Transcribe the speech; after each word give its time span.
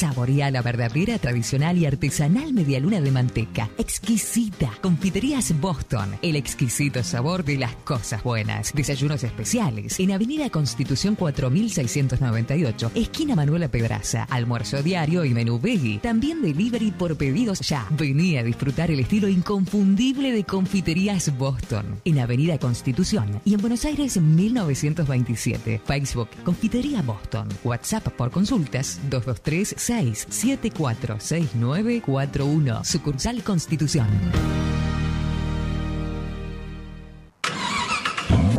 Saborea 0.00 0.50
la 0.50 0.62
verdadera, 0.62 1.18
tradicional 1.18 1.76
y 1.76 1.84
artesanal 1.84 2.54
medialuna 2.54 3.02
de 3.02 3.10
manteca. 3.10 3.68
Exquisita. 3.76 4.70
Confiterías 4.80 5.60
Boston. 5.60 6.16
El 6.22 6.36
exquisito 6.36 7.04
sabor 7.04 7.44
de 7.44 7.58
las 7.58 7.74
cosas 7.74 8.22
buenas. 8.22 8.72
Desayunos 8.72 9.22
especiales. 9.24 10.00
En 10.00 10.12
Avenida 10.12 10.48
Constitución 10.48 11.16
4698, 11.16 12.92
esquina 12.94 13.36
Manuela 13.36 13.68
Pedraza. 13.68 14.26
Almuerzo 14.30 14.82
diario 14.82 15.22
y 15.22 15.34
menú 15.34 15.60
veggie. 15.60 15.98
También 15.98 16.40
delivery 16.40 16.92
por 16.92 17.18
pedidos 17.18 17.60
ya. 17.60 17.86
Vení 17.90 18.38
a 18.38 18.42
disfrutar 18.42 18.90
el 18.90 19.00
estilo 19.00 19.28
inconfundible 19.28 20.32
de 20.32 20.44
Confiterías 20.44 21.36
Boston. 21.36 22.00
En 22.06 22.20
Avenida 22.20 22.56
Constitución 22.56 23.42
y 23.44 23.52
en 23.52 23.60
Buenos 23.60 23.84
Aires 23.84 24.18
1927. 24.18 25.82
Facebook 25.84 26.30
Confitería 26.42 27.02
Boston. 27.02 27.48
WhatsApp 27.64 28.08
por 28.08 28.30
consultas 28.30 28.98
223 29.10 29.89
674 29.90 31.18
6941. 31.18 32.84
Sucursal 32.84 33.42
Constitución. 33.42 34.06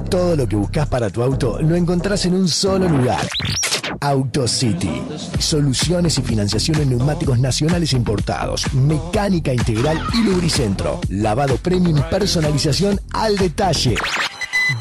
Todo 0.10 0.36
lo 0.36 0.46
que 0.46 0.58
buscas 0.58 0.90
para 0.90 1.10
tu 1.10 1.24
auto 1.24 1.62
lo 1.62 1.76
encontrás 1.76 2.26
en 2.26 2.34
un 2.34 2.50
solo 2.50 2.90
lugar. 2.90 3.26
AutoCity. 4.02 5.04
Soluciones 5.40 6.18
y 6.18 6.22
financiación 6.22 6.82
en 6.82 6.90
neumáticos 6.90 7.40
nacionales 7.40 7.94
importados, 7.94 8.74
mecánica 8.74 9.54
integral 9.54 10.02
y 10.14 10.24
lubricentro. 10.24 11.00
Lavado 11.08 11.56
premium 11.56 12.02
personalización 12.10 13.00
al 13.14 13.38
detalle. 13.38 13.96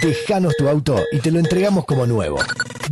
Dejanos 0.01 0.57
tu 0.57 0.69
auto 0.69 0.97
y 1.13 1.19
te 1.19 1.31
lo 1.31 1.39
entregamos 1.39 1.85
como 1.85 2.07
nuevo. 2.07 2.39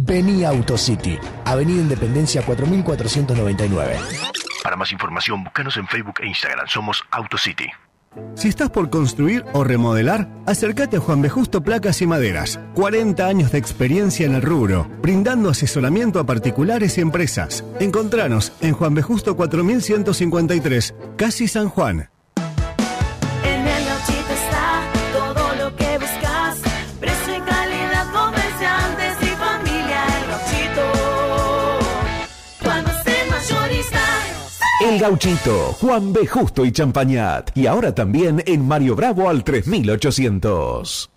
Vení 0.00 0.44
a 0.44 0.50
AutoCity, 0.50 1.18
Avenida 1.44 1.82
Independencia 1.82 2.42
4499. 2.42 3.96
Para 4.62 4.76
más 4.76 4.92
información, 4.92 5.44
búscanos 5.44 5.76
en 5.76 5.86
Facebook 5.86 6.20
e 6.22 6.26
Instagram. 6.26 6.66
Somos 6.68 7.02
AutoCity. 7.10 7.68
Si 8.34 8.48
estás 8.48 8.70
por 8.70 8.90
construir 8.90 9.44
o 9.52 9.64
remodelar, 9.64 10.28
acércate 10.46 10.96
a 10.96 11.00
Juan 11.00 11.22
B. 11.22 11.28
Justo 11.28 11.62
Placas 11.62 12.00
y 12.02 12.06
Maderas. 12.06 12.58
40 12.74 13.26
años 13.26 13.52
de 13.52 13.58
experiencia 13.58 14.26
en 14.26 14.34
el 14.34 14.42
rubro, 14.42 14.88
brindando 15.02 15.50
asesoramiento 15.50 16.18
a 16.20 16.24
particulares 16.24 16.98
y 16.98 17.00
empresas. 17.00 17.64
Encontranos 17.80 18.52
en 18.60 18.74
Juan 18.74 18.94
B. 18.94 19.02
Justo 19.02 19.36
4153, 19.36 20.94
Casi 21.16 21.48
San 21.48 21.68
Juan. 21.68 22.10
El 34.88 34.98
Gauchito, 34.98 35.76
Juan 35.80 36.14
B. 36.14 36.26
Justo 36.26 36.64
y 36.64 36.72
Champañat. 36.72 37.54
Y 37.54 37.66
ahora 37.66 37.94
también 37.94 38.42
en 38.46 38.66
Mario 38.66 38.96
Bravo 38.96 39.28
al 39.28 39.44
3800. 39.44 41.10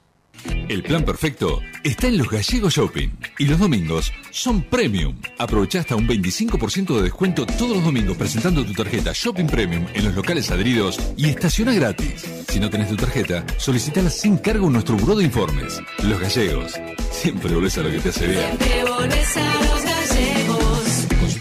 El 0.67 0.83
plan 0.83 1.05
perfecto 1.05 1.61
está 1.81 2.07
en 2.07 2.17
los 2.17 2.29
Gallegos 2.29 2.73
Shopping 2.73 3.09
y 3.39 3.45
los 3.45 3.59
domingos 3.59 4.11
son 4.31 4.61
premium. 4.63 5.15
Aprovecha 5.37 5.79
hasta 5.79 5.95
un 5.95 6.05
25% 6.05 6.97
de 6.97 7.03
descuento 7.03 7.45
todos 7.45 7.77
los 7.77 7.85
domingos 7.85 8.17
presentando 8.17 8.65
tu 8.65 8.73
tarjeta 8.73 9.11
Shopping 9.13 9.47
Premium 9.47 9.85
en 9.93 10.03
los 10.03 10.15
locales 10.15 10.51
adheridos 10.51 10.99
y 11.15 11.29
estaciona 11.29 11.73
gratis. 11.73 12.25
Si 12.49 12.59
no 12.59 12.69
tenés 12.69 12.89
tu 12.89 12.97
tarjeta, 12.97 13.45
solicitala 13.55 14.09
sin 14.09 14.37
cargo 14.37 14.67
en 14.67 14.73
nuestro 14.73 14.97
buró 14.97 15.15
de 15.15 15.23
informes. 15.23 15.79
Los 16.03 16.19
Gallegos. 16.19 16.73
Siempre 17.09 17.53
volvés 17.53 17.77
a 17.77 17.83
lo 17.83 17.91
que 17.91 17.99
te 17.99 18.09
hace 18.09 18.27
bien. 18.27 18.47
Siempre 18.47 18.83
volvés 18.83 19.37
a 19.37 19.53
los 19.55 19.90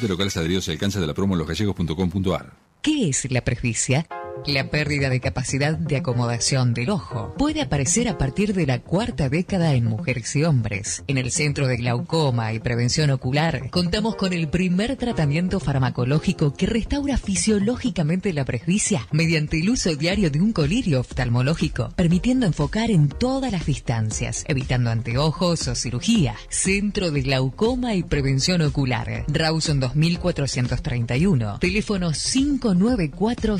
Consulte 0.00 0.14
locales 0.14 0.36
adheridos 0.38 0.66
y 0.68 0.70
alcance 0.70 0.98
de 0.98 1.06
la 1.06 1.12
promo 1.12 1.34
en 1.34 1.40
losgallegos.com.ar. 1.40 2.54
¿Qué 2.80 3.10
es 3.10 3.30
la 3.30 3.44
presbicia? 3.44 4.06
La 4.46 4.70
pérdida 4.70 5.10
de 5.10 5.20
capacidad 5.20 5.77
de 5.77 5.96
acomodación 5.96 6.72
del 6.72 6.91
ojo 6.91 7.34
puede 7.36 7.60
aparecer 7.60 8.08
a 8.08 8.16
partir 8.16 8.55
de 8.55 8.66
la 8.66 8.80
cuarta 8.80 9.28
década 9.28 9.74
en 9.74 9.84
mujeres 9.84 10.34
y 10.34 10.45
hombres. 10.45 11.05
En 11.08 11.18
el 11.18 11.30
Centro 11.30 11.67
de 11.67 11.77
Glaucoma 11.77 12.52
y 12.52 12.58
Prevención 12.58 13.11
Ocular 13.11 13.68
contamos 13.70 14.17
con 14.17 14.33
el 14.33 14.48
primer 14.48 14.96
tratamiento 14.96 15.61
farmacológico 15.61 16.55
que 16.55 16.67
restaura 16.67 17.18
fisiológicamente 17.18 18.33
la 18.33 18.45
presbicia 18.45 19.06
mediante 19.12 19.61
el 19.61 19.70
uso 19.70 19.95
diario 19.95 20.30
de 20.30 20.40
un 20.40 20.52
colirio 20.52 21.01
oftalmológico, 21.01 21.90
permitiendo 21.95 22.46
enfocar 22.46 22.90
en 22.90 23.08
todas 23.08 23.52
las 23.52 23.67
distancias, 23.67 24.45
evitando 24.48 24.90
anteojos 24.90 25.68
o 25.68 25.74
cirugía. 25.74 26.34
Centro 26.48 27.11
de 27.11 27.22
Glaucoma 27.22 27.95
y 27.95 28.02
Prevención 28.02 28.62
Ocular. 28.62 29.24
Rawson 29.28 29.80
2431. 29.80 31.58
Teléfono 31.58 32.11
594 32.12 33.58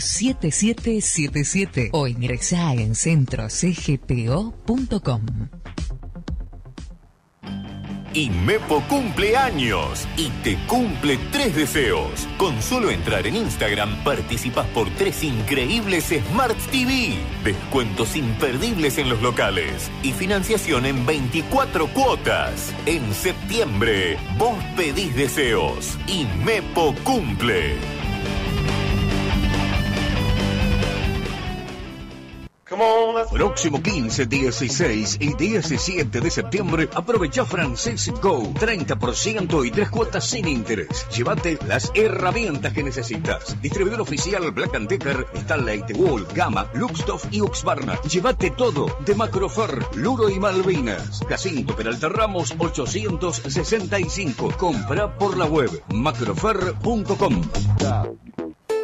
7777 0.75 1.91
o 1.93 2.07
ingresá 2.07 2.75
en 2.75 2.95
centrocgpo.com. 2.95 5.23
Inmepo 8.13 8.83
cumple 8.89 9.37
años 9.37 10.05
y 10.17 10.31
te 10.43 10.59
cumple 10.67 11.17
tres 11.31 11.55
deseos. 11.55 12.27
Con 12.39 12.61
solo 12.61 12.91
entrar 12.91 13.25
en 13.27 13.37
Instagram 13.37 14.03
participas 14.03 14.67
por 14.69 14.91
tres 14.91 15.23
increíbles 15.23 16.07
Smart 16.07 16.59
TV, 16.73 17.15
descuentos 17.45 18.17
imperdibles 18.17 18.99
en 18.99 19.11
los 19.11 19.23
locales 19.23 19.91
y 20.03 20.13
financiación 20.13 20.87
en 20.87 21.07
24 21.07 21.87
cuotas. 21.95 22.75
En 22.87 23.15
septiembre, 23.15 24.19
vos 24.37 24.59
pedís 24.77 25.15
deseos. 25.15 25.97
Inmepo 26.09 26.95
cumple. 27.05 28.00
Próximo 33.41 33.83
15, 33.83 34.27
16 34.27 35.17
y 35.19 35.33
17 35.33 36.21
de 36.21 36.31
septiembre, 36.31 36.91
aprovecha 36.93 37.47
Francés 37.47 38.13
Go. 38.21 38.43
30% 38.53 39.67
y 39.67 39.71
tres 39.71 39.89
cuotas 39.89 40.27
sin 40.27 40.47
interés. 40.47 41.09
Llévate 41.09 41.59
las 41.67 41.91
herramientas 41.95 42.75
que 42.75 42.83
necesitas. 42.83 43.59
Distribuidor 43.63 44.03
oficial 44.03 44.51
Black 44.51 44.79
Decker, 44.81 45.27
Stanley, 45.33 45.83
Wall, 45.95 46.27
Gama, 46.35 46.69
Luxtoff 46.75 47.29
y 47.31 47.41
Uxbarna. 47.41 47.99
Llévate 48.03 48.51
todo 48.51 48.95
de 49.07 49.15
Macrofer, 49.15 49.87
Luro 49.95 50.29
y 50.29 50.39
Malvinas. 50.39 51.23
Jacinto 51.27 51.75
Peralta 51.75 52.11
Ramos 52.11 52.55
865. 52.59 54.53
Compra 54.59 55.17
por 55.17 55.39
la 55.39 55.47
web 55.47 55.71
macrofer.com. 55.89 57.41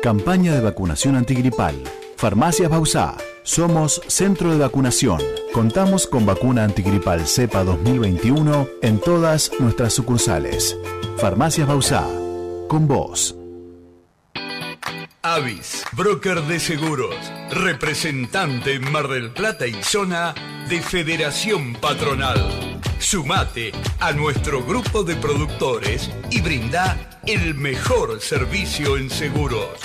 Campaña 0.06 0.55
de 0.55 0.61
vacunación 0.61 1.17
antigripal. 1.17 1.75
Farmacias 2.17 2.71
Bausá. 2.71 3.17
Somos 3.43 4.00
centro 4.06 4.53
de 4.53 4.59
vacunación. 4.59 5.21
Contamos 5.53 6.06
con 6.06 6.25
vacuna 6.25 6.62
antigripal 6.62 7.27
cepa 7.27 7.65
2021 7.65 8.69
en 8.83 9.00
todas 9.00 9.50
nuestras 9.59 9.95
sucursales. 9.95 10.78
Farmacias 11.19 11.66
Bausá. 11.66 12.06
Con 12.69 12.87
vos. 12.87 13.34
Avis, 15.22 15.83
broker 15.91 16.41
de 16.43 16.61
seguros, 16.61 17.16
representante 17.50 18.75
en 18.75 18.93
Mar 18.93 19.09
del 19.09 19.33
Plata 19.33 19.66
y 19.66 19.75
zona 19.83 20.37
de 20.69 20.83
Federación 20.83 21.75
Patronal. 21.75 22.81
Sumate 23.00 23.72
a 23.99 24.12
nuestro 24.12 24.62
grupo 24.62 25.03
de 25.03 25.16
productores 25.16 26.12
y 26.31 26.43
brinda 26.43 27.16
el 27.27 27.55
mejor 27.55 28.21
servicio 28.21 28.97
en 28.97 29.11
seguros. 29.11 29.81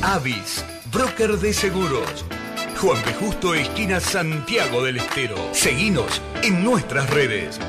Avis, 0.00 0.64
broker 0.90 1.32
de 1.32 1.52
seguros. 1.52 2.24
Juan 2.80 3.02
P. 3.02 3.12
Justo, 3.14 3.54
esquina 3.54 4.00
Santiago 4.00 4.82
del 4.82 4.96
Estero. 4.96 5.36
Seguinos 5.52 6.22
en 6.42 6.64
nuestras 6.64 7.10
redes. 7.10 7.60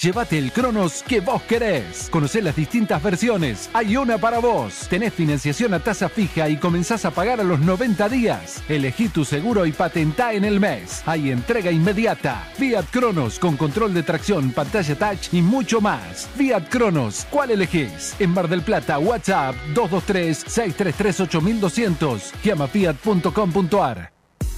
Llévate 0.00 0.38
el 0.38 0.50
Cronos 0.50 1.02
que 1.02 1.20
vos 1.20 1.42
querés. 1.42 2.08
Conocé 2.10 2.40
las 2.40 2.56
distintas 2.56 3.02
versiones. 3.02 3.68
Hay 3.74 3.98
una 3.98 4.16
para 4.16 4.38
vos. 4.38 4.88
Tenés 4.88 5.12
financiación 5.12 5.74
a 5.74 5.80
tasa 5.80 6.08
fija 6.08 6.48
y 6.48 6.56
comenzás 6.56 7.04
a 7.04 7.10
pagar 7.10 7.38
a 7.38 7.44
los 7.44 7.60
90 7.60 8.08
días. 8.08 8.62
Elegí 8.70 9.10
tu 9.10 9.26
seguro 9.26 9.66
y 9.66 9.72
patentá 9.72 10.32
en 10.32 10.46
el 10.46 10.58
mes. 10.58 11.02
Hay 11.04 11.30
entrega 11.30 11.70
inmediata. 11.70 12.48
Fiat 12.54 12.86
Cronos 12.90 13.38
con 13.38 13.58
control 13.58 13.92
de 13.92 14.02
tracción, 14.02 14.52
pantalla 14.52 14.94
touch 14.94 15.34
y 15.34 15.42
mucho 15.42 15.82
más. 15.82 16.30
Fiat 16.34 16.70
Cronos, 16.70 17.26
¿cuál 17.28 17.50
elegís? 17.50 18.16
En 18.18 18.30
Mar 18.30 18.48
del 18.48 18.62
Plata, 18.62 18.98
WhatsApp 18.98 19.54
223-633-8200. 19.74 22.32
Llama 22.42 22.68
fiat.com.ar. 22.68 24.19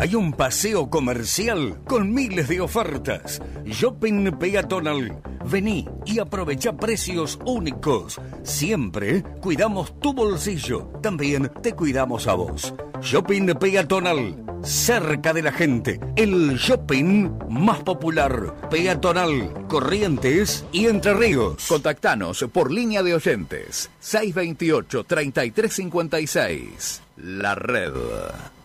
Hay 0.00 0.14
un 0.14 0.32
paseo 0.32 0.88
comercial 0.88 1.82
con 1.86 2.14
miles 2.14 2.48
de 2.48 2.62
ofertas. 2.62 3.42
Shopping 3.66 4.30
peatonal. 4.38 5.20
Vení 5.44 5.86
y 6.06 6.20
aprovecha 6.20 6.74
precios 6.74 7.38
únicos. 7.44 8.18
Siempre 8.42 9.22
cuidamos 9.42 10.00
tu 10.00 10.14
bolsillo. 10.14 10.90
También 11.02 11.52
te 11.62 11.74
cuidamos 11.74 12.28
a 12.28 12.34
vos. 12.34 12.72
Shopping 13.02 13.48
peatonal. 13.60 14.42
Cerca 14.62 15.34
de 15.34 15.42
la 15.42 15.52
gente. 15.52 16.00
El 16.16 16.56
shopping 16.56 17.32
más 17.50 17.82
popular. 17.82 18.54
Peatonal. 18.70 19.66
Corrientes 19.68 20.64
y 20.72 20.86
Entre 20.86 21.12
Ríos. 21.12 21.66
Contactanos 21.68 22.42
por 22.50 22.72
línea 22.72 23.02
de 23.02 23.16
oyentes 23.16 23.90
628-3356. 24.00 27.00
La 27.16 27.54
red. 27.54 27.92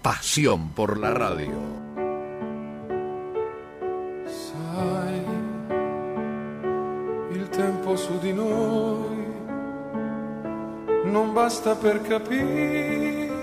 Pasión 0.06 0.69
por 0.69 1.00
la 1.00 1.10
radio. 1.10 1.57
Sai, 4.28 5.25
il 7.31 7.50
tempo 7.50 7.98
su 7.98 8.19
di 8.19 8.31
noi 8.31 9.25
non 11.06 11.34
basta 11.34 11.74
per 11.74 12.04
capire. 12.04 13.34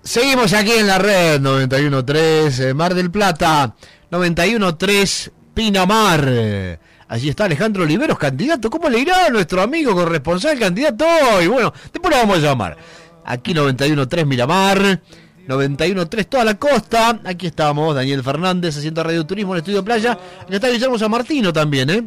Seguimos 0.00 0.54
aquí 0.54 0.72
en 0.72 0.86
la 0.86 0.96
red 0.96 1.42
91.3 1.42 2.60
eh, 2.60 2.72
Mar 2.72 2.94
del 2.94 3.10
Plata, 3.10 3.74
91.3 4.10 5.30
Pinamar. 5.52 6.78
Allí 7.08 7.28
está 7.28 7.44
Alejandro 7.44 7.82
Oliveros, 7.82 8.18
candidato. 8.18 8.70
¿Cómo 8.70 8.88
le 8.88 9.00
irá 9.00 9.26
a 9.26 9.28
nuestro 9.28 9.60
amigo 9.60 9.92
corresponsal 9.94 10.58
candidato 10.58 11.04
hoy? 11.34 11.48
Bueno, 11.48 11.74
después 11.92 12.14
lo 12.14 12.20
vamos 12.22 12.38
a 12.38 12.40
llamar. 12.40 12.78
Aquí 13.26 13.52
91.3 13.54 14.24
Miramar, 14.24 15.00
91.3 15.48 16.26
toda 16.26 16.44
la 16.44 16.54
costa. 16.54 17.20
Aquí 17.24 17.46
estamos, 17.46 17.94
Daniel 17.94 18.22
Fernández 18.22 18.76
haciendo 18.76 19.02
Radio 19.02 19.26
Turismo 19.26 19.52
en 19.52 19.56
el 19.56 19.60
Estudio 19.62 19.84
Playa. 19.84 20.18
Aquí 20.42 20.54
está 20.54 20.68
Guillermo 20.68 20.98
San 20.98 21.10
Martino 21.10 21.52
también, 21.52 21.90
¿eh? 21.90 22.04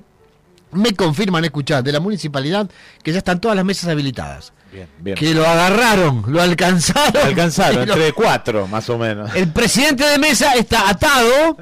Me 0.71 0.93
confirman, 0.93 1.43
escuchar 1.45 1.83
de 1.83 1.91
la 1.91 1.99
municipalidad 1.99 2.69
que 3.03 3.11
ya 3.11 3.17
están 3.17 3.41
todas 3.41 3.55
las 3.55 3.65
mesas 3.65 3.89
habilitadas. 3.89 4.53
Bien, 4.71 4.87
bien. 4.99 5.15
Que 5.17 5.33
lo 5.33 5.47
agarraron, 5.47 6.23
lo 6.27 6.41
alcanzaron. 6.41 7.13
Lo 7.13 7.21
alcanzaron, 7.23 7.75
lo- 7.87 7.93
entre 7.93 8.13
cuatro, 8.13 8.67
más 8.67 8.87
o 8.89 8.97
menos. 8.99 9.33
El 9.35 9.51
presidente 9.51 10.05
de 10.05 10.19
mesa 10.19 10.53
está 10.53 10.87
atado 10.89 11.57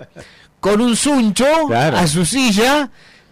con 0.59 0.81
un 0.81 0.95
suncho 0.97 1.45
Claro. 1.67 1.97
a 1.97 2.05
su 2.07 2.25
silla, 2.25 2.89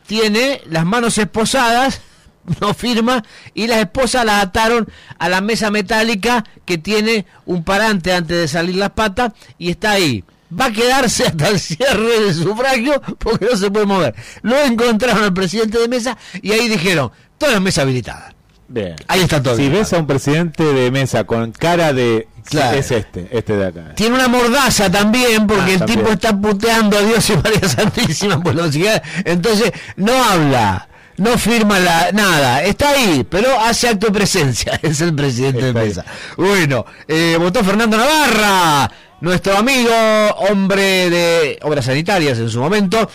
tiene 0.08 0.62
las 0.70 0.86
manos 0.86 1.18
esposadas, 1.18 2.00
no 2.62 2.74
firma, 2.74 3.24
y 3.54 3.68
las 3.68 3.80
esposas 3.80 4.26
la 4.26 4.42
ataron 4.42 4.88
a 5.20 5.30
la 5.30 5.42
mesa 5.42 5.72
metálica 5.72 6.44
que 6.66 6.78
tiene 6.78 7.26
un 7.46 7.64
parante 7.64 8.14
antes 8.14 8.38
de 8.38 8.48
salir 8.48 8.76
las 8.76 8.92
patas 8.92 9.34
y 9.58 9.70
está 9.72 9.92
ahí. 9.92 10.24
Va 10.58 10.66
a 10.66 10.72
quedarse 10.72 11.24
hasta 11.28 11.50
el 11.50 11.60
cierre 11.60 12.20
del 12.22 12.34
sufragio 12.34 13.02
porque 13.18 13.48
no 13.52 13.58
se 13.58 13.72
puede 13.72 13.86
mover. 13.86 14.16
Lo 14.44 14.60
encontraron 14.62 15.24
al 15.24 15.34
presidente 15.34 15.80
de 15.80 15.88
mesa 15.88 16.18
y 16.42 16.52
ahí 16.52 16.70
dijeron, 16.70 17.12
todas 17.38 17.54
las 17.56 17.62
mesas 17.64 17.84
habilitadas. 17.84 18.34
Bien. 18.68 18.96
Ahí 19.08 19.22
está 19.22 19.44
todo. 19.44 19.56
Si 19.56 19.70
ves 19.70 19.94
a 19.94 20.00
un 20.00 20.08
presidente 20.08 20.64
de 20.64 20.90
mesa 20.90 21.24
con 21.26 21.52
cara 21.52 21.94
de. 21.94 22.28
Claro. 22.46 22.78
Es 22.78 22.90
este, 22.90 23.28
este 23.32 23.56
de 23.58 23.68
acá. 23.68 23.94
Tiene 23.96 24.16
una 24.16 24.28
mordaza 24.28 24.90
también, 24.92 25.46
porque 25.46 25.64
Ah, 25.64 25.74
el 25.74 25.80
también. 25.80 26.00
tipo 26.00 26.12
está 26.12 26.36
puteando 26.40 26.98
a 26.98 27.02
Dios 27.02 27.30
y 27.30 27.38
María 27.44 27.68
Santísima 27.70 28.42
por 28.42 28.56
los 28.56 28.72
cigarros. 28.72 29.02
Entonces, 29.24 29.72
no 29.98 30.14
habla, 30.24 30.88
no 31.18 31.38
firma 31.38 31.80
la, 31.80 32.12
nada, 32.12 32.64
está 32.64 32.90
ahí, 32.90 33.26
pero 33.30 33.60
hace 33.60 33.88
acto 33.90 34.08
de 34.08 34.14
presencia. 34.14 34.80
Es 34.82 35.02
el 35.02 35.14
presidente 35.16 35.66
de 35.66 35.74
mesa. 35.74 36.04
Bueno, 36.38 36.86
eh, 37.08 37.38
votó 37.40 37.64
Fernando 37.64 37.98
Navarra, 37.98 38.92
nuestro 39.22 39.58
amigo, 39.58 39.92
hombre 40.50 41.10
de 41.10 41.60
obras 41.64 41.86
sanitarias 41.86 42.38
en 42.40 42.50
su 42.50 42.60
momento, 42.60 43.10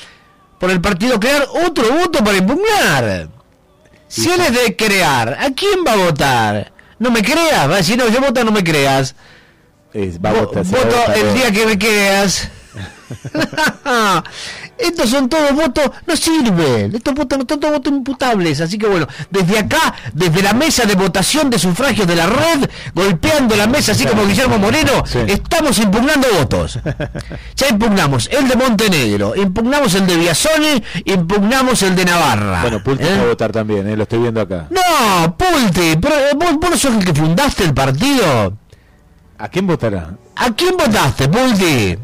por 0.58 0.70
el 0.70 0.80
partido 0.80 1.18
crear 1.20 1.46
otro 1.66 1.90
voto 1.92 2.22
para 2.24 2.38
impugnar. 2.38 3.28
Si 4.08 4.28
él 4.30 4.40
es 4.40 4.52
de 4.52 4.76
crear, 4.76 5.34
¿a 5.40 5.50
quién 5.52 5.84
va 5.86 5.92
a 5.92 5.96
votar? 5.96 6.72
No 6.98 7.10
me 7.10 7.22
creas, 7.22 7.68
va 7.70 7.74
a 7.74 7.78
decir, 7.78 7.96
no, 7.96 8.08
yo 8.08 8.20
voto, 8.20 8.42
no 8.44 8.50
me 8.50 8.64
creas. 8.64 9.14
va 9.94 10.30
a 10.30 10.32
Vo- 10.34 10.46
votar, 10.46 10.64
se 10.66 10.72
va 10.74 10.80
a 10.80 10.84
voto 10.84 10.96
votar 10.98 11.18
el 11.18 11.34
día 11.34 11.52
que 11.52 11.66
me 11.66 11.78
creas. 11.78 12.48
Estos 14.80 15.10
son 15.10 15.28
todos 15.28 15.52
votos, 15.54 15.90
no 16.06 16.16
sirven. 16.16 16.94
Estos 16.94 17.14
votos 17.14 17.38
no 17.38 17.44
son 17.48 17.60
todos 17.60 17.74
votos 17.74 17.92
imputables. 17.92 18.60
Así 18.60 18.78
que 18.78 18.86
bueno, 18.86 19.06
desde 19.30 19.58
acá, 19.58 19.94
desde 20.12 20.42
la 20.42 20.52
mesa 20.52 20.84
de 20.84 20.94
votación 20.94 21.50
de 21.50 21.58
sufragios 21.58 22.06
de 22.06 22.16
la 22.16 22.26
red, 22.26 22.68
golpeando 22.94 23.56
la 23.56 23.66
mesa 23.66 23.92
así 23.92 24.06
como 24.06 24.26
Guillermo 24.26 24.58
Moreno, 24.58 25.04
estamos 25.26 25.78
impugnando 25.78 26.28
votos. 26.38 26.78
Ya 27.56 27.68
impugnamos 27.68 28.28
el 28.32 28.48
de 28.48 28.56
Montenegro, 28.56 29.34
impugnamos 29.36 29.94
el 29.94 30.06
de 30.06 30.16
Biasone, 30.16 30.82
impugnamos 31.04 31.82
el 31.82 31.94
de 31.94 32.04
Navarra. 32.04 32.62
Bueno, 32.62 32.82
Pulti 32.82 33.04
¿Eh? 33.04 33.16
va 33.16 33.22
a 33.22 33.26
votar 33.26 33.52
también, 33.52 33.86
eh, 33.88 33.96
lo 33.96 34.04
estoy 34.04 34.20
viendo 34.20 34.40
acá. 34.40 34.66
No, 34.70 35.36
Pulti, 35.36 35.96
pero 36.00 36.14
eh, 36.14 36.30
vos, 36.36 36.54
vos 36.58 36.70
no 36.70 36.76
sos 36.76 36.94
el 36.94 37.04
que 37.04 37.12
fundaste 37.12 37.64
el 37.64 37.74
partido. 37.74 38.56
¿A 39.38 39.48
quién 39.48 39.66
votará? 39.66 40.14
¿A 40.36 40.50
quién 40.52 40.76
votaste, 40.76 41.28
Pulti? 41.28 41.98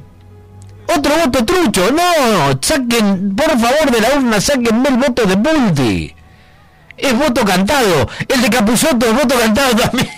Otro 0.88 1.12
voto 1.24 1.44
trucho, 1.44 1.90
no, 1.90 2.58
saquen, 2.60 3.34
por 3.34 3.50
favor, 3.58 3.90
de 3.90 4.00
la 4.00 4.16
urna, 4.16 4.40
sáquenme 4.40 4.88
el 4.88 4.96
voto 4.96 5.24
de 5.26 5.36
Pulti. 5.36 6.14
Es 6.96 7.16
voto 7.18 7.44
cantado. 7.44 8.08
El 8.26 8.40
de 8.40 8.48
Capuzoto 8.48 9.06
es 9.06 9.12
voto 9.12 9.34
cantado 9.38 9.76
también. 9.76 10.08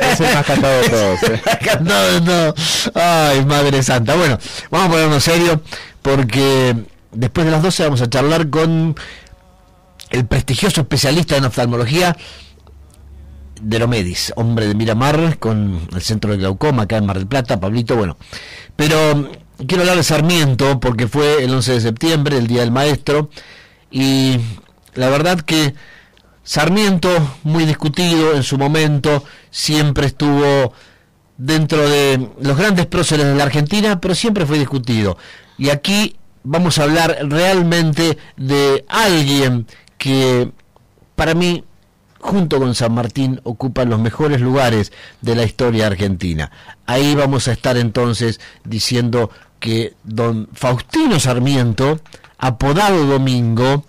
Es 0.00 0.20
el 0.20 0.34
más 0.34 0.44
cantado 0.44 0.82
de 0.82 0.88
todos. 0.88 1.22
eh. 1.30 1.42
cantado 1.64 2.20
de. 2.20 2.54
Ay, 2.94 3.44
Madre 3.44 3.82
Santa. 3.82 4.16
Bueno, 4.16 4.38
vamos 4.70 4.88
a 4.88 4.90
ponernos 4.90 5.22
serio 5.22 5.60
porque 6.02 6.74
después 7.12 7.46
de 7.46 7.52
las 7.52 7.62
12 7.62 7.84
vamos 7.84 8.02
a 8.02 8.10
charlar 8.10 8.50
con 8.50 8.96
el 10.10 10.26
prestigioso 10.26 10.80
especialista 10.80 11.36
en 11.36 11.44
oftalmología 11.44 12.16
de 13.60 13.78
Lomedis, 13.78 14.32
hombre 14.36 14.66
de 14.66 14.74
Miramar, 14.74 15.38
con 15.38 15.88
el 15.94 16.02
centro 16.02 16.32
de 16.32 16.38
glaucoma 16.38 16.82
acá 16.82 16.96
en 16.96 17.06
Mar 17.06 17.18
del 17.18 17.26
Plata, 17.26 17.60
Pablito, 17.60 17.96
bueno. 17.96 18.16
Pero 18.76 19.30
quiero 19.58 19.82
hablar 19.82 19.96
de 19.96 20.02
Sarmiento 20.02 20.80
porque 20.80 21.08
fue 21.08 21.44
el 21.44 21.54
11 21.54 21.72
de 21.72 21.80
septiembre, 21.80 22.38
el 22.38 22.46
Día 22.46 22.60
del 22.60 22.70
Maestro, 22.70 23.30
y 23.90 24.40
la 24.94 25.08
verdad 25.08 25.40
que 25.40 25.74
Sarmiento, 26.42 27.08
muy 27.42 27.64
discutido 27.64 28.34
en 28.34 28.42
su 28.42 28.58
momento, 28.58 29.24
siempre 29.50 30.06
estuvo 30.06 30.72
dentro 31.36 31.88
de 31.88 32.28
los 32.40 32.56
grandes 32.56 32.86
próceres 32.86 33.26
de 33.26 33.34
la 33.34 33.44
Argentina, 33.44 34.00
pero 34.00 34.14
siempre 34.14 34.46
fue 34.46 34.58
discutido. 34.58 35.16
Y 35.56 35.70
aquí 35.70 36.16
vamos 36.42 36.78
a 36.78 36.84
hablar 36.84 37.16
realmente 37.22 38.18
de 38.36 38.84
alguien 38.88 39.66
que 39.96 40.50
para 41.16 41.34
mí, 41.34 41.64
junto 42.24 42.58
con 42.58 42.74
San 42.74 42.94
Martín, 42.94 43.42
ocupa 43.44 43.84
los 43.84 44.00
mejores 44.00 44.40
lugares 44.40 44.92
de 45.20 45.34
la 45.34 45.44
historia 45.44 45.88
argentina. 45.88 46.50
Ahí 46.86 47.14
vamos 47.14 47.48
a 47.48 47.52
estar 47.52 47.76
entonces 47.76 48.40
diciendo 48.64 49.28
que 49.60 49.92
don 50.04 50.48
Faustino 50.54 51.20
Sarmiento, 51.20 52.00
apodado 52.38 53.04
Domingo, 53.04 53.84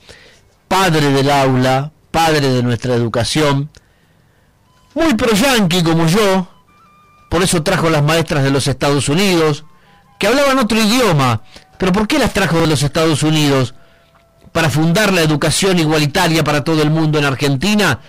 padre 0.68 1.12
del 1.12 1.32
aula, 1.32 1.94
padre 2.12 2.50
de 2.50 2.62
nuestra 2.62 2.94
educación, 2.94 3.70
muy 4.96 5.14
pro 5.14 5.34
yanqui 5.34 5.82
como 5.82 6.06
yo, 6.08 6.50
por 7.30 7.42
eso 7.42 7.64
trajo 7.64 7.90
las 7.90 8.04
maestras 8.04 8.44
de 8.44 8.52
los 8.52 8.68
Estados 8.68 9.08
Unidos, 9.08 9.64
que 10.20 10.28
hablaban 10.28 10.60
otro 10.60 10.78
idioma, 10.78 11.42
pero 11.78 11.94
¿por 11.94 12.06
qué 12.06 12.20
las 12.20 12.34
trajo 12.34 12.60
de 12.60 12.68
los 12.68 12.84
Estados 12.84 13.24
Unidos? 13.24 13.76
Para 14.52 14.70
fundar 14.70 15.14
la 15.14 15.22
educación 15.22 15.80
igualitaria 15.80 16.44
para 16.44 16.66
todo 16.66 16.82
el 16.82 16.90
mundo 16.90 17.18
en 17.18 17.24
Argentina, 17.24 18.02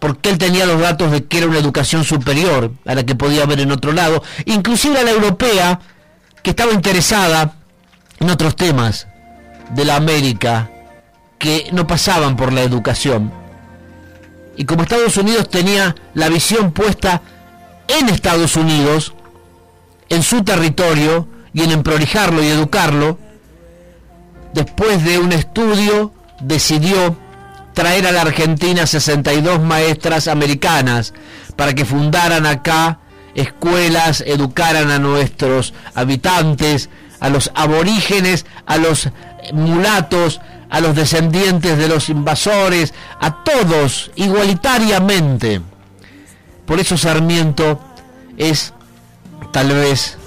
porque 0.00 0.30
él 0.30 0.38
tenía 0.38 0.66
los 0.66 0.80
datos 0.80 1.12
de 1.12 1.26
que 1.26 1.38
era 1.38 1.46
una 1.46 1.58
educación 1.58 2.04
superior 2.04 2.72
a 2.86 2.94
la 2.94 3.04
que 3.04 3.14
podía 3.14 3.44
haber 3.44 3.60
en 3.60 3.70
otro 3.70 3.92
lado, 3.92 4.22
inclusive 4.46 4.98
a 4.98 5.04
la 5.04 5.10
europea, 5.10 5.78
que 6.42 6.50
estaba 6.50 6.72
interesada 6.72 7.54
en 8.18 8.30
otros 8.30 8.56
temas 8.56 9.06
de 9.74 9.84
la 9.84 9.96
América 9.96 10.70
que 11.38 11.68
no 11.72 11.86
pasaban 11.86 12.36
por 12.36 12.52
la 12.52 12.62
educación. 12.62 13.30
Y 14.56 14.64
como 14.64 14.82
Estados 14.82 15.16
Unidos 15.16 15.48
tenía 15.48 15.94
la 16.14 16.28
visión 16.28 16.72
puesta 16.72 17.22
en 17.88 18.08
Estados 18.08 18.56
Unidos, 18.56 19.14
en 20.08 20.22
su 20.22 20.42
territorio 20.42 21.28
y 21.52 21.62
en 21.62 21.72
emprolijarlo 21.72 22.42
y 22.42 22.48
educarlo, 22.48 23.18
después 24.54 25.04
de 25.04 25.18
un 25.18 25.32
estudio 25.32 26.12
decidió 26.40 27.16
traer 27.80 28.06
a 28.06 28.12
la 28.12 28.20
Argentina 28.20 28.86
62 28.86 29.58
maestras 29.62 30.28
americanas 30.28 31.14
para 31.56 31.74
que 31.74 31.86
fundaran 31.86 32.44
acá 32.44 32.98
escuelas, 33.34 34.22
educaran 34.26 34.90
a 34.90 34.98
nuestros 34.98 35.72
habitantes, 35.94 36.90
a 37.20 37.30
los 37.30 37.50
aborígenes, 37.54 38.44
a 38.66 38.76
los 38.76 39.08
mulatos, 39.54 40.42
a 40.68 40.80
los 40.80 40.94
descendientes 40.94 41.78
de 41.78 41.88
los 41.88 42.10
invasores, 42.10 42.92
a 43.18 43.42
todos 43.44 44.10
igualitariamente. 44.14 45.62
Por 46.66 46.80
eso 46.80 46.98
Sarmiento 46.98 47.80
es 48.36 48.74
tal 49.54 49.68
vez 49.68 50.18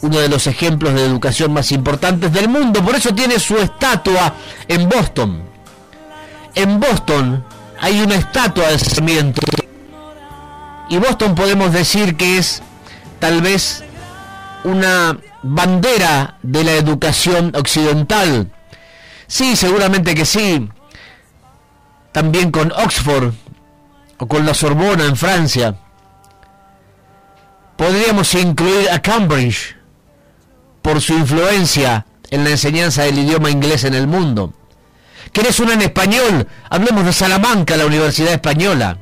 uno 0.00 0.18
de 0.18 0.28
los 0.28 0.48
ejemplos 0.48 0.94
de 0.94 1.04
educación 1.06 1.52
más 1.52 1.70
importantes 1.70 2.32
del 2.32 2.48
mundo. 2.48 2.84
Por 2.84 2.96
eso 2.96 3.14
tiene 3.14 3.38
su 3.38 3.56
estatua 3.56 4.34
en 4.66 4.88
Boston. 4.88 5.51
En 6.54 6.80
Boston 6.80 7.44
hay 7.80 8.00
una 8.00 8.16
estatua 8.16 8.68
de 8.68 8.78
Sarmiento. 8.78 9.40
Y 10.88 10.98
Boston 10.98 11.34
podemos 11.34 11.72
decir 11.72 12.16
que 12.16 12.38
es 12.38 12.62
tal 13.18 13.40
vez 13.40 13.82
una 14.64 15.18
bandera 15.42 16.36
de 16.42 16.64
la 16.64 16.72
educación 16.72 17.52
occidental. 17.56 18.50
Sí, 19.26 19.56
seguramente 19.56 20.14
que 20.14 20.26
sí. 20.26 20.68
También 22.12 22.50
con 22.50 22.70
Oxford 22.72 23.32
o 24.18 24.26
con 24.28 24.44
la 24.44 24.52
Sorbona 24.52 25.06
en 25.06 25.16
Francia. 25.16 25.74
Podríamos 27.76 28.34
incluir 28.34 28.90
a 28.90 29.00
Cambridge 29.00 29.76
por 30.82 31.00
su 31.00 31.14
influencia 31.14 32.06
en 32.30 32.44
la 32.44 32.50
enseñanza 32.50 33.04
del 33.04 33.18
idioma 33.18 33.50
inglés 33.50 33.84
en 33.84 33.94
el 33.94 34.06
mundo. 34.06 34.52
¿Querés 35.32 35.60
una 35.60 35.74
en 35.74 35.82
español? 35.82 36.46
Hablemos 36.68 37.04
de 37.04 37.12
Salamanca, 37.12 37.76
la 37.76 37.86
Universidad 37.86 38.32
Española. 38.32 38.98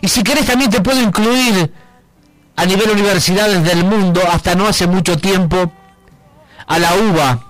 Y 0.00 0.08
si 0.08 0.22
querés 0.22 0.46
también 0.46 0.70
te 0.70 0.80
puedo 0.80 1.00
incluir 1.02 1.72
a 2.54 2.64
nivel 2.64 2.90
universidades 2.90 3.62
del 3.64 3.84
mundo, 3.84 4.20
hasta 4.30 4.54
no 4.54 4.66
hace 4.66 4.86
mucho 4.86 5.16
tiempo, 5.16 5.72
a 6.66 6.78
la 6.78 6.94
UBA 6.94 7.44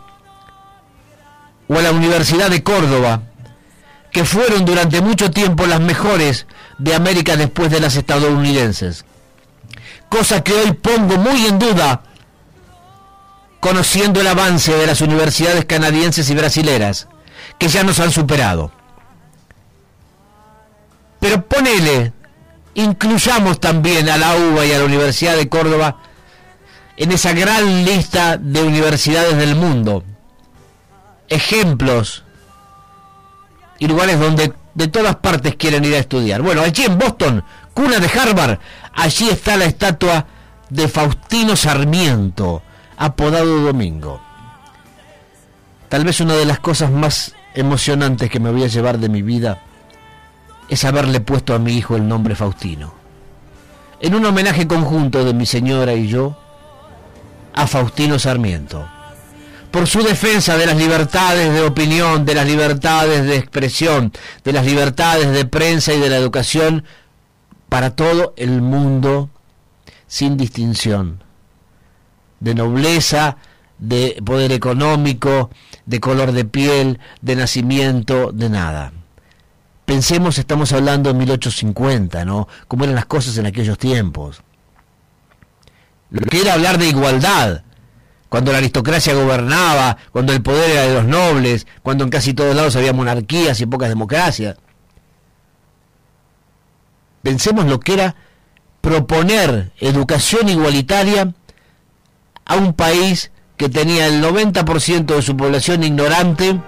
o 1.69 1.79
a 1.79 1.83
la 1.83 1.91
Universidad 1.91 2.51
de 2.51 2.63
Córdoba, 2.63 3.23
que 4.11 4.25
fueron 4.25 4.65
durante 4.65 5.03
mucho 5.03 5.31
tiempo 5.31 5.67
las 5.67 5.81
mejores 5.81 6.47
de 6.79 6.95
América 6.95 7.37
después 7.37 7.71
de 7.71 7.81
las 7.81 7.97
estadounidenses. 7.97 9.05
Cosa 10.09 10.43
que 10.43 10.55
hoy 10.55 10.73
pongo 10.73 11.19
muy 11.19 11.47
en 11.47 11.59
duda 11.59 12.03
conociendo 13.61 14.21
el 14.21 14.27
avance 14.27 14.73
de 14.73 14.87
las 14.87 15.03
universidades 15.03 15.67
canadienses 15.67 16.31
y 16.31 16.35
brasileras, 16.35 17.09
que 17.59 17.69
ya 17.69 17.83
nos 17.83 18.01
han 18.01 18.11
superado. 18.11 18.71
Pero 21.21 21.45
ponele, 21.47 22.13
incluyamos 22.75 23.59
también 23.61 24.09
a 24.09 24.17
la 24.17 24.37
UBA 24.37 24.67
y 24.67 24.73
a 24.73 24.79
la 24.79 24.85
Universidad 24.85 25.37
de 25.37 25.49
Córdoba 25.49 25.97
en 26.97 27.13
esa 27.13 27.33
gran 27.33 27.85
lista 27.85 28.37
de 28.37 28.63
universidades 28.63 29.37
del 29.37 29.57
mundo. 29.57 30.05
Ejemplos 31.29 32.25
y 33.79 33.87
lugares 33.87 34.19
donde 34.19 34.53
de 34.75 34.89
todas 34.89 35.17
partes 35.17 35.57
quieren 35.57 35.85
ir 35.85 35.95
a 35.95 35.99
estudiar. 35.99 36.43
Bueno, 36.43 36.63
allí 36.63 36.85
en 36.85 36.99
Boston, 36.99 37.45
cuna 37.75 37.99
de 37.99 38.09
Harvard, 38.09 38.59
allí 38.95 39.29
está 39.29 39.57
la 39.57 39.65
estatua 39.65 40.27
de 40.71 40.89
Faustino 40.89 41.57
Sarmiento, 41.57 42.63
apodado 42.97 43.61
Domingo. 43.61 44.21
Tal 45.89 46.05
vez 46.05 46.21
una 46.21 46.35
de 46.35 46.45
las 46.45 46.61
cosas 46.61 46.91
más 46.91 47.35
emocionantes 47.55 48.31
que 48.31 48.41
me 48.41 48.51
voy 48.51 48.65
a 48.65 48.69
llevar 48.69 48.99
de 48.99 49.09
mi 49.09 49.23
vida 49.23 49.63
es 50.69 50.85
haberle 50.85 51.21
puesto 51.21 51.55
a 51.55 51.59
mi 51.59 51.77
hijo 51.77 51.97
el 51.97 52.07
nombre 52.07 52.35
Faustino. 52.35 52.95
En 54.01 54.15
un 54.15 54.25
homenaje 54.25 54.67
conjunto 54.67 55.25
de 55.25 55.35
mi 55.35 55.47
señora 55.47 55.95
y 55.95 56.09
yo 56.09 56.39
a 57.55 57.67
Faustino 57.67 58.19
Sarmiento, 58.19 58.89
por 59.71 59.87
su 59.87 60.03
defensa 60.03 60.57
de 60.57 60.67
las 60.67 60.77
libertades 60.77 61.53
de 61.53 61.63
opinión, 61.63 62.25
de 62.25 62.35
las 62.35 62.47
libertades 62.47 63.27
de 63.27 63.37
expresión, 63.37 64.13
de 64.45 64.53
las 64.53 64.65
libertades 64.65 65.31
de 65.31 65.45
prensa 65.45 65.93
y 65.93 66.01
de 66.01 66.09
la 66.09 66.17
educación 66.17 66.85
para 67.69 67.97
todo 67.97 68.35
el 68.37 68.63
mundo 68.63 69.31
sin 70.07 70.37
distinción 70.37 71.23
de 72.41 72.55
nobleza, 72.55 73.37
de 73.79 74.21
poder 74.25 74.53
económico, 74.53 75.51
de 75.87 76.01
color 76.01 76.33
de 76.33 76.45
piel, 76.45 76.99
de 77.23 77.37
nacimiento, 77.37 78.33
de 78.33 78.51
nada. 78.51 78.93
Pensemos, 79.85 80.39
estamos 80.39 80.73
hablando 80.73 81.13
de 81.13 81.19
1850, 81.19 82.25
¿no? 82.25 82.49
Cómo 82.67 82.85
eran 82.85 82.97
las 82.97 83.07
cosas 83.07 83.39
en 83.39 83.47
aquellos 83.47 83.79
tiempos. 83.79 84.43
Lo 86.11 86.21
que 86.23 86.41
era 86.41 86.55
hablar 86.55 86.79
de 86.79 86.89
igualdad, 86.89 87.63
cuando 88.29 88.53
la 88.53 88.59
aristocracia 88.59 89.15
gobernaba, 89.15 89.97
cuando 90.13 90.33
el 90.33 90.43
poder 90.43 90.71
era 90.71 90.83
de 90.83 90.95
los 90.95 91.05
nobles, 91.05 91.67
cuando 91.83 92.05
en 92.05 92.11
casi 92.11 92.35
todos 92.35 92.55
lados 92.55 92.77
había 92.77 92.93
monarquías 92.93 93.61
y 93.61 93.67
pocas 93.67 93.89
democracias. 93.89 94.57
Pensemos 97.23 97.67
lo 97.67 97.81
que 97.81 97.95
era 97.95 98.17
proponer 98.81 99.73
educación 99.79 100.49
igualitaria 100.49 101.35
a 102.45 102.57
un 102.57 102.75
país 102.75 103.31
que 103.59 103.69
tenía 103.69 104.07
el 104.07 104.23
90% 104.23 105.17
de 105.17 105.21
su 105.21 105.37
población 105.37 105.83
ignorante 105.83 106.59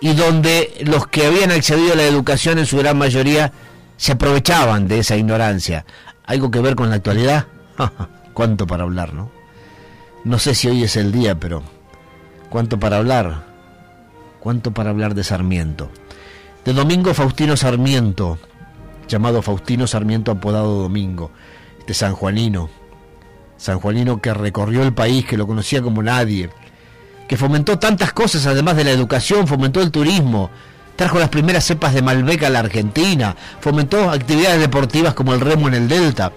y 0.00 0.12
donde 0.12 0.74
los 0.84 1.06
que 1.06 1.24
habían 1.24 1.52
accedido 1.52 1.92
a 1.92 1.96
la 1.96 2.02
educación 2.02 2.58
en 2.58 2.66
su 2.66 2.76
gran 2.76 2.98
mayoría 2.98 3.52
se 3.96 4.12
aprovechaban 4.12 4.88
de 4.88 4.98
esa 4.98 5.16
ignorancia. 5.16 5.86
¿Algo 6.26 6.50
que 6.50 6.60
ver 6.60 6.74
con 6.74 6.90
la 6.90 6.96
actualidad? 6.96 7.46
¿Cuánto 8.34 8.66
para 8.66 8.82
hablar, 8.82 9.14
no? 9.14 9.30
No 10.24 10.38
sé 10.38 10.54
si 10.54 10.68
hoy 10.68 10.82
es 10.82 10.96
el 10.96 11.12
día, 11.12 11.38
pero 11.38 11.62
¿cuánto 12.50 12.80
para 12.80 12.96
hablar? 12.96 13.44
¿Cuánto 14.40 14.72
para 14.72 14.90
hablar 14.90 15.14
de 15.14 15.22
Sarmiento? 15.22 15.90
De 16.64 16.72
Domingo 16.72 17.14
Faustino 17.14 17.56
Sarmiento, 17.56 18.38
llamado 19.06 19.42
Faustino 19.42 19.86
Sarmiento 19.86 20.32
apodado 20.32 20.82
Domingo, 20.82 21.30
este 21.78 21.94
sanjuanino, 21.94 22.68
sanjuanino 23.64 24.20
que 24.20 24.34
recorrió 24.34 24.82
el 24.82 24.92
país, 24.92 25.24
que 25.24 25.38
lo 25.38 25.46
conocía 25.46 25.80
como 25.80 26.02
nadie, 26.02 26.50
que 27.26 27.38
fomentó 27.38 27.78
tantas 27.78 28.12
cosas 28.12 28.46
además 28.46 28.76
de 28.76 28.84
la 28.84 28.90
educación, 28.90 29.48
fomentó 29.48 29.80
el 29.80 29.90
turismo, 29.90 30.50
trajo 30.96 31.18
las 31.18 31.30
primeras 31.30 31.64
cepas 31.64 31.94
de 31.94 32.02
Malbec 32.02 32.42
a 32.42 32.50
la 32.50 32.58
Argentina, 32.58 33.34
fomentó 33.60 34.10
actividades 34.10 34.60
deportivas 34.60 35.14
como 35.14 35.32
el 35.32 35.40
remo 35.40 35.68
en 35.68 35.74
el 35.74 35.88
Delta, 35.88 36.30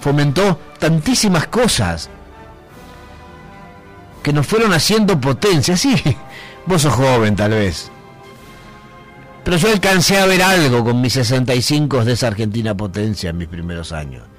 fomentó 0.00 0.58
tantísimas 0.80 1.46
cosas 1.46 2.10
que 4.24 4.32
nos 4.32 4.44
fueron 4.44 4.72
haciendo 4.72 5.20
potencia. 5.20 5.76
Sí, 5.76 5.94
vos 6.66 6.82
sos 6.82 6.92
joven 6.92 7.36
tal 7.36 7.52
vez. 7.52 7.88
Pero 9.44 9.58
yo 9.58 9.68
alcancé 9.68 10.18
a 10.18 10.26
ver 10.26 10.42
algo 10.42 10.82
con 10.82 11.00
mis 11.00 11.12
65 11.12 12.04
de 12.04 12.14
esa 12.14 12.26
Argentina 12.26 12.74
potencia 12.76 13.30
en 13.30 13.36
mis 13.36 13.48
primeros 13.48 13.92
años 13.92 14.33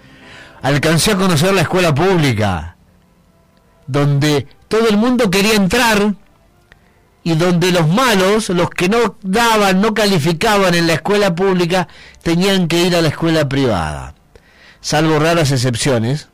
alcancé 0.62 1.12
a 1.12 1.18
conocer 1.18 1.54
la 1.54 1.62
escuela 1.62 1.94
pública, 1.94 2.76
donde 3.88 4.48
todo 4.68 4.88
el 4.90 4.98
mundo 4.98 5.30
quería 5.30 5.56
entrar 5.56 6.16
y 7.24 7.34
donde 7.36 7.72
los 7.72 7.88
malos, 7.88 8.50
los 8.50 8.70
que 8.70 8.88
no 8.88 9.18
daban, 9.24 9.82
no 9.82 9.94
calificaban 9.94 10.76
en 10.76 10.88
la 10.88 10.94
escuela 10.94 11.34
pública, 11.34 11.88
tenían 12.22 12.68
que 12.68 12.84
ir 12.84 12.96
a 12.96 13.02
la 13.02 13.08
escuela 13.08 13.50
privada. 13.50 14.14
Salvo 14.80 15.18
raras 15.18 15.52
excepciones, 15.52 16.30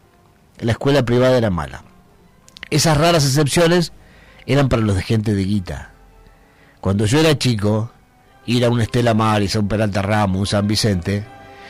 la 0.60 0.74
escuela 0.74 1.04
privada 1.04 1.38
era 1.38 1.50
mala. 1.50 1.84
Esas 2.70 2.98
raras 2.98 3.25
excepciones 3.25 3.94
eran 4.46 4.70
para 4.70 4.82
los 4.82 4.96
de 4.98 5.04
gente 5.04 5.34
de 5.34 5.44
guita. 5.44 5.92
Cuando 6.82 7.06
yo 7.06 7.20
era 7.20 7.38
chico, 7.38 7.92
ir 8.46 8.66
a 8.66 8.70
un 8.70 8.82
Estela 8.82 9.13
Maris, 9.13 9.56
a 9.56 9.60
un 9.60 9.68
Peralta 9.68 10.01
Ramos, 10.01 10.40
un 10.40 10.48
San 10.48 10.68
Vicente, 10.68 11.24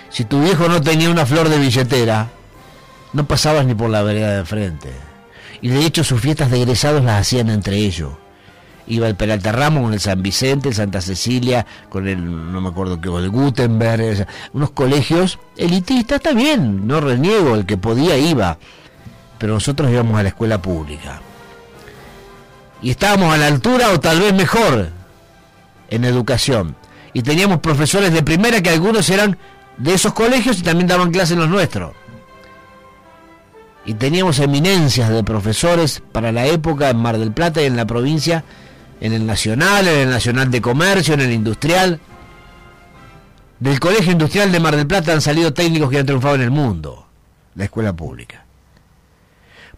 si 0.09 0.25
tu 0.25 0.41
viejo 0.41 0.67
no 0.67 0.81
tenía 0.81 1.09
una 1.09 1.25
flor 1.25 1.49
de 1.49 1.59
billetera, 1.59 2.29
no 3.13 3.25
pasabas 3.25 3.65
ni 3.65 3.75
por 3.75 3.89
la 3.89 4.03
vereda 4.03 4.37
de 4.37 4.45
frente. 4.45 4.91
Y 5.61 5.69
de 5.69 5.85
hecho 5.85 6.03
sus 6.03 6.21
fiestas 6.21 6.49
de 6.49 6.61
egresados 6.61 7.03
las 7.03 7.21
hacían 7.21 7.49
entre 7.49 7.77
ellos. 7.77 8.13
Iba 8.87 9.07
el 9.07 9.15
Peralta 9.15 9.51
Ramos 9.51 9.83
con 9.83 9.93
el 9.93 9.99
San 9.99 10.21
Vicente, 10.21 10.69
el 10.69 10.75
Santa 10.75 11.01
Cecilia, 11.01 11.65
con 11.89 12.07
el, 12.07 12.51
no 12.51 12.59
me 12.61 12.69
acuerdo 12.69 12.99
qué, 12.99 13.09
el 13.09 13.29
Gutenberg, 13.29 14.27
unos 14.53 14.71
colegios 14.71 15.39
elitistas, 15.55 16.17
está 16.17 16.33
bien, 16.33 16.87
no 16.87 16.99
reniego, 16.99 17.55
el 17.55 17.65
que 17.65 17.77
podía 17.77 18.17
iba. 18.17 18.57
Pero 19.37 19.53
nosotros 19.53 19.91
íbamos 19.91 20.19
a 20.19 20.23
la 20.23 20.29
escuela 20.29 20.61
pública. 20.61 21.21
Y 22.81 22.89
estábamos 22.89 23.33
a 23.33 23.37
la 23.37 23.47
altura 23.47 23.91
o 23.91 23.99
tal 23.99 24.19
vez 24.19 24.33
mejor 24.33 24.89
en 25.89 26.03
educación. 26.03 26.75
Y 27.13 27.21
teníamos 27.21 27.59
profesores 27.59 28.11
de 28.11 28.23
primera 28.23 28.61
que 28.61 28.71
algunos 28.71 29.09
eran 29.09 29.37
de 29.77 29.93
esos 29.93 30.13
colegios 30.13 30.59
y 30.59 30.63
también 30.63 30.87
daban 30.87 31.11
clases 31.11 31.33
en 31.33 31.39
los 31.39 31.49
nuestros. 31.49 31.93
Y 33.85 33.95
teníamos 33.95 34.39
eminencias 34.39 35.09
de 35.09 35.23
profesores 35.23 36.01
para 36.11 36.31
la 36.31 36.45
época 36.45 36.89
en 36.89 36.97
Mar 36.97 37.17
del 37.17 37.31
Plata 37.31 37.61
y 37.61 37.65
en 37.65 37.75
la 37.75 37.85
provincia, 37.85 38.43
en 38.99 39.13
el 39.13 39.25
Nacional, 39.25 39.87
en 39.87 39.99
el 39.99 40.09
Nacional 40.09 40.51
de 40.51 40.61
Comercio, 40.61 41.13
en 41.15 41.21
el 41.21 41.31
Industrial. 41.31 41.99
Del 43.59 43.79
Colegio 43.79 44.11
Industrial 44.11 44.51
de 44.51 44.59
Mar 44.59 44.75
del 44.75 44.87
Plata 44.87 45.13
han 45.13 45.21
salido 45.21 45.53
técnicos 45.53 45.89
que 45.89 45.99
han 45.99 46.05
triunfado 46.05 46.35
en 46.35 46.41
el 46.41 46.51
mundo, 46.51 47.07
la 47.55 47.65
escuela 47.65 47.93
pública. 47.93 48.45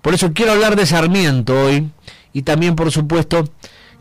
Por 0.01 0.13
eso 0.13 0.33
quiero 0.33 0.51
hablar 0.51 0.75
de 0.75 0.86
Sarmiento 0.86 1.57
hoy 1.63 1.89
y 2.33 2.41
también, 2.41 2.75
por 2.75 2.91
supuesto, 2.91 3.45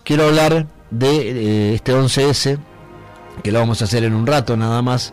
quiero 0.02 0.24
hablar 0.24 0.66
de 0.90 1.70
eh, 1.70 1.74
este 1.74 1.94
11S, 1.94 2.58
que 3.42 3.52
lo 3.52 3.60
vamos 3.60 3.82
a 3.82 3.84
hacer 3.84 4.02
en 4.02 4.14
un 4.14 4.26
rato 4.26 4.56
nada 4.56 4.82
más. 4.82 5.12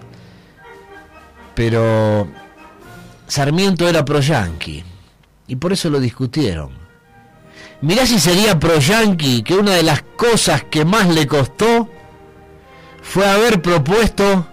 Pero 1.53 2.27
Sarmiento 3.29 3.88
era 3.88 4.03
pro-yanqui 4.03 4.83
y 5.48 5.55
por 5.55 5.71
eso 5.71 5.89
lo 5.89 6.00
discutieron. 6.00 6.71
Mirá 7.81 8.05
si 8.07 8.19
sería 8.19 8.59
pro-yanqui, 8.59 9.43
que 9.43 9.53
una 9.53 9.75
de 9.75 9.83
las 9.83 10.01
cosas 10.01 10.63
que 10.63 10.83
más 10.83 11.07
le 11.07 11.27
costó 11.27 11.88
fue 13.03 13.29
haber 13.29 13.62
propuesto 13.62 14.48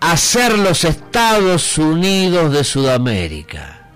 hacer 0.00 0.58
los 0.58 0.84
Estados 0.84 1.76
Unidos 1.76 2.52
de 2.52 2.64
Sudamérica. 2.64 3.90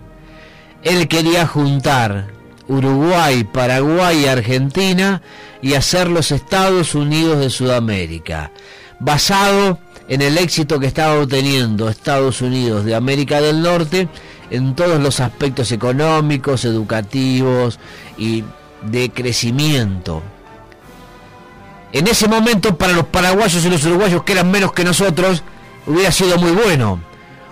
Él 0.82 1.08
quería 1.08 1.46
juntar 1.46 2.28
Uruguay, 2.68 3.42
Paraguay 3.44 4.24
y 4.24 4.26
Argentina 4.26 5.22
y 5.62 5.74
hacer 5.74 6.08
los 6.08 6.30
Estados 6.30 6.94
Unidos 6.94 7.38
de 7.38 7.48
Sudamérica, 7.48 8.50
basado 9.00 9.78
en 10.08 10.22
el 10.22 10.38
éxito 10.38 10.78
que 10.80 10.86
estaba 10.86 11.20
obteniendo 11.20 11.88
Estados 11.88 12.40
Unidos 12.40 12.84
de 12.84 12.94
América 12.94 13.40
del 13.40 13.62
Norte 13.62 14.08
en 14.50 14.74
todos 14.74 15.00
los 15.00 15.20
aspectos 15.20 15.72
económicos, 15.72 16.64
educativos 16.64 17.78
y 18.18 18.44
de 18.82 19.10
crecimiento. 19.10 20.22
En 21.92 22.06
ese 22.06 22.26
momento 22.28 22.76
para 22.76 22.92
los 22.92 23.06
paraguayos 23.06 23.64
y 23.64 23.70
los 23.70 23.84
uruguayos 23.84 24.22
que 24.24 24.32
eran 24.32 24.50
menos 24.50 24.72
que 24.72 24.84
nosotros, 24.84 25.42
hubiera 25.86 26.10
sido 26.10 26.38
muy 26.38 26.52
bueno. 26.52 27.00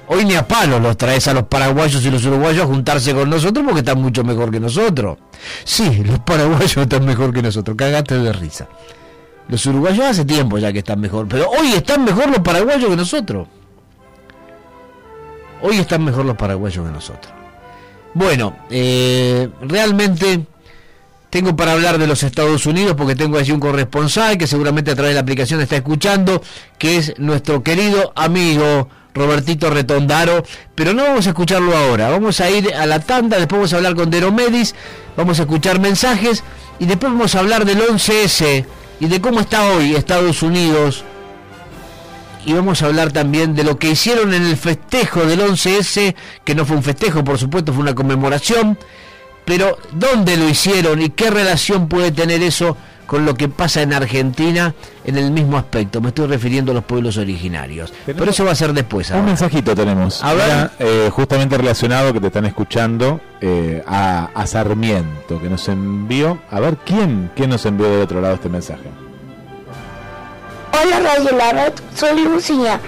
Hoy 0.07 0.25
ni 0.25 0.35
a 0.35 0.49
palos 0.49 0.80
los 0.80 0.97
traes 0.97 1.28
a 1.28 1.35
los 1.35 1.45
paraguayos 1.45 2.04
y 2.04 2.11
los 2.11 2.25
uruguayos 2.25 2.64
a 2.64 2.66
juntarse 2.66 3.14
con 3.14 3.30
nosotros 3.30 3.64
porque 3.64 3.80
están 3.80 4.00
mucho 4.00 4.25
mejor 4.25 4.50
que 4.50 4.59
nosotros. 4.59 5.19
Sí, 5.64 6.02
los 6.04 6.19
paraguayos 6.21 6.76
están 6.76 7.04
mejor 7.04 7.33
que 7.33 7.42
nosotros, 7.42 7.76
cagaste 7.76 8.19
de 8.19 8.33
risa. 8.33 8.66
Los 9.50 9.66
uruguayos 9.66 10.07
hace 10.07 10.25
tiempo 10.25 10.59
ya 10.59 10.73
que 10.73 10.78
están 10.78 11.00
mejor, 11.00 11.26
pero 11.26 11.50
hoy 11.50 11.73
están 11.73 12.04
mejor 12.04 12.30
los 12.30 12.38
paraguayos 12.38 12.88
que 12.88 12.97
nosotros. 12.97 13.49
Hoy 15.61 15.78
están 15.78 16.04
mejor 16.04 16.25
los 16.25 16.37
paraguayos 16.37 16.87
que 16.87 16.92
nosotros. 16.92 17.35
Bueno, 18.14 18.57
eh, 18.71 19.49
realmente 19.61 20.47
tengo 21.30 21.57
para 21.57 21.73
hablar 21.73 21.99
de 21.99 22.07
los 22.07 22.23
Estados 22.23 22.64
Unidos 22.64 22.95
porque 22.97 23.16
tengo 23.16 23.38
allí 23.38 23.50
un 23.50 23.59
corresponsal 23.59 24.38
que 24.38 24.47
seguramente 24.47 24.92
a 24.92 24.95
través 24.95 25.11
de 25.11 25.14
la 25.14 25.21
aplicación 25.23 25.61
está 25.61 25.75
escuchando, 25.75 26.40
que 26.78 26.99
es 26.99 27.19
nuestro 27.19 27.64
querido 27.64 28.12
amigo 28.14 28.88
Robertito 29.14 29.69
Retondaro, 29.69 30.45
pero 30.76 30.95
no 30.95 31.02
vamos 31.02 31.26
a 31.26 31.30
escucharlo 31.30 31.76
ahora, 31.76 32.09
vamos 32.09 32.40
a 32.40 32.49
ir 32.50 32.73
a 32.73 32.87
la 32.87 33.00
tanda, 33.00 33.37
después 33.37 33.59
vamos 33.59 33.73
a 33.73 33.76
hablar 33.78 33.97
con 33.97 34.11
Dero 34.11 34.30
Medis, 34.30 34.76
vamos 35.16 35.40
a 35.40 35.42
escuchar 35.42 35.80
mensajes 35.80 36.45
y 36.78 36.87
después 36.87 37.12
vamos 37.12 37.35
a 37.35 37.40
hablar 37.40 37.64
del 37.64 37.80
11S 37.80 38.64
y 39.00 39.07
de 39.07 39.21
cómo 39.21 39.40
está 39.40 39.66
hoy 39.73 39.95
Estados 39.95 40.42
Unidos. 40.42 41.04
Y 42.47 42.52
vamos 42.52 42.83
a 42.83 42.87
hablar 42.87 43.12
también 43.12 43.54
de 43.54 43.64
lo 43.64 43.78
que 43.78 43.90
hicieron 43.90 44.33
en 44.33 44.45
el 44.45 44.57
festejo 44.57 45.25
del 45.25 45.40
11S, 45.40 46.14
que 46.45 46.54
no 46.54 46.64
fue 46.64 46.76
un 46.76 46.83
festejo, 46.83 47.25
por 47.25 47.38
supuesto, 47.38 47.73
fue 47.73 47.83
una 47.83 47.95
conmemoración, 47.95 48.78
pero 49.45 49.78
dónde 49.92 50.37
lo 50.37 50.49
hicieron 50.49 51.02
y 51.02 51.11
qué 51.11 51.30
relación 51.30 51.88
puede 51.88 52.12
tener 52.12 52.42
eso 52.42 52.76
con 53.10 53.26
lo 53.26 53.34
que 53.34 53.48
pasa 53.48 53.82
en 53.82 53.92
Argentina 53.92 54.72
en 55.04 55.18
el 55.18 55.32
mismo 55.32 55.58
aspecto. 55.58 56.00
Me 56.00 56.10
estoy 56.10 56.28
refiriendo 56.28 56.70
a 56.70 56.76
los 56.76 56.84
pueblos 56.84 57.16
originarios. 57.16 57.92
Pero 58.06 58.30
eso 58.30 58.44
va 58.44 58.52
a 58.52 58.54
ser 58.54 58.72
después. 58.72 59.10
Un 59.10 59.16
ahora. 59.16 59.26
mensajito 59.26 59.74
tenemos. 59.74 60.22
A 60.22 60.32
ver. 60.32 60.44
Mira, 60.44 60.72
eh, 60.78 61.10
justamente 61.12 61.58
relacionado 61.58 62.12
que 62.12 62.20
te 62.20 62.28
están 62.28 62.46
escuchando 62.46 63.20
eh, 63.40 63.82
a, 63.84 64.30
a 64.32 64.46
Sarmiento, 64.46 65.40
que 65.40 65.48
nos 65.48 65.66
envió. 65.66 66.38
A 66.52 66.60
ver, 66.60 66.76
¿quién, 66.86 67.32
¿quién 67.34 67.50
nos 67.50 67.66
envió 67.66 67.90
del 67.90 68.02
otro 68.02 68.20
lado 68.20 68.34
este 68.34 68.48
mensaje? 68.48 68.88
Hola 70.80 71.00
Radio 71.00 71.36
La 71.36 71.50
Red, 71.50 71.72
soy 71.96 72.22
Lucía 72.22 72.78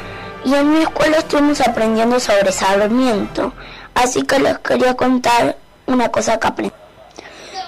y 0.45 0.55
en 0.55 0.71
mi 0.71 0.83
escuela 0.83 1.17
estuvimos 1.17 1.61
aprendiendo 1.63 2.21
sobre 2.21 2.53
Sarmiento, 2.53 3.55
así 3.97 4.23
que 4.23 4.39
les 4.39 4.57
quería 4.59 4.95
contar 4.95 5.57
una 5.87 6.11
cosa 6.11 6.39
que 6.39 6.47
aprendí. 6.47 6.82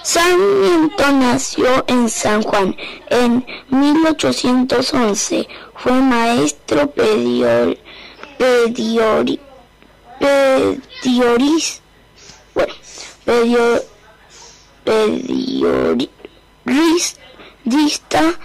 Sarmiento 0.05 1.11
nació 1.13 1.83
en 1.87 2.07
San 2.09 2.43
Juan 2.43 2.77
en 3.09 3.43
1811, 3.69 5.47
fue 5.77 5.93
maestro 5.93 6.91
pedior, 6.91 7.75
pediori, 8.37 9.39
pedioris, 10.19 11.81
bueno, 12.53 12.73
pedio, 13.25 13.81
periodista, 16.63 18.35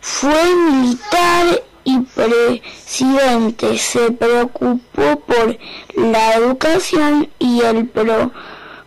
fue 0.00 0.54
militar 0.54 1.64
y 1.82 1.98
presidente. 1.98 3.76
Se 3.76 4.12
preocupó 4.12 5.18
por 5.26 5.58
la 5.96 6.34
educación 6.34 7.28
y 7.40 7.60
el 7.62 7.88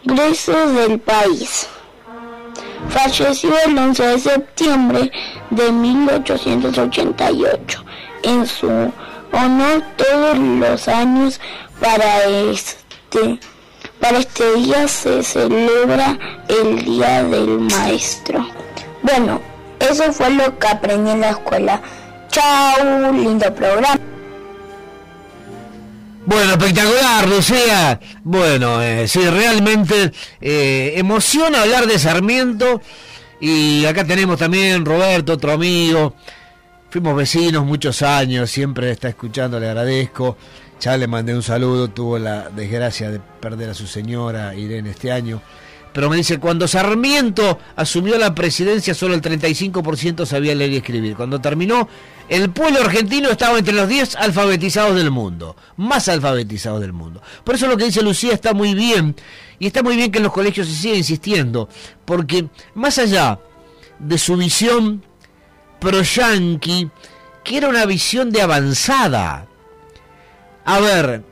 progreso 0.08 0.74
del 0.74 1.00
país. 1.00 1.68
Falleció 2.90 3.54
el 3.66 3.78
11 3.78 4.04
de 4.04 4.20
septiembre 4.20 5.12
de 5.50 5.72
1888. 5.72 7.84
En 8.24 8.46
su 8.46 8.68
honor 8.68 9.84
todos 9.98 10.38
los 10.38 10.88
años 10.88 11.40
para 11.80 12.26
este 12.26 13.40
para 14.00 14.20
este 14.20 14.54
día 14.56 14.88
se 14.88 15.24
celebra 15.24 16.18
el 16.48 16.86
Día 16.86 17.24
del 17.24 17.60
Maestro. 17.60 18.48
Bueno, 19.02 19.42
eso 19.80 20.14
fue 20.14 20.30
lo 20.30 20.58
que 20.58 20.68
aprendí 20.68 21.12
en 21.12 21.22
la 21.22 21.32
escuela. 21.32 21.82
Chao, 22.30 23.12
lindo 23.12 23.54
programa. 23.54 24.00
Bueno, 26.28 26.52
espectacular, 26.52 27.26
Lucía. 27.30 28.02
Bueno, 28.22 28.82
eh, 28.84 29.08
sí, 29.08 29.26
realmente 29.30 30.12
eh, 30.42 30.92
emociona 30.98 31.62
hablar 31.62 31.88
de 31.88 31.98
Sarmiento. 31.98 32.82
Y 33.40 33.86
acá 33.86 34.04
tenemos 34.04 34.38
también 34.38 34.84
Roberto, 34.84 35.34
otro 35.34 35.54
amigo. 35.54 36.16
Fuimos 36.90 37.16
vecinos 37.16 37.66
muchos 37.66 38.02
años, 38.02 38.52
siempre 38.52 38.92
está 38.92 39.08
escuchando, 39.08 39.58
le 39.58 39.70
agradezco. 39.70 40.36
Ya 40.82 40.98
le 40.98 41.08
mandé 41.08 41.34
un 41.34 41.44
saludo, 41.44 41.88
tuvo 41.88 42.20
la 42.20 42.50
desgracia 42.50 43.10
de 43.10 43.22
perder 43.22 43.70
a 43.70 43.74
su 43.74 43.88
señora 43.88 44.54
Irene 44.54 44.90
este 44.90 45.14
año. 45.14 45.42
Pero 45.98 46.12
me 46.12 46.18
dice, 46.18 46.38
cuando 46.38 46.68
Sarmiento 46.68 47.58
asumió 47.76 48.20
la 48.20 48.36
presidencia, 48.36 48.94
solo 48.94 49.16
el 49.16 49.22
35% 49.24 50.28
sabía 50.28 50.54
leer 50.54 50.74
y 50.74 50.76
escribir. 50.76 51.16
Cuando 51.16 51.42
terminó, 51.42 51.90
el 52.30 52.52
pueblo 52.52 52.82
argentino 52.82 53.32
estaba 53.32 53.58
entre 53.58 53.74
los 53.74 53.90
10 53.90 54.16
alfabetizados 54.18 54.96
del 54.96 55.10
mundo, 55.10 55.56
más 55.76 56.08
alfabetizados 56.08 56.82
del 56.82 56.94
mundo. 56.94 57.24
Por 57.44 57.56
eso 57.56 57.66
lo 57.66 57.78
que 57.78 57.86
dice 57.86 58.04
Lucía 58.04 58.34
está 58.34 58.54
muy 58.54 58.76
bien, 58.76 59.16
y 59.58 59.66
está 59.66 59.82
muy 59.82 59.96
bien 59.96 60.12
que 60.12 60.20
en 60.20 60.26
los 60.26 60.34
colegios 60.34 60.68
se 60.68 60.76
siga 60.76 60.96
insistiendo, 60.96 61.68
porque 62.06 62.46
más 62.76 63.00
allá 63.00 63.40
de 63.98 64.20
su 64.20 64.38
visión 64.38 65.04
pro-yanqui, 65.80 66.92
que 67.44 67.58
era 67.58 67.70
una 67.70 67.88
visión 67.88 68.30
de 68.30 68.44
avanzada. 68.44 69.48
A 70.64 70.80
ver, 70.80 71.24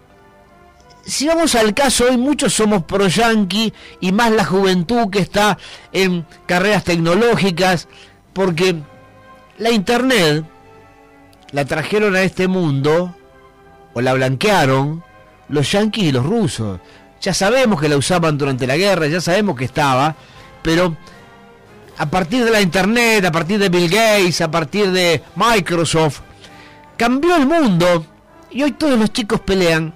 si 1.05 1.27
vamos 1.27 1.55
al 1.55 1.73
caso, 1.73 2.05
hoy 2.05 2.17
muchos 2.17 2.53
somos 2.53 2.83
pro-yanqui 2.83 3.73
y 4.01 4.11
más 4.11 4.31
la 4.31 4.43
juventud 4.43 5.09
que 5.09 5.19
está 5.19 5.57
en 5.91 6.25
carreras 6.47 6.83
tecnológicas, 6.83 7.87
porque 8.33 8.75
la 9.57 9.71
internet 9.71 10.43
la 11.51 11.65
trajeron 11.65 12.15
a 12.15 12.23
este 12.23 12.47
mundo, 12.47 13.15
o 13.93 14.01
la 14.01 14.13
blanquearon, 14.13 15.03
los 15.47 15.71
yanquis 15.71 16.05
y 16.05 16.11
los 16.11 16.25
rusos. 16.25 16.79
Ya 17.21 17.33
sabemos 17.33 17.79
que 17.79 17.87
la 17.87 17.97
usaban 17.97 18.37
durante 18.37 18.67
la 18.67 18.75
guerra, 18.75 19.07
ya 19.07 19.21
sabemos 19.21 19.55
que 19.55 19.65
estaba, 19.65 20.15
pero 20.61 20.97
a 21.97 22.05
partir 22.07 22.43
de 22.43 22.51
la 22.51 22.61
internet, 22.61 23.23
a 23.25 23.31
partir 23.31 23.59
de 23.59 23.69
Bill 23.69 23.89
Gates, 23.89 24.41
a 24.41 24.51
partir 24.51 24.91
de 24.91 25.23
Microsoft, 25.35 26.21
cambió 26.97 27.35
el 27.35 27.45
mundo 27.45 28.05
y 28.51 28.63
hoy 28.63 28.71
todos 28.71 28.99
los 28.99 29.13
chicos 29.13 29.39
pelean 29.39 29.93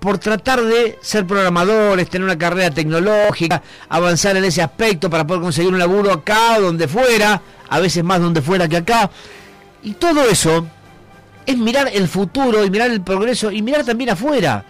por 0.00 0.18
tratar 0.18 0.62
de 0.62 0.98
ser 1.00 1.26
programadores, 1.26 2.08
tener 2.08 2.24
una 2.24 2.38
carrera 2.38 2.70
tecnológica, 2.70 3.62
avanzar 3.88 4.36
en 4.36 4.44
ese 4.44 4.62
aspecto 4.62 5.10
para 5.10 5.26
poder 5.26 5.42
conseguir 5.42 5.72
un 5.72 5.78
laburo 5.78 6.12
acá 6.12 6.58
o 6.58 6.62
donde 6.62 6.86
fuera, 6.86 7.40
a 7.68 7.80
veces 7.80 8.04
más 8.04 8.20
donde 8.20 8.40
fuera 8.40 8.68
que 8.68 8.76
acá. 8.76 9.10
Y 9.82 9.94
todo 9.94 10.28
eso 10.28 10.66
es 11.44 11.56
mirar 11.56 11.90
el 11.92 12.08
futuro 12.08 12.64
y 12.64 12.70
mirar 12.70 12.90
el 12.90 13.00
progreso 13.00 13.50
y 13.50 13.62
mirar 13.62 13.84
también 13.84 14.10
afuera. 14.10 14.64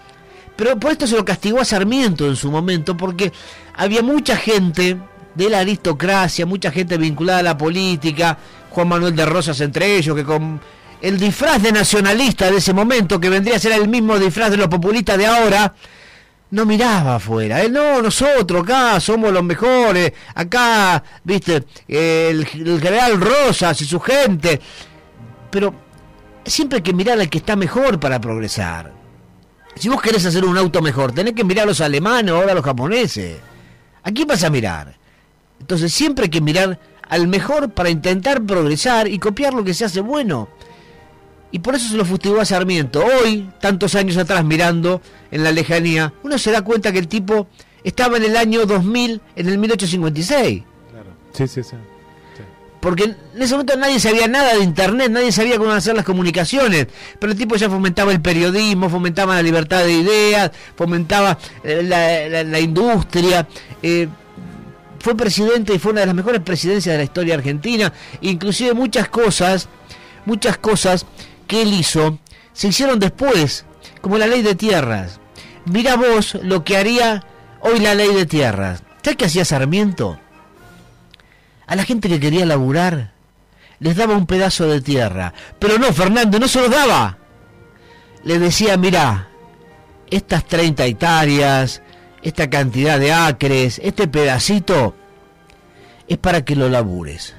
Pero 0.56 0.78
por 0.78 0.92
esto 0.92 1.06
se 1.06 1.16
lo 1.16 1.24
castigó 1.24 1.60
a 1.60 1.64
Sarmiento 1.64 2.26
en 2.26 2.34
su 2.34 2.50
momento, 2.50 2.96
porque 2.96 3.32
había 3.76 4.02
mucha 4.02 4.36
gente 4.36 4.96
de 5.34 5.50
la 5.50 5.60
aristocracia, 5.60 6.46
mucha 6.46 6.72
gente 6.72 6.96
vinculada 6.96 7.40
a 7.40 7.42
la 7.42 7.58
política, 7.58 8.36
Juan 8.70 8.88
Manuel 8.88 9.14
de 9.14 9.24
Rosas 9.24 9.60
entre 9.60 9.96
ellos, 9.96 10.16
que 10.16 10.24
con 10.24 10.60
el 11.00 11.18
disfraz 11.18 11.62
de 11.62 11.72
nacionalista 11.72 12.50
de 12.50 12.58
ese 12.58 12.72
momento, 12.72 13.20
que 13.20 13.28
vendría 13.28 13.56
a 13.56 13.60
ser 13.60 13.72
el 13.72 13.88
mismo 13.88 14.18
disfraz 14.18 14.50
de 14.50 14.56
los 14.56 14.68
populistas 14.68 15.18
de 15.18 15.26
ahora, 15.26 15.74
no 16.50 16.64
miraba 16.64 17.16
afuera. 17.16 17.62
Él, 17.62 17.72
no, 17.72 18.00
nosotros 18.00 18.62
acá 18.62 18.98
somos 19.00 19.32
los 19.32 19.44
mejores. 19.44 20.12
Acá, 20.34 21.02
viste, 21.22 21.64
el, 21.86 22.46
el 22.52 22.80
general 22.80 23.20
Rosas 23.20 23.80
y 23.82 23.84
su 23.84 24.00
gente. 24.00 24.60
Pero 25.50 25.74
siempre 26.44 26.78
hay 26.78 26.82
que 26.82 26.94
mirar 26.94 27.20
al 27.20 27.28
que 27.28 27.38
está 27.38 27.54
mejor 27.54 28.00
para 28.00 28.20
progresar. 28.20 28.92
Si 29.76 29.88
vos 29.88 30.00
querés 30.02 30.24
hacer 30.24 30.44
un 30.44 30.58
auto 30.58 30.82
mejor, 30.82 31.12
tenés 31.12 31.34
que 31.34 31.44
mirar 31.44 31.64
a 31.64 31.68
los 31.68 31.80
alemanes 31.80 32.32
o 32.32 32.40
a 32.40 32.54
los 32.54 32.64
japoneses. 32.64 33.38
¿A 34.02 34.10
quién 34.10 34.26
vas 34.26 34.42
a 34.42 34.50
mirar? 34.50 34.96
Entonces 35.60 35.92
siempre 35.92 36.24
hay 36.24 36.30
que 36.30 36.40
mirar 36.40 36.78
al 37.08 37.28
mejor 37.28 37.70
para 37.70 37.90
intentar 37.90 38.42
progresar 38.42 39.08
y 39.08 39.18
copiar 39.18 39.54
lo 39.54 39.64
que 39.64 39.74
se 39.74 39.84
hace 39.84 40.00
bueno. 40.00 40.48
Y 41.50 41.60
por 41.60 41.74
eso 41.74 41.88
se 41.88 41.96
lo 41.96 42.04
fustigó 42.04 42.40
a 42.40 42.44
Sarmiento. 42.44 43.02
Hoy, 43.04 43.48
tantos 43.60 43.94
años 43.94 44.16
atrás, 44.18 44.44
mirando 44.44 45.00
en 45.30 45.42
la 45.44 45.50
lejanía, 45.52 46.12
uno 46.22 46.38
se 46.38 46.50
da 46.52 46.62
cuenta 46.62 46.92
que 46.92 46.98
el 46.98 47.08
tipo 47.08 47.46
estaba 47.82 48.16
en 48.18 48.24
el 48.24 48.36
año 48.36 48.66
2000, 48.66 49.20
en 49.36 49.48
el 49.48 49.58
1856. 49.58 50.62
Sí, 51.32 51.46
sí, 51.48 51.62
sí. 51.62 51.76
Porque 52.80 53.04
en 53.04 53.16
ese 53.42 53.54
momento 53.54 53.76
nadie 53.76 53.98
sabía 53.98 54.28
nada 54.28 54.54
de 54.54 54.62
Internet, 54.62 55.10
nadie 55.10 55.32
sabía 55.32 55.58
cómo 55.58 55.72
hacer 55.72 55.96
las 55.96 56.04
comunicaciones. 56.04 56.86
Pero 57.18 57.32
el 57.32 57.38
tipo 57.38 57.56
ya 57.56 57.68
fomentaba 57.68 58.12
el 58.12 58.20
periodismo, 58.20 58.88
fomentaba 58.88 59.34
la 59.34 59.42
libertad 59.42 59.82
de 59.84 59.92
ideas, 59.94 60.52
fomentaba 60.76 61.36
eh, 61.64 61.82
la, 61.82 62.28
la- 62.28 62.44
la 62.44 62.60
industria. 62.60 63.48
eh, 63.82 64.06
fue 65.00 65.16
presidente 65.16 65.74
y 65.74 65.78
fue 65.78 65.92
una 65.92 66.00
de 66.02 66.06
las 66.06 66.14
mejores 66.14 66.40
presidencias 66.40 66.92
de 66.92 66.98
la 66.98 67.04
historia 67.04 67.34
argentina. 67.34 67.92
Inclusive 68.20 68.74
muchas 68.74 69.08
cosas, 69.08 69.68
muchas 70.24 70.58
cosas 70.58 71.04
que 71.48 71.62
él 71.62 71.72
hizo 71.72 72.18
se 72.52 72.68
hicieron 72.68 73.00
después, 73.00 73.64
como 74.00 74.18
la 74.18 74.28
ley 74.28 74.42
de 74.42 74.54
tierras. 74.54 75.20
Mira 75.64 75.96
vos 75.96 76.38
lo 76.42 76.62
que 76.62 76.76
haría 76.76 77.24
hoy 77.60 77.80
la 77.80 77.94
ley 77.94 78.14
de 78.14 78.26
tierras. 78.26 78.82
¿Sabes 79.02 79.16
qué 79.16 79.24
hacía 79.24 79.44
Sarmiento? 79.44 80.18
A 81.66 81.76
la 81.76 81.84
gente 81.84 82.08
que 82.08 82.20
quería 82.20 82.46
laburar 82.46 83.12
les 83.80 83.96
daba 83.96 84.16
un 84.16 84.26
pedazo 84.26 84.66
de 84.66 84.80
tierra. 84.80 85.32
Pero 85.58 85.78
no, 85.78 85.92
Fernando, 85.92 86.38
no 86.38 86.48
se 86.48 86.60
los 86.60 86.70
daba. 86.70 87.18
Le 88.24 88.38
decía, 88.38 88.76
mira, 88.76 89.28
estas 90.10 90.44
30 90.46 90.84
hectáreas, 90.84 91.82
esta 92.22 92.50
cantidad 92.50 92.98
de 92.98 93.12
acres, 93.12 93.80
este 93.82 94.08
pedacito, 94.08 94.94
es 96.08 96.18
para 96.18 96.44
que 96.44 96.56
lo 96.56 96.68
labures. 96.68 97.34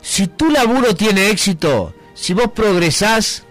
Si 0.00 0.26
tu 0.26 0.50
laburo 0.50 0.94
tiene 0.94 1.30
éxito, 1.30 1.94
si 2.14 2.34
vos 2.34 2.50
progresás, 2.54 3.44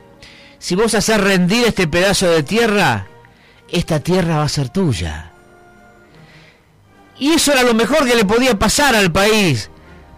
si 0.60 0.76
vos 0.76 0.94
haces 0.94 1.20
rendir 1.20 1.66
este 1.66 1.88
pedazo 1.88 2.30
de 2.30 2.44
tierra, 2.44 3.08
esta 3.72 4.00
tierra 4.00 4.38
va 4.38 4.44
a 4.44 4.50
ser 4.50 4.70
tuya. 4.70 5.32
Y 7.18 7.32
eso 7.34 7.52
era 7.52 7.64
lo 7.64 7.74
mejor 7.74 8.08
que 8.08 8.16
le 8.16 8.26
podía 8.26 8.58
pasar 8.58 8.96
al 8.96 9.12
país, 9.12 9.70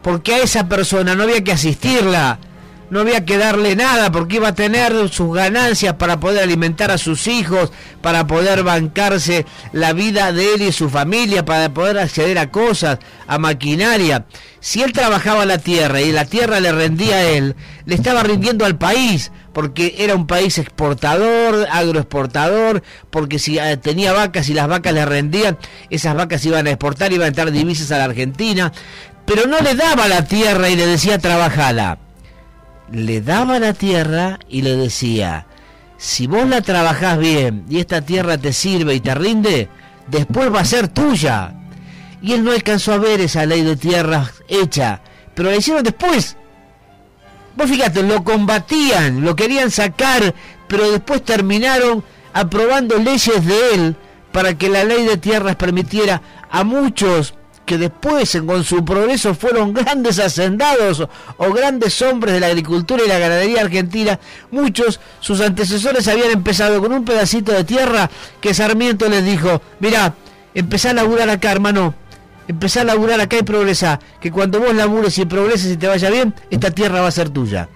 porque 0.01 0.35
a 0.35 0.43
esa 0.43 0.67
persona 0.67 1.15
no 1.15 1.23
había 1.23 1.43
que 1.43 1.51
asistirla, 1.51 2.39
no 2.89 2.99
había 2.99 3.25
que 3.25 3.37
darle 3.37 3.75
nada, 3.75 4.11
porque 4.11 4.37
iba 4.37 4.49
a 4.49 4.55
tener 4.55 5.09
sus 5.09 5.33
ganancias 5.33 5.95
para 5.95 6.19
poder 6.19 6.43
alimentar 6.43 6.91
a 6.91 6.97
sus 6.97 7.27
hijos, 7.27 7.71
para 8.01 8.27
poder 8.27 8.63
bancarse 8.63 9.45
la 9.71 9.93
vida 9.93 10.31
de 10.31 10.53
él 10.55 10.61
y 10.61 10.71
su 10.71 10.89
familia, 10.89 11.45
para 11.45 11.73
poder 11.73 11.99
acceder 11.99 12.37
a 12.37 12.51
cosas, 12.51 12.99
a 13.27 13.37
maquinaria. 13.37 14.25
Si 14.59 14.81
él 14.81 14.93
trabajaba 14.93 15.45
la 15.45 15.57
tierra 15.57 16.01
y 16.01 16.11
la 16.11 16.25
tierra 16.25 16.59
le 16.59 16.71
rendía 16.71 17.15
a 17.15 17.23
él, 17.23 17.55
le 17.85 17.95
estaba 17.95 18.23
rindiendo 18.23 18.65
al 18.65 18.77
país, 18.77 19.31
porque 19.53 19.95
era 19.97 20.15
un 20.15 20.27
país 20.27 20.57
exportador, 20.57 21.67
agroexportador, 21.71 22.83
porque 23.09 23.39
si 23.39 23.59
eh, 23.59 23.77
tenía 23.77 24.13
vacas 24.13 24.49
y 24.49 24.53
las 24.53 24.67
vacas 24.67 24.93
le 24.93 25.05
rendían, 25.05 25.57
esas 25.89 26.15
vacas 26.15 26.45
iban 26.45 26.67
a 26.67 26.71
exportar, 26.71 27.11
iban 27.11 27.25
a 27.25 27.27
entrar 27.27 27.51
divisas 27.51 27.91
a 27.91 27.97
la 27.97 28.05
Argentina, 28.05 28.71
pero 29.25 29.47
no 29.47 29.59
le 29.59 29.75
daba 29.75 30.07
la 30.07 30.25
tierra 30.25 30.69
y 30.69 30.75
le 30.75 30.85
decía 30.85 31.17
trabajala. 31.17 31.97
Le 32.93 33.21
daba 33.21 33.57
la 33.57 33.73
tierra 33.73 34.37
y 34.47 34.61
le 34.61 34.75
decía, 34.75 35.47
si 35.97 36.27
vos 36.27 36.47
la 36.47 36.61
trabajás 36.61 37.17
bien 37.17 37.65
y 37.67 37.79
esta 37.79 38.01
tierra 38.01 38.37
te 38.37 38.53
sirve 38.53 38.93
y 38.93 38.99
te 38.99 39.15
rinde, 39.15 39.67
después 40.09 40.53
va 40.53 40.59
a 40.59 40.65
ser 40.65 40.89
tuya. 40.89 41.55
Y 42.21 42.33
él 42.33 42.43
no 42.43 42.51
alcanzó 42.51 42.93
a 42.93 42.99
ver 42.99 43.19
esa 43.19 43.47
ley 43.47 43.63
de 43.63 43.77
tierras 43.77 44.43
hecha, 44.47 45.01
pero 45.33 45.49
la 45.49 45.55
hicieron 45.55 45.81
después. 45.83 46.37
Vos 47.55 47.67
fíjate, 47.67 48.03
lo 48.03 48.23
combatían, 48.23 49.21
lo 49.21 49.35
querían 49.35 49.71
sacar, 49.71 50.35
pero 50.67 50.91
después 50.91 51.25
terminaron 51.25 52.03
aprobando 52.31 52.99
leyes 52.99 53.43
de 53.43 53.73
él 53.73 53.95
para 54.31 54.55
que 54.55 54.69
la 54.69 54.83
ley 54.83 55.03
de 55.03 55.17
tierras 55.17 55.55
permitiera 55.55 56.21
a 56.51 56.63
muchos 56.63 57.33
que 57.65 57.77
después 57.77 58.37
con 58.45 58.63
su 58.63 58.83
progreso 58.83 59.33
fueron 59.33 59.73
grandes 59.73 60.19
hacendados 60.19 60.99
o, 60.99 61.09
o 61.37 61.53
grandes 61.53 62.01
hombres 62.01 62.33
de 62.33 62.39
la 62.39 62.47
agricultura 62.47 63.03
y 63.03 63.07
la 63.07 63.19
ganadería 63.19 63.61
argentina, 63.61 64.19
muchos, 64.51 64.99
sus 65.19 65.41
antecesores 65.41 66.07
habían 66.07 66.31
empezado 66.31 66.81
con 66.81 66.93
un 66.93 67.05
pedacito 67.05 67.51
de 67.51 67.63
tierra 67.63 68.09
que 68.41 68.53
Sarmiento 68.53 69.07
les 69.09 69.23
dijo, 69.23 69.61
mirá, 69.79 70.13
empezá 70.53 70.91
a 70.91 70.93
laburar 70.93 71.29
acá 71.29 71.51
hermano, 71.51 71.93
empezá 72.47 72.81
a 72.81 72.85
laburar 72.85 73.21
acá 73.21 73.37
y 73.37 73.43
progresá, 73.43 73.99
que 74.19 74.31
cuando 74.31 74.59
vos 74.59 74.73
labures 74.75 75.17
y 75.17 75.25
progreses 75.25 75.71
y 75.71 75.77
te 75.77 75.87
vaya 75.87 76.09
bien, 76.09 76.33
esta 76.49 76.71
tierra 76.71 77.01
va 77.01 77.07
a 77.07 77.11
ser 77.11 77.29
tuya. 77.29 77.69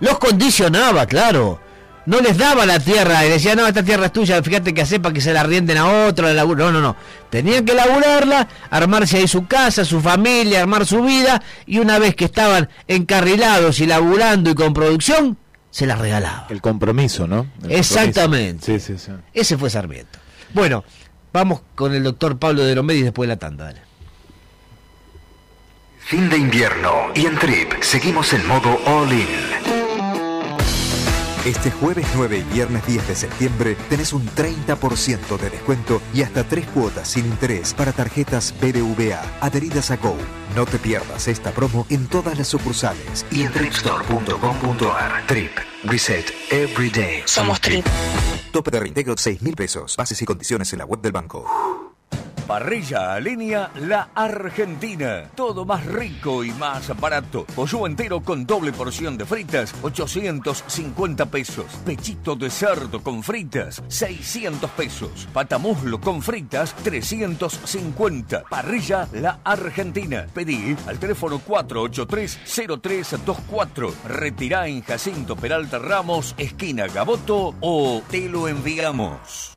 Los 0.00 0.18
condicionaba, 0.18 1.06
claro. 1.06 1.60
No 2.10 2.18
les 2.20 2.36
daba 2.36 2.66
la 2.66 2.80
tierra 2.80 3.24
y 3.24 3.28
decía, 3.30 3.54
no, 3.54 3.64
esta 3.68 3.84
tierra 3.84 4.06
es 4.06 4.12
tuya, 4.12 4.42
fíjate 4.42 4.74
que 4.74 4.84
sepa 4.84 5.12
que 5.12 5.20
se 5.20 5.32
la 5.32 5.44
rienden 5.44 5.78
a 5.78 6.06
otro, 6.08 6.26
la 6.26 6.34
laburo. 6.34 6.64
No, 6.64 6.72
no, 6.72 6.80
no. 6.80 6.96
Tenían 7.30 7.64
que 7.64 7.72
laburarla, 7.72 8.48
armarse 8.68 9.18
ahí 9.18 9.28
su 9.28 9.46
casa, 9.46 9.84
su 9.84 10.00
familia, 10.00 10.60
armar 10.62 10.84
su 10.86 11.04
vida, 11.04 11.40
y 11.66 11.78
una 11.78 12.00
vez 12.00 12.16
que 12.16 12.24
estaban 12.24 12.68
encarrilados 12.88 13.78
y 13.78 13.86
laburando 13.86 14.50
y 14.50 14.56
con 14.56 14.74
producción, 14.74 15.38
se 15.70 15.86
la 15.86 15.94
regalaba. 15.94 16.48
El 16.50 16.60
compromiso, 16.60 17.28
¿no? 17.28 17.46
El 17.62 17.70
Exactamente. 17.70 18.66
compromiso. 18.66 18.86
Sí, 18.88 18.98
sí, 18.98 19.04
sí. 19.06 19.12
Ese 19.32 19.56
fue 19.56 19.70
Sarmiento. 19.70 20.18
Bueno, 20.52 20.82
vamos 21.32 21.60
con 21.76 21.94
el 21.94 22.02
doctor 22.02 22.40
Pablo 22.40 22.64
de 22.64 22.74
Romedis 22.74 23.04
después 23.04 23.28
de 23.28 23.34
la 23.36 23.38
tanda. 23.38 23.66
dale. 23.66 23.82
Fin 26.00 26.28
de 26.28 26.38
invierno 26.38 26.90
y 27.14 27.26
en 27.26 27.38
Trip 27.38 27.72
seguimos 27.82 28.32
en 28.32 28.44
modo 28.48 28.80
all 28.84 29.12
in. 29.12 29.79
Este 31.46 31.70
jueves 31.70 32.06
9 32.16 32.36
y 32.36 32.52
viernes 32.52 32.86
10 32.86 33.08
de 33.08 33.14
septiembre 33.14 33.74
tenés 33.88 34.12
un 34.12 34.28
30% 34.28 35.38
de 35.38 35.48
descuento 35.48 36.02
y 36.12 36.20
hasta 36.20 36.44
tres 36.44 36.66
cuotas 36.66 37.08
sin 37.08 37.24
interés 37.24 37.72
para 37.72 37.92
tarjetas 37.92 38.54
BBVA 38.60 39.22
adheridas 39.40 39.90
a 39.90 39.96
Go. 39.96 40.14
No 40.54 40.66
te 40.66 40.78
pierdas 40.78 41.28
esta 41.28 41.50
promo 41.52 41.86
en 41.88 42.08
todas 42.08 42.36
las 42.36 42.48
sucursales. 42.48 43.24
Y 43.30 43.44
en 43.44 43.52
tripstore.com.ar. 43.52 45.26
Trip. 45.26 45.52
Reset 45.84 46.30
every 46.50 46.90
day. 46.90 47.22
Somos 47.24 47.58
Trip. 47.58 47.86
Tope 48.52 48.70
de 48.70 48.80
reintegro 48.80 49.14
6 49.16 49.40
mil 49.40 49.56
pesos. 49.56 49.96
Bases 49.96 50.20
y 50.20 50.26
condiciones 50.26 50.70
en 50.74 50.80
la 50.80 50.84
web 50.84 51.00
del 51.00 51.12
banco. 51.12 51.69
Parrilla 52.50 53.14
a 53.14 53.20
línea 53.20 53.70
La 53.76 54.08
Argentina. 54.12 55.30
Todo 55.36 55.64
más 55.64 55.86
rico 55.86 56.42
y 56.42 56.50
más 56.50 56.98
barato. 56.98 57.46
Pollo 57.54 57.86
entero 57.86 58.22
con 58.22 58.44
doble 58.44 58.72
porción 58.72 59.16
de 59.16 59.24
fritas, 59.24 59.72
850 59.82 61.26
pesos. 61.26 61.66
Pechito 61.86 62.34
de 62.34 62.50
cerdo 62.50 63.04
con 63.04 63.22
fritas, 63.22 63.80
600 63.86 64.68
pesos. 64.72 65.28
Patamuslo 65.32 66.00
con 66.00 66.20
fritas, 66.20 66.74
350. 66.82 68.42
Parrilla 68.50 69.06
La 69.12 69.38
Argentina. 69.44 70.26
Pedí 70.34 70.76
al 70.88 70.98
teléfono 70.98 71.40
483-0324. 71.46 73.92
Retirá 74.08 74.66
en 74.66 74.82
Jacinto 74.82 75.36
Peralta 75.36 75.78
Ramos, 75.78 76.34
esquina 76.36 76.88
Gaboto 76.88 77.54
o 77.60 78.02
te 78.10 78.28
lo 78.28 78.48
enviamos. 78.48 79.56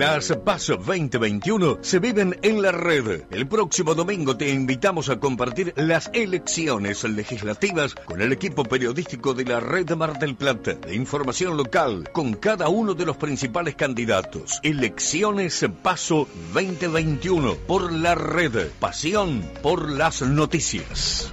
Las 0.00 0.32
PASO 0.44 0.76
2021 0.76 1.78
se 1.82 1.98
viven 1.98 2.38
en 2.42 2.62
la 2.62 2.70
red. 2.70 3.24
El 3.30 3.48
próximo 3.48 3.94
domingo 3.94 4.36
te 4.36 4.48
invitamos 4.48 5.08
a 5.08 5.18
compartir 5.18 5.74
las 5.76 6.10
elecciones 6.14 7.02
legislativas 7.04 7.94
con 7.94 8.22
el 8.22 8.32
equipo 8.32 8.62
periodístico 8.62 9.34
de 9.34 9.44
la 9.44 9.58
red 9.58 9.90
Mar 9.96 10.18
del 10.18 10.36
Plata 10.36 10.74
de 10.74 10.94
información 10.94 11.56
local 11.56 12.08
con 12.12 12.34
cada 12.34 12.68
uno 12.68 12.94
de 12.94 13.04
los 13.06 13.16
principales 13.16 13.74
candidatos. 13.74 14.60
Elecciones 14.62 15.66
PASO 15.82 16.28
2021 16.54 17.56
por 17.66 17.92
la 17.92 18.14
red. 18.14 18.68
Pasión 18.78 19.42
por 19.62 19.90
las 19.90 20.22
noticias. 20.22 21.32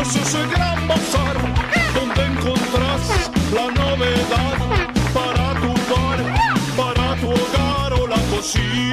Ese 0.00 0.20
es 0.20 0.34
el 0.34 0.48
gran 0.48 0.88
bazar 0.88 1.36
donde 1.94 2.24
encontrás 2.24 3.30
la 3.52 3.66
novedad 3.70 4.56
para 5.12 5.54
tu 5.60 5.72
bar, 5.92 6.20
para 6.76 7.16
tu 7.20 7.30
hogar 7.30 7.92
o 7.94 8.06
la 8.06 8.20
cocina. 8.30 8.88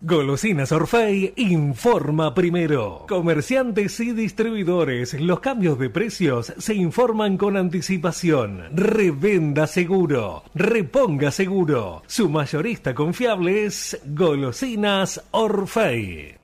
Golosinas 0.08 0.72
Orfei 0.72 1.34
informa 1.36 2.34
primero. 2.34 3.04
Comerciantes 3.10 4.00
y 4.00 4.14
distribuidores, 4.14 5.20
los 5.20 5.42
cambios 5.42 5.78
de 5.80 5.90
precios 5.90 6.54
se 6.58 6.76
informan 6.76 7.36
con 7.36 7.58
anticipación. 7.58 8.70
Revenda 8.72 9.68
seguro, 9.68 10.44
reponga 10.56 11.30
seguro. 11.30 12.04
Su 12.08 12.30
mayorista 12.30 12.96
confiable 12.96 13.66
es 13.66 14.00
Golosinas 14.06 15.22
Orfei. 15.32 16.37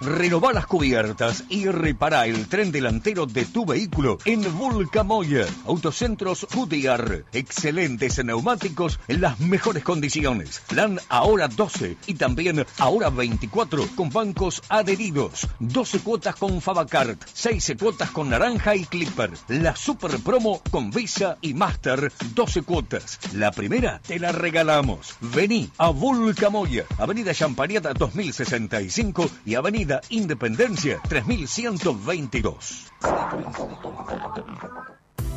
Renová 0.00 0.52
las 0.52 0.66
cubiertas 0.66 1.42
y 1.48 1.66
repara 1.66 2.26
el 2.26 2.46
tren 2.46 2.70
delantero 2.70 3.26
de 3.26 3.44
tu 3.44 3.66
vehículo 3.66 4.18
en 4.24 4.42
Vulcamoya. 4.56 5.44
Autocentros 5.66 6.46
Goodyear. 6.54 7.24
Excelentes 7.32 8.24
neumáticos 8.24 9.00
en 9.08 9.22
las 9.22 9.40
mejores 9.40 9.82
condiciones. 9.82 10.62
Plan 10.68 11.00
ahora 11.08 11.48
12 11.48 11.96
y 12.06 12.14
también 12.14 12.64
ahora 12.78 13.10
24 13.10 13.88
con 13.96 14.10
bancos 14.10 14.62
adheridos. 14.68 15.48
12 15.58 15.98
cuotas 16.00 16.36
con 16.36 16.60
Fabacart. 16.60 17.20
6 17.32 17.74
cuotas 17.76 18.12
con 18.12 18.30
Naranja 18.30 18.76
y 18.76 18.84
Clipper. 18.84 19.32
La 19.48 19.74
super 19.74 20.16
promo 20.20 20.62
con 20.70 20.92
Visa 20.92 21.38
y 21.40 21.54
Master. 21.54 22.12
12 22.34 22.62
cuotas. 22.62 23.18
La 23.32 23.50
primera 23.50 24.00
te 24.06 24.20
la 24.20 24.30
regalamos. 24.30 25.16
Vení 25.20 25.70
a 25.76 25.88
Vulcamoya. 25.88 26.84
Avenida 26.98 27.34
Champariata 27.34 27.94
2065 27.94 29.28
y 29.44 29.56
Avenida 29.56 29.87
Independencia 30.10 31.00
3122. 31.08 32.92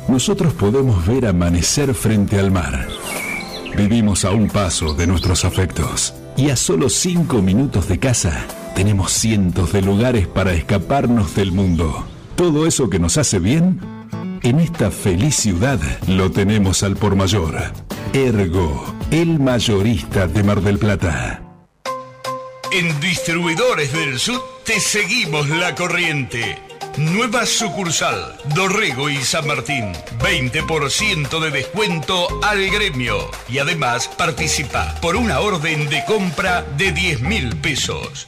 Nosotros 0.08 0.52
podemos 0.54 1.06
ver 1.06 1.26
amanecer 1.26 1.94
frente 1.94 2.38
al 2.38 2.50
mar. 2.50 2.86
Vivimos 3.76 4.24
a 4.24 4.30
un 4.30 4.48
paso 4.48 4.94
de 4.94 5.06
nuestros 5.06 5.44
afectos. 5.44 6.14
Y 6.36 6.50
a 6.50 6.56
solo 6.56 6.88
cinco 6.88 7.40
minutos 7.40 7.88
de 7.88 7.98
casa, 7.98 8.46
tenemos 8.74 9.12
cientos 9.12 9.72
de 9.72 9.82
lugares 9.82 10.26
para 10.26 10.52
escaparnos 10.52 11.34
del 11.34 11.52
mundo. 11.52 12.06
Todo 12.36 12.66
eso 12.66 12.90
que 12.90 12.98
nos 12.98 13.18
hace 13.18 13.38
bien, 13.38 13.80
en 14.42 14.60
esta 14.60 14.90
feliz 14.90 15.36
ciudad 15.36 15.78
lo 16.08 16.30
tenemos 16.30 16.82
al 16.82 16.96
por 16.96 17.16
mayor. 17.16 17.54
Ergo, 18.12 18.84
el 19.10 19.38
mayorista 19.38 20.26
de 20.26 20.42
Mar 20.42 20.60
del 20.60 20.78
Plata. 20.78 21.51
En 22.74 22.98
Distribuidores 23.00 23.92
del 23.92 24.18
Sur 24.18 24.42
te 24.64 24.80
seguimos 24.80 25.46
la 25.50 25.74
corriente. 25.74 26.58
Nueva 26.96 27.44
sucursal, 27.44 28.38
Dorrego 28.54 29.10
y 29.10 29.18
San 29.18 29.46
Martín. 29.46 29.92
20% 30.20 31.38
de 31.40 31.50
descuento 31.50 32.28
al 32.42 32.66
gremio. 32.70 33.30
Y 33.50 33.58
además 33.58 34.08
participa 34.08 34.94
por 35.02 35.16
una 35.16 35.40
orden 35.40 35.90
de 35.90 36.02
compra 36.06 36.62
de 36.78 36.92
10 36.92 37.20
mil 37.20 37.54
pesos. 37.56 38.26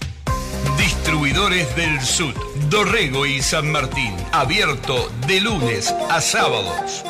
Distribuidores 0.77 1.75
del 1.75 2.03
Sur, 2.03 2.35
Dorrego 2.69 3.25
y 3.25 3.41
San 3.41 3.73
Martín. 3.73 4.15
Abierto 4.31 5.11
de 5.27 5.41
lunes 5.41 5.91
a 6.11 6.21
sábados. 6.21 7.03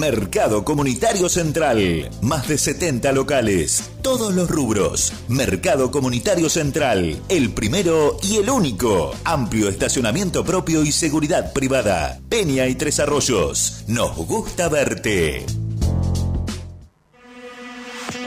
Mercado 0.00 0.64
Comunitario 0.64 1.28
Central. 1.28 2.08
Más 2.22 2.48
de 2.48 2.56
70 2.56 3.12
locales. 3.12 3.90
Todos 4.00 4.34
los 4.34 4.48
rubros. 4.48 5.12
Mercado 5.28 5.90
Comunitario 5.90 6.48
Central. 6.48 7.20
El 7.28 7.52
primero 7.52 8.16
y 8.22 8.36
el 8.38 8.48
único. 8.48 9.14
Amplio 9.24 9.68
estacionamiento 9.68 10.42
propio 10.42 10.84
y 10.84 10.92
seguridad 10.92 11.52
privada. 11.52 12.18
Peña 12.30 12.66
y 12.66 12.76
Tres 12.76 12.98
Arroyos. 12.98 13.84
Nos 13.88 14.16
gusta 14.16 14.70
verte. 14.70 15.44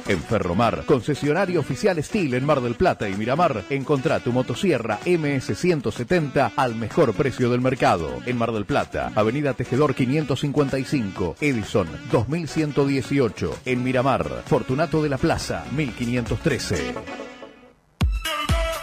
En 0.08 0.22
Ferromar, 0.22 0.84
concesionario 0.86 1.62
oficial 1.62 2.02
Steel 2.04 2.34
en 2.34 2.46
Mar 2.46 2.62
del 2.62 2.76
Plata 2.76 3.08
y 3.08 3.16
Miramar, 3.16 3.64
encontrá 3.70 4.20
tu 4.20 4.34
motosierra 4.34 5.00
MS170 5.06 6.52
al 6.56 6.76
mejor 6.76 7.14
precio 7.14 7.50
del 7.50 7.62
mercado. 7.62 8.10
En 8.26 8.38
Mar 8.38 8.52
del 8.52 8.66
Plata, 8.66 9.12
Avenida 9.16 9.54
Tejedor 9.54 9.96
555, 9.96 11.38
Edison 11.40 11.88
2118. 12.12 13.60
En 13.66 13.84
Miramar, 13.84 14.44
Fortunato 14.46 15.02
de 15.02 15.10
la 15.10 15.18
Plaza 15.18 15.64
1513. 15.76 17.33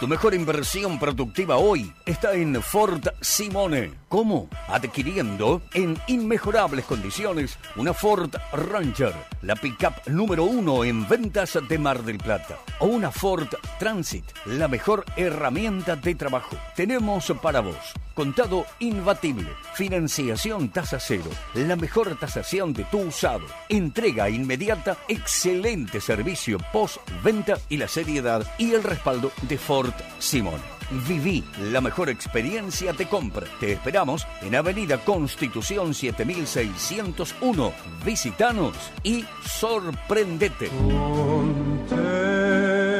Tu 0.01 0.07
mejor 0.07 0.33
inversión 0.33 0.97
productiva 0.97 1.57
hoy 1.57 1.93
está 2.07 2.33
en 2.33 2.59
Ford 2.63 3.07
Simone. 3.21 3.91
¿Cómo? 4.09 4.49
Adquiriendo 4.67 5.61
en 5.75 5.95
inmejorables 6.07 6.85
condiciones 6.85 7.59
una 7.75 7.93
Ford 7.93 8.33
Ranger, 8.51 9.13
la 9.43 9.55
pickup 9.55 10.07
número 10.07 10.45
uno 10.45 10.83
en 10.83 11.07
ventas 11.07 11.55
de 11.69 11.77
Mar 11.77 12.01
del 12.01 12.17
Plata. 12.17 12.57
O 12.79 12.87
una 12.87 13.11
Ford 13.11 13.49
Transit, 13.77 14.25
la 14.45 14.67
mejor 14.67 15.05
herramienta 15.17 15.95
de 15.95 16.15
trabajo. 16.15 16.57
Tenemos 16.75 17.31
para 17.39 17.59
vos 17.59 17.93
contado 18.21 18.67
imbatible, 18.77 19.47
financiación 19.73 20.69
tasa 20.69 20.99
cero, 20.99 21.31
la 21.55 21.75
mejor 21.75 22.15
tasación 22.19 22.71
de 22.71 22.83
tu 22.83 22.99
usado, 22.99 23.47
entrega 23.67 24.29
inmediata, 24.29 24.95
excelente 25.07 25.99
servicio 25.99 26.59
post-venta 26.71 27.57
y 27.67 27.77
la 27.77 27.87
seriedad 27.87 28.45
y 28.59 28.73
el 28.73 28.83
respaldo 28.83 29.31
de 29.49 29.57
Ford 29.57 29.95
Simón. 30.19 30.61
Viví 31.07 31.43
la 31.71 31.81
mejor 31.81 32.09
experiencia 32.09 32.93
de 32.93 33.07
compra. 33.07 33.47
Te 33.59 33.71
esperamos 33.71 34.27
en 34.43 34.55
Avenida 34.55 34.99
Constitución 34.99 35.95
7601. 35.95 37.73
Visitanos 38.05 38.75
y 39.01 39.25
sorprendete. 39.43 40.69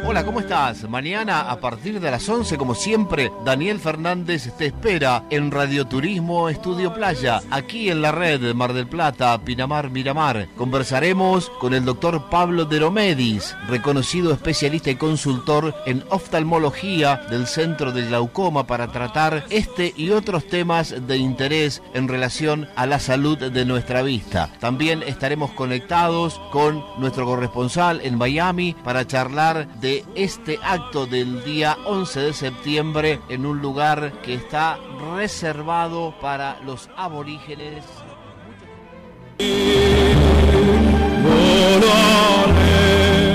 Hola, 0.04 0.24
¿cómo 0.24 0.40
estás? 0.40 0.88
Mañana 0.88 1.42
a 1.42 1.60
partir 1.60 2.00
de 2.00 2.10
las 2.10 2.28
11, 2.28 2.58
como 2.58 2.74
siempre, 2.74 3.30
Daniel 3.44 3.78
Fernández 3.78 4.52
te 4.58 4.66
espera 4.66 5.24
en 5.30 5.52
Radioturismo 5.52 6.48
Estudio 6.48 6.92
Playa, 6.92 7.40
aquí 7.52 7.88
en 7.88 8.02
la 8.02 8.10
red 8.10 8.52
Mar 8.52 8.72
del 8.72 8.88
Plata, 8.88 9.38
Pinamar, 9.44 9.90
Miramar. 9.90 10.48
Conversaremos 10.56 11.50
con 11.60 11.72
el 11.72 11.84
doctor 11.84 12.28
Pablo 12.30 12.64
Deromedis, 12.64 13.56
reconocido 13.68 14.32
especialista 14.32 14.90
y 14.90 14.96
consultor 14.96 15.72
en 15.86 16.02
oftalmología 16.10 17.22
del 17.30 17.46
Centro 17.46 17.92
de 17.92 18.02
Glaucoma 18.02 18.66
para 18.66 18.88
tratar 18.88 19.44
este 19.50 19.94
y 19.96 20.10
otros 20.10 20.48
temas 20.48 21.06
de 21.06 21.16
interés 21.16 21.80
en 21.94 22.08
relación 22.08 22.68
a 22.74 22.86
la 22.86 22.98
salud 22.98 23.38
de 23.38 23.64
nuestra 23.64 24.02
vista. 24.02 24.50
También 24.58 25.04
estaremos 25.04 25.52
conectados 25.52 26.40
con 26.50 26.84
nuestro 26.98 27.24
corresponsal 27.24 28.00
en 28.02 28.18
Miami 28.18 28.74
para 28.82 29.06
charlar 29.06 29.68
de 29.80 29.91
este 30.14 30.58
acto 30.62 31.06
del 31.06 31.44
día 31.44 31.76
11 31.84 32.20
de 32.20 32.32
septiembre 32.32 33.20
en 33.28 33.46
un 33.46 33.60
lugar 33.60 34.20
que 34.22 34.34
está 34.34 34.78
reservado 35.16 36.14
para 36.20 36.60
los 36.60 36.88
aborígenes. 36.96 37.84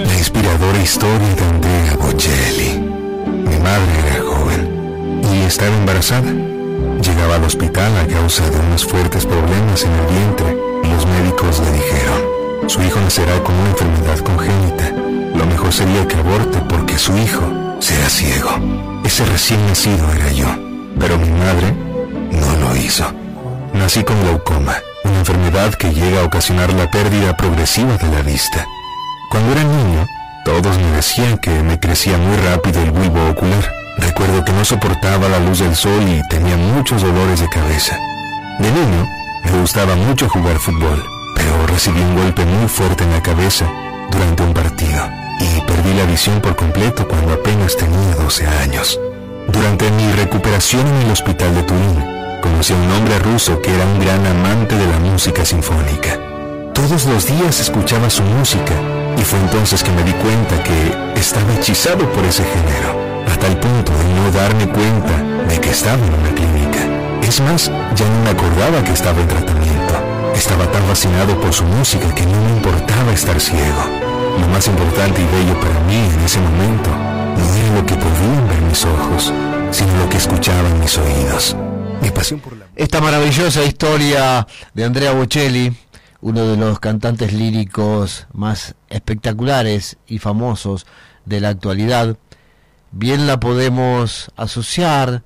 La 0.03 0.17
inspiradora 0.17 0.79
historia 0.81 1.35
de 1.35 1.43
Andrea 1.43 1.95
Bocelli. 1.95 2.79
Mi 2.79 3.57
madre 3.59 3.91
era 4.05 4.23
joven 4.23 5.21
y 5.31 5.45
estaba 5.45 5.75
embarazada. 5.75 6.31
Llegaba 7.01 7.35
al 7.35 7.43
hospital 7.43 7.97
a 7.97 8.07
causa 8.07 8.49
de 8.49 8.59
unos 8.59 8.85
fuertes 8.85 9.25
problemas 9.25 9.83
en 9.83 9.91
el 9.91 10.05
vientre 10.07 10.57
y 10.83 10.87
los 10.87 11.05
médicos 11.05 11.59
le 11.59 11.71
dijeron, 11.71 12.21
su 12.67 12.81
hijo 12.81 12.99
nacerá 12.99 13.41
con 13.43 13.55
una 13.55 13.69
enfermedad 13.69 14.19
congénita. 14.19 15.06
Lo 15.37 15.45
mejor 15.45 15.71
sería 15.71 16.07
que 16.07 16.15
aborte 16.15 16.59
porque 16.67 16.97
su 16.97 17.15
hijo 17.15 17.43
será 17.79 18.09
ciego. 18.09 18.49
Ese 19.03 19.23
recién 19.25 19.63
nacido 19.67 20.11
era 20.11 20.31
yo, 20.31 20.47
pero 20.99 21.19
mi 21.19 21.29
madre 21.29 21.75
no 22.31 22.55
lo 22.55 22.75
hizo. 22.75 23.05
Nací 23.71 24.03
con 24.03 24.19
glaucoma, 24.23 24.73
una 25.03 25.19
enfermedad 25.19 25.75
que 25.75 25.93
llega 25.93 26.21
a 26.21 26.25
ocasionar 26.25 26.73
la 26.73 26.89
pérdida 26.89 27.37
progresiva 27.37 27.97
de 27.97 28.09
la 28.09 28.23
vista. 28.23 28.65
Cuando 29.29 29.51
era 29.51 29.63
niño, 29.63 30.07
todos 30.43 30.75
me 30.79 30.91
decían 30.93 31.37
que 31.37 31.51
me 31.61 31.79
crecía 31.79 32.17
muy 32.17 32.35
rápido 32.37 32.81
el 32.81 32.89
bulbo 32.89 33.29
ocular. 33.29 33.71
Recuerdo 33.99 34.43
que 34.43 34.53
no 34.53 34.65
soportaba 34.65 35.29
la 35.29 35.39
luz 35.39 35.59
del 35.59 35.75
sol 35.75 36.01
y 36.01 36.27
tenía 36.29 36.57
muchos 36.57 37.03
dolores 37.03 37.41
de 37.41 37.49
cabeza. 37.49 37.99
De 38.57 38.71
niño, 38.71 39.07
me 39.45 39.59
gustaba 39.59 39.95
mucho 39.95 40.27
jugar 40.29 40.57
fútbol, 40.57 41.05
pero 41.35 41.67
recibí 41.67 42.01
un 42.01 42.15
golpe 42.15 42.43
muy 42.43 42.67
fuerte 42.67 43.03
en 43.03 43.11
la 43.11 43.21
cabeza 43.21 43.71
durante 44.09 44.41
un 44.41 44.53
partido 44.55 45.26
y 45.39 45.61
perdí 45.61 45.93
la 45.93 46.05
visión 46.05 46.41
por 46.41 46.55
completo 46.55 47.07
cuando 47.07 47.33
apenas 47.33 47.75
tenía 47.75 48.15
12 48.15 48.47
años. 48.47 48.99
Durante 49.47 49.89
mi 49.91 50.11
recuperación 50.13 50.85
en 50.87 51.01
el 51.03 51.11
hospital 51.11 51.53
de 51.55 51.63
Turín, 51.63 52.03
conocí 52.41 52.73
a 52.73 52.75
un 52.75 52.91
hombre 52.91 53.19
ruso 53.19 53.61
que 53.61 53.73
era 53.73 53.85
un 53.85 53.99
gran 53.99 54.25
amante 54.25 54.75
de 54.75 54.87
la 54.87 54.99
música 54.99 55.45
sinfónica. 55.45 56.19
Todos 56.73 57.05
los 57.05 57.25
días 57.25 57.59
escuchaba 57.59 58.09
su 58.09 58.23
música 58.23 58.73
y 59.17 59.21
fue 59.23 59.39
entonces 59.39 59.83
que 59.83 59.91
me 59.91 60.03
di 60.03 60.13
cuenta 60.13 60.61
que 60.63 61.19
estaba 61.19 61.53
hechizado 61.53 62.09
por 62.11 62.23
ese 62.25 62.43
género, 62.43 63.23
a 63.31 63.37
tal 63.37 63.57
punto 63.59 63.91
de 63.91 64.13
no 64.13 64.31
darme 64.31 64.67
cuenta 64.67 65.45
de 65.47 65.59
que 65.59 65.71
estaba 65.71 65.97
en 65.97 66.13
una 66.13 66.35
clínica. 66.35 66.79
Es 67.21 67.41
más, 67.41 67.71
ya 67.95 68.05
no 68.05 68.23
me 68.23 68.29
acordaba 68.29 68.83
que 68.83 68.93
estaba 68.93 69.19
en 69.19 69.27
tratamiento. 69.27 69.93
Estaba 70.35 70.71
tan 70.71 70.83
fascinado 70.83 71.39
por 71.41 71.51
su 71.51 71.63
música 71.63 72.13
que 72.13 72.25
no 72.25 72.39
me 72.41 72.51
importaba 72.51 73.11
estar 73.11 73.39
ciego. 73.39 74.06
Lo 74.39 74.47
más 74.49 74.67
importante 74.67 75.21
y 75.21 75.25
bello 75.25 75.59
para 75.59 75.79
mí 75.81 75.95
en 75.95 76.19
ese 76.21 76.39
momento 76.39 76.89
no 76.89 77.55
era 77.55 77.75
lo 77.75 77.85
que 77.85 77.95
podían 77.95 78.47
ver 78.47 78.61
mis 78.61 78.85
ojos, 78.85 79.33
sino 79.71 79.97
lo 79.97 80.09
que 80.09 80.17
escuchaban 80.17 80.79
mis 80.79 80.97
oídos. 80.97 81.55
Mi 82.01 82.11
pasión 82.11 82.39
por 82.39 82.55
la 82.55 82.65
Esta 82.75 83.01
maravillosa 83.01 83.63
historia 83.63 84.47
de 84.73 84.83
Andrea 84.83 85.13
Bocelli, 85.13 85.75
uno 86.21 86.45
de 86.47 86.57
los 86.57 86.79
cantantes 86.79 87.33
líricos 87.33 88.27
más 88.33 88.75
espectaculares 88.89 89.97
y 90.07 90.19
famosos 90.19 90.85
de 91.25 91.39
la 91.41 91.49
actualidad, 91.49 92.17
bien 92.91 93.27
la 93.27 93.39
podemos 93.39 94.31
asociar, 94.35 95.23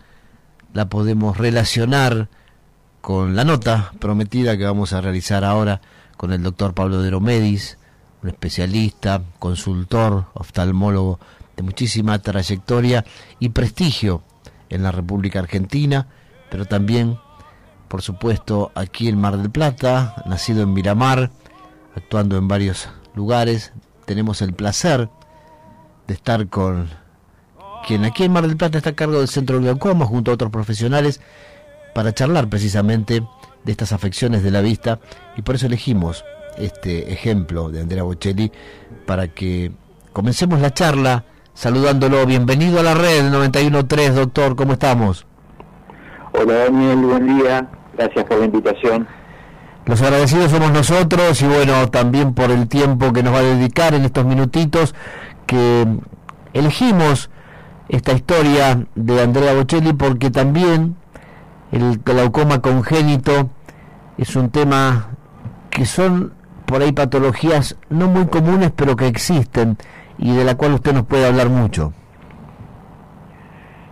la 0.73 0.89
podemos 0.89 1.37
relacionar 1.37 2.29
con 3.01 3.35
la 3.35 3.43
nota 3.43 3.91
prometida 3.99 4.57
que 4.57 4.65
vamos 4.65 4.93
a 4.93 5.01
realizar 5.01 5.43
ahora 5.43 5.81
con 6.17 6.31
el 6.31 6.43
doctor 6.43 6.73
Pablo 6.73 7.01
Deromedis, 7.01 7.77
un 8.23 8.29
especialista, 8.29 9.21
consultor, 9.39 10.25
oftalmólogo 10.33 11.19
de 11.55 11.63
muchísima 11.63 12.19
trayectoria 12.19 13.05
y 13.39 13.49
prestigio 13.49 14.21
en 14.69 14.83
la 14.83 14.91
República 14.91 15.39
Argentina, 15.39 16.07
pero 16.49 16.65
también, 16.65 17.17
por 17.87 18.01
supuesto, 18.01 18.71
aquí 18.75 19.07
en 19.07 19.19
Mar 19.19 19.37
del 19.37 19.49
Plata, 19.49 20.23
nacido 20.25 20.63
en 20.63 20.73
Miramar, 20.73 21.31
actuando 21.95 22.37
en 22.37 22.47
varios 22.47 22.89
lugares. 23.15 23.73
Tenemos 24.05 24.41
el 24.41 24.53
placer 24.53 25.09
de 26.07 26.13
estar 26.13 26.47
con 26.47 26.89
quien 27.87 28.05
aquí 28.05 28.23
en 28.23 28.31
Mar 28.31 28.47
del 28.47 28.57
Plata 28.57 28.77
está 28.77 28.91
a 28.91 28.95
cargo 28.95 29.19
del 29.19 29.27
Centro 29.27 29.57
de 29.57 29.63
Glaucoma, 29.63 30.05
junto 30.05 30.31
a 30.31 30.35
otros 30.35 30.51
profesionales, 30.51 31.19
para 31.93 32.13
charlar 32.13 32.47
precisamente 32.47 33.23
de 33.63 33.71
estas 33.71 33.91
afecciones 33.91 34.43
de 34.43 34.51
la 34.51 34.61
vista, 34.61 34.99
y 35.35 35.41
por 35.41 35.55
eso 35.55 35.65
elegimos 35.65 36.23
este 36.61 37.11
ejemplo 37.11 37.69
de 37.69 37.81
Andrea 37.81 38.03
Bocelli 38.03 38.51
para 39.05 39.27
que 39.27 39.71
comencemos 40.13 40.61
la 40.61 40.73
charla 40.73 41.25
saludándolo. 41.53 42.25
Bienvenido 42.25 42.79
a 42.79 42.83
la 42.83 42.93
red 42.93 43.31
91.3, 43.31 44.13
doctor, 44.13 44.55
¿cómo 44.55 44.73
estamos? 44.73 45.25
Hola 46.33 46.53
Daniel, 46.53 46.97
buen 46.97 47.37
día, 47.37 47.67
gracias 47.97 48.25
por 48.25 48.39
la 48.39 48.45
invitación. 48.45 49.07
Los 49.85 50.01
agradecidos 50.01 50.51
somos 50.51 50.71
nosotros 50.71 51.41
y 51.41 51.47
bueno, 51.47 51.89
también 51.89 52.33
por 52.33 52.51
el 52.51 52.67
tiempo 52.67 53.11
que 53.11 53.23
nos 53.23 53.33
va 53.33 53.39
a 53.39 53.43
dedicar 53.43 53.93
en 53.93 54.05
estos 54.05 54.25
minutitos 54.25 54.93
que 55.47 55.87
elegimos 56.53 57.29
esta 57.89 58.13
historia 58.13 58.85
de 58.95 59.21
Andrea 59.21 59.53
Bocelli 59.53 59.93
porque 59.93 60.29
también 60.29 60.95
el 61.71 61.97
glaucoma 61.97 62.61
congénito 62.61 63.49
es 64.17 64.35
un 64.35 64.49
tema 64.51 65.09
que 65.71 65.85
son 65.85 66.33
por 66.71 66.81
ahí 66.81 66.93
patologías 66.93 67.75
no 67.89 68.07
muy 68.07 68.27
comunes 68.27 68.71
pero 68.73 68.95
que 68.95 69.05
existen 69.05 69.77
y 70.17 70.33
de 70.33 70.45
la 70.45 70.55
cual 70.55 70.73
usted 70.75 70.93
nos 70.93 71.05
puede 71.05 71.27
hablar 71.27 71.49
mucho. 71.49 71.91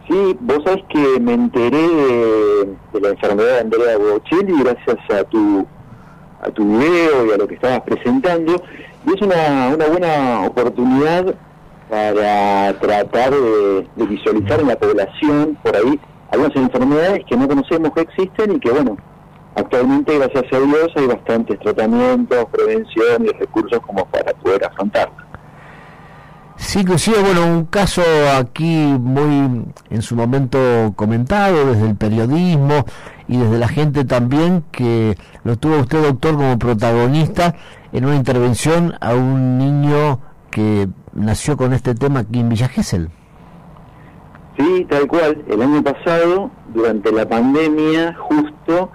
Sí, 0.07 0.37
vos 0.39 0.59
sabés 0.63 0.83
que 0.89 1.19
me 1.19 1.33
enteré 1.33 1.77
de, 1.77 2.99
la 3.01 3.09
enfermedad 3.09 3.55
de 3.55 3.59
Andrea 3.59 3.97
Bocelli 3.97 4.63
gracias 4.63 4.97
a 5.11 5.23
tu 5.25 5.67
a 6.41 6.49
tu 6.51 6.79
video 6.79 7.25
y 7.27 7.31
a 7.33 7.37
lo 7.37 7.47
que 7.47 7.55
estabas 7.55 7.81
presentando 7.81 8.63
y 9.05 9.13
es 9.13 9.21
una, 9.21 9.75
una 9.75 9.85
buena 9.87 10.47
oportunidad 10.47 11.35
para 11.89 12.79
tratar 12.79 13.33
de 13.33 14.05
visualizar 14.05 14.61
en 14.61 14.67
la 14.67 14.79
población 14.79 15.57
por 15.61 15.75
ahí 15.75 15.99
algunas 16.31 16.55
enfermedades 16.55 17.25
que 17.25 17.35
no 17.35 17.47
conocemos 17.47 17.91
que 17.93 18.01
existen 18.01 18.53
y 18.53 18.59
que 18.59 18.71
bueno, 18.71 18.97
actualmente 19.59 20.17
gracias 20.17 20.45
a 20.51 20.59
Dios 20.59 20.89
hay 20.95 21.07
bastantes 21.07 21.59
tratamientos, 21.59 22.45
prevención 22.51 23.25
y 23.25 23.29
recursos 23.39 23.79
como 23.85 24.05
para 24.05 24.33
poder 24.33 24.65
afrontarlas. 24.65 25.29
Sí, 26.59 26.79
inclusive, 26.81 27.19
bueno, 27.21 27.45
un 27.45 27.65
caso 27.65 28.01
aquí 28.37 28.75
muy 28.99 29.65
en 29.89 30.01
su 30.01 30.15
momento 30.15 30.93
comentado 30.95 31.73
desde 31.73 31.87
el 31.87 31.95
periodismo 31.95 32.85
y 33.27 33.37
desde 33.37 33.57
la 33.57 33.69
gente 33.69 34.03
también 34.03 34.63
que 34.71 35.15
lo 35.43 35.55
tuvo 35.57 35.77
usted, 35.77 36.03
doctor, 36.03 36.35
como 36.35 36.59
protagonista 36.59 37.55
en 37.93 38.05
una 38.05 38.15
intervención 38.15 38.93
a 38.99 39.15
un 39.15 39.57
niño 39.57 40.19
que 40.51 40.89
nació 41.13 41.55
con 41.55 41.73
este 41.73 41.95
tema 41.95 42.21
aquí 42.21 42.39
en 42.39 42.49
Villa 42.49 42.67
Gesell. 42.67 43.09
Sí, 44.57 44.85
tal 44.89 45.07
cual. 45.07 45.43
El 45.47 45.61
año 45.61 45.81
pasado, 45.81 46.51
durante 46.73 47.11
la 47.13 47.27
pandemia, 47.27 48.15
justo, 48.19 48.91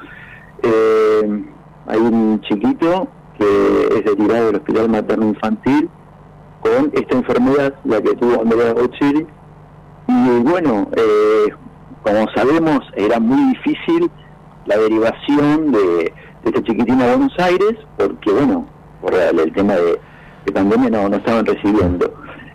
eh, 0.64 1.44
hay 1.86 1.98
un 1.98 2.40
chiquito 2.42 3.08
que 3.38 3.88
es 3.98 4.04
retirado 4.04 4.46
del 4.46 4.56
hospital 4.56 4.88
materno 4.88 5.26
infantil 5.28 5.88
con 6.60 6.90
esta 6.94 7.16
enfermedad, 7.16 7.74
la 7.84 8.00
que 8.00 8.14
tuvo 8.14 8.40
Andrea 8.40 8.72
Bocelli. 8.72 9.26
Y 10.06 10.28
bueno, 10.40 10.88
eh, 10.96 11.52
como 12.02 12.26
sabemos, 12.34 12.80
era 12.96 13.18
muy 13.20 13.54
difícil 13.54 14.10
la 14.66 14.76
derivación 14.78 15.72
de, 15.72 15.78
de 15.80 16.12
este 16.44 16.62
chiquitín 16.62 17.00
a 17.02 17.16
Buenos 17.16 17.38
Aires, 17.38 17.74
porque 17.96 18.30
bueno, 18.30 18.66
por 19.00 19.14
el, 19.14 19.38
el 19.38 19.52
tema 19.52 19.74
de, 19.74 20.00
de 20.46 20.52
pandemia 20.52 20.90
no, 20.90 21.08
no 21.08 21.16
estaban 21.16 21.44
recibiendo. 21.44 22.12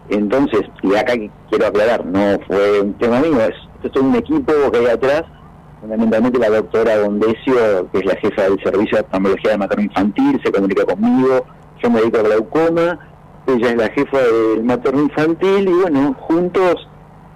Entonces, 0.10 0.62
y 0.82 0.96
acá 0.96 1.14
quiero 1.50 1.68
aclarar, 1.68 2.04
no 2.06 2.40
fue 2.48 2.82
un 2.82 2.94
tema 2.96 3.20
mío, 3.20 3.40
es, 3.42 3.56
esto 3.84 4.00
es 4.00 4.06
un 4.06 4.16
equipo 4.16 4.54
que 4.72 4.80
hay 4.80 4.88
atrás, 4.88 5.24
fundamentalmente 5.82 6.40
la 6.40 6.50
doctora 6.50 6.98
Gondesio, 6.98 7.90
que 7.92 8.00
es 8.00 8.06
la 8.06 8.16
jefa 8.16 8.44
del 8.44 8.62
servicio 8.64 8.98
de 8.98 9.04
oftalmología 9.04 9.52
de 9.52 9.58
materno 9.58 9.84
infantil, 9.84 10.42
se 10.44 10.52
comunica 10.52 10.86
conmigo, 10.86 11.46
yo 11.82 11.90
me 11.90 12.00
dedico 12.00 12.18
a 12.18 12.24
glaucoma, 12.24 13.00
ella 13.48 13.70
es 13.70 13.76
la 13.78 13.90
jefa 13.90 14.18
del 14.18 14.64
materno 14.64 15.02
infantil 15.02 15.70
y 15.70 15.74
bueno, 15.74 16.16
juntos, 16.20 16.88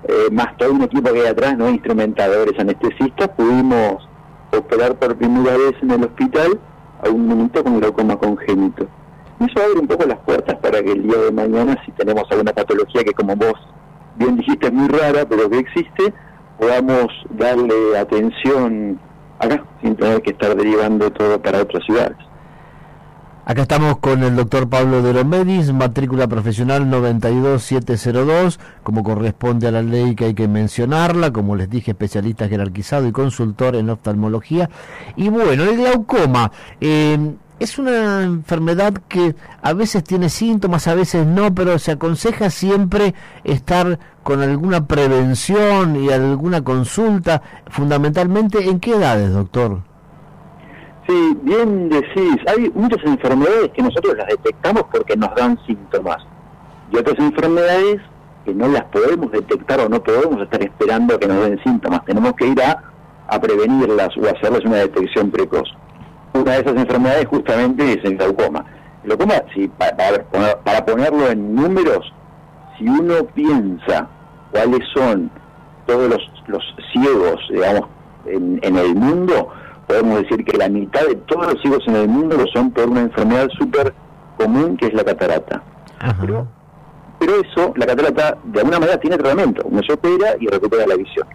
eh, 0.07 0.29
más 0.31 0.55
todo 0.57 0.73
un 0.73 0.83
equipo 0.83 1.11
que 1.11 1.21
hay 1.21 1.27
atrás, 1.27 1.57
no 1.57 1.69
instrumentadores, 1.69 2.59
anestesistas, 2.59 3.29
pudimos 3.29 4.07
operar 4.55 4.95
por 4.95 5.15
primera 5.15 5.57
vez 5.57 5.73
en 5.81 5.91
el 5.91 6.03
hospital 6.03 6.59
a 7.03 7.09
un 7.09 7.27
niñito 7.27 7.63
con 7.63 7.79
glaucoma 7.79 8.17
congénito. 8.17 8.87
Eso 9.39 9.59
abre 9.65 9.79
un 9.79 9.87
poco 9.87 10.05
las 10.05 10.19
puertas 10.19 10.57
para 10.59 10.81
que 10.81 10.91
el 10.91 11.03
día 11.03 11.17
de 11.17 11.31
mañana, 11.31 11.81
si 11.85 11.91
tenemos 11.93 12.23
alguna 12.29 12.53
patología 12.53 13.03
que 13.03 13.13
como 13.13 13.35
vos 13.35 13.55
bien 14.15 14.37
dijiste 14.37 14.67
es 14.67 14.73
muy 14.73 14.87
rara, 14.87 15.25
pero 15.27 15.49
que 15.49 15.59
existe, 15.59 16.13
podamos 16.60 17.08
darle 17.30 17.97
atención 17.97 18.99
acá, 19.39 19.64
sin 19.82 19.95
tener 19.95 20.22
que 20.22 20.32
estar 20.32 20.56
derivando 20.56 21.12
todo 21.12 21.41
para 21.41 21.62
otras 21.62 21.84
ciudades. 21.86 22.18
Acá 23.45 23.64
estamos 23.64 23.97
con 23.97 24.24
el 24.24 24.38
doctor 24.38 24.70
Pablo 24.70 25.01
de 25.01 25.12
Romedis, 25.12 25.74
matrícula 25.74 26.30
profesional 26.30 26.89
92702, 26.89 28.58
como 28.84 29.04
corresponde 29.04 29.68
a 29.68 29.72
la 29.72 29.82
ley 29.82 30.16
que 30.16 30.26
hay 30.26 30.34
que 30.34 30.47
mencionarla, 30.47 31.34
como 31.34 31.58
les 31.58 31.70
dije, 31.70 31.91
especialista 31.91 32.47
jerarquizado 32.47 33.06
y 33.06 33.12
consultor 33.12 33.76
en 33.76 33.89
oftalmología. 33.89 34.70
Y 35.18 35.28
bueno, 35.28 35.64
el 35.64 35.76
glaucoma 35.76 36.54
eh, 36.80 37.34
es 37.64 37.80
una 37.80 38.24
enfermedad 38.24 38.93
que 39.07 39.36
a 39.61 39.74
veces 39.74 40.03
tiene 40.03 40.30
síntomas, 40.30 40.88
a 40.88 40.95
veces 40.95 41.26
no, 41.26 41.55
pero 41.55 41.80
se 41.80 41.93
aconseja 41.93 42.49
siempre 42.49 43.14
estar 43.43 43.99
con 44.22 44.41
alguna 44.41 44.86
prevención 44.86 45.95
y 45.95 46.11
alguna 46.11 46.64
consulta, 46.64 47.41
fundamentalmente, 47.70 48.70
¿en 48.70 48.80
qué 48.80 48.95
edades, 48.95 49.34
doctor? 49.34 49.80
Sí, 51.07 51.38
bien 51.43 51.89
decís, 51.89 52.38
hay 52.47 52.70
muchas 52.76 53.03
enfermedades 53.05 53.72
que 53.74 53.82
nosotros 53.82 54.16
las 54.18 54.28
detectamos 54.28 54.84
porque 54.91 55.16
nos 55.16 55.34
dan 55.36 55.57
síntomas 55.66 56.18
y 56.91 56.97
otras 56.97 57.18
enfermedades 57.20 58.01
que 58.45 58.53
no 58.53 58.68
las 58.68 58.84
podemos 58.86 59.32
detectar 59.32 59.80
o 59.80 59.89
no 59.89 60.03
podemos 60.03 60.41
estar 60.41 60.61
esperando 60.61 61.16
a 61.16 61.20
que 61.20 61.28
nos 61.28 61.45
den 61.45 61.61
síntomas, 61.64 62.03
tenemos 62.05 62.34
que 62.34 62.47
ir 62.47 62.61
a, 62.61 62.84
a 63.28 63.39
prevenirlas 63.39 64.09
o 64.18 64.28
hacerles 64.30 64.66
una 64.66 64.78
detección 64.78 65.32
precoz. 65.32 65.70
Una 66.34 66.51
de 66.53 66.59
esas 66.59 66.75
enfermedades 66.75 67.27
justamente 67.27 67.93
es 67.93 68.03
el 68.03 68.17
glaucoma. 68.17 68.65
El 69.03 69.09
glaucoma, 69.09 69.36
si, 69.53 69.67
para, 69.67 69.95
para, 69.95 70.59
para 70.63 70.86
ponerlo 70.86 71.29
en 71.29 71.55
números, 71.55 72.11
si 72.77 72.88
uno 72.88 73.25
piensa 73.34 74.07
cuáles 74.51 74.81
son 74.93 75.29
todos 75.86 76.09
los, 76.09 76.31
los 76.47 76.63
ciegos, 76.91 77.39
digamos, 77.49 77.88
en, 78.25 78.59
en 78.63 78.77
el 78.77 78.95
mundo, 78.95 79.49
podemos 79.88 80.21
decir 80.21 80.43
que 80.45 80.57
la 80.57 80.69
mitad 80.69 81.01
de 81.07 81.15
todos 81.15 81.53
los 81.53 81.61
ciegos 81.61 81.84
en 81.88 81.95
el 81.95 82.07
mundo 82.07 82.38
lo 82.38 82.47
son 82.47 82.71
por 82.71 82.89
una 82.89 83.01
enfermedad 83.01 83.49
súper 83.57 83.93
común 84.38 84.77
que 84.77 84.88
es 84.88 84.93
la 84.93 85.03
catarata. 85.03 85.61
Pero, 86.19 86.47
pero 87.19 87.34
eso, 87.41 87.73
la 87.75 87.86
catarata, 87.86 88.38
de 88.43 88.59
alguna 88.59 88.79
manera 88.79 88.99
tiene 88.99 89.17
tratamiento. 89.17 89.61
Uno 89.65 89.81
se 89.86 89.93
opera 89.93 90.36
y 90.39 90.47
recupera 90.47 90.86
la 90.86 90.95
visión. 90.95 91.27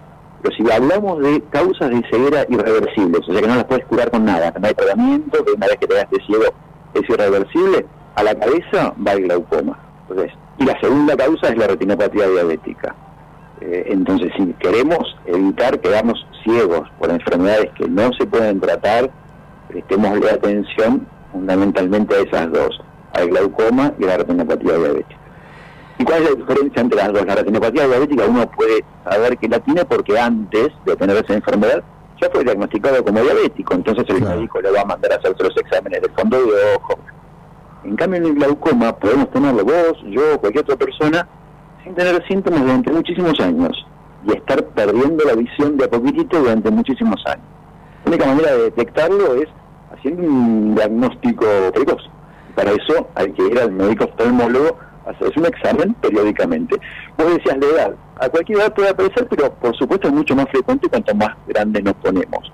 Pero 0.43 0.55
si 0.55 0.71
hablamos 0.71 1.21
de 1.21 1.43
causas 1.51 1.91
de 1.91 2.03
ceguera 2.11 2.47
irreversibles, 2.49 3.21
o 3.29 3.33
sea 3.33 3.41
que 3.41 3.49
no 3.49 3.57
las 3.57 3.65
puedes 3.65 3.85
curar 3.87 4.11
con 4.11 4.25
nada, 4.25 4.53
no 4.59 4.67
hay 4.67 4.75
tratamiento, 4.75 5.45
que 5.45 5.53
una 5.53 5.67
vez 5.67 5.77
que 5.77 5.87
te 5.87 5.95
das 5.95 6.11
de 6.11 6.21
ciego 6.27 6.45
es 6.95 7.09
irreversible, 7.09 7.87
a 8.15 8.23
la 8.23 8.35
cabeza 8.35 8.95
va 9.05 9.13
el 9.13 9.25
glaucoma. 9.25 9.79
Y 10.59 10.65
la 10.65 10.81
segunda 10.81 11.17
causa 11.17 11.49
es 11.49 11.59
la 11.59 11.67
retinopatía 11.67 12.29
diabética. 12.29 12.95
Eh, 13.61 13.87
entonces, 13.89 14.33
si 14.37 14.53
queremos 14.55 15.17
evitar 15.27 15.81
quedarnos 15.81 16.25
ciegos 16.45 16.89
por 16.99 17.11
enfermedades 17.11 17.71
que 17.77 17.89
no 17.89 18.13
se 18.13 18.27
pueden 18.27 18.61
tratar, 18.61 19.11
prestémosle 19.69 20.31
atención 20.31 21.07
fundamentalmente 21.33 22.15
a 22.15 22.21
esas 22.21 22.53
dos, 22.53 22.81
al 23.13 23.29
glaucoma 23.29 23.93
y 23.99 24.05
a 24.05 24.09
la 24.09 24.17
retinopatía 24.19 24.79
diabética. 24.79 25.17
¿Y 25.99 26.05
cuál 26.05 26.23
es 26.23 26.31
la 26.31 26.37
diferencia 26.37 26.81
entre 26.81 26.97
las 26.97 27.13
dos? 27.13 27.27
La 27.27 27.35
retinopatía 27.35 27.89
diabética 27.89 28.25
uno 28.27 28.49
puede 28.53 28.85
saber 29.05 29.37
que 29.37 29.49
la 29.49 29.59
tiene 29.59 29.85
porque 29.85 30.19
antes 30.19 30.69
de 30.87 30.97
tener 30.97 31.17
esa 31.17 31.35
enfermedad 31.35 31.83
ya 32.21 32.31
fue 32.31 32.45
diagnosticado 32.45 33.05
como 33.05 33.21
diabético, 33.21 33.75
entonces 33.75 34.05
el 34.09 34.23
médico 34.23 34.61
le 34.61 34.71
va 34.71 34.83
a 34.83 34.85
mandar 34.85 35.13
a 35.13 35.17
hacer 35.17 35.35
los 35.39 35.57
exámenes 35.57 36.03
del 36.03 36.11
fondo 36.13 36.37
de 36.37 36.75
ojo. 36.77 36.99
En 37.85 37.97
cambio 37.97 38.19
en 38.19 38.27
el 38.27 38.35
glaucoma 38.35 38.97
podemos 38.97 39.31
tenerlo 39.31 39.65
vos, 39.65 39.99
yo, 40.07 40.39
cualquier 40.41 40.65
otra 40.65 40.77
persona, 40.77 41.29
sin 41.85 41.95
tener 41.95 42.25
síntomas 42.27 42.61
durante 42.63 42.93
muchísimos 42.93 43.39
años 43.41 43.87
y 44.27 44.37
estar 44.37 44.65
perdiendo 44.67 45.25
la 45.25 45.35
visión 45.35 45.77
de 45.77 45.85
a 45.85 45.91
poquitito 45.91 46.41
durante 46.41 46.71
muchísimos 46.71 47.25
años. 47.27 47.47
La 48.05 48.11
única 48.11 48.27
manera 48.27 48.53
de 48.53 48.63
detectarlo 48.65 49.35
es 49.35 49.49
haciendo 49.93 50.23
un 50.23 50.75
diagnóstico 50.75 51.47
precoz. 51.73 52.03
Para 52.55 52.73
eso 52.73 53.09
hay 53.15 53.33
que 53.33 53.47
ir 53.47 53.59
al 53.59 53.71
médico 53.73 54.05
oftalmólogo 54.05 54.77
hacerse 55.09 55.39
un 55.39 55.47
examen 55.47 55.95
periódicamente. 55.95 56.77
Vos 57.17 57.35
decías 57.35 57.59
la 57.59 57.67
edad, 57.67 57.95
a 58.21 58.29
cualquier 58.29 58.59
edad 58.59 58.75
puede 58.75 58.91
aparecer, 58.91 59.27
pero 59.29 59.53
por 59.55 59.77
supuesto 59.77 60.09
es 60.09 60.15
mucho 60.15 60.35
más 60.37 60.47
frecuente 60.51 60.89
cuanto 60.89 61.15
más 61.15 61.37
grande 61.47 61.83
nos 61.83 61.95
ponemos. 61.95 62.53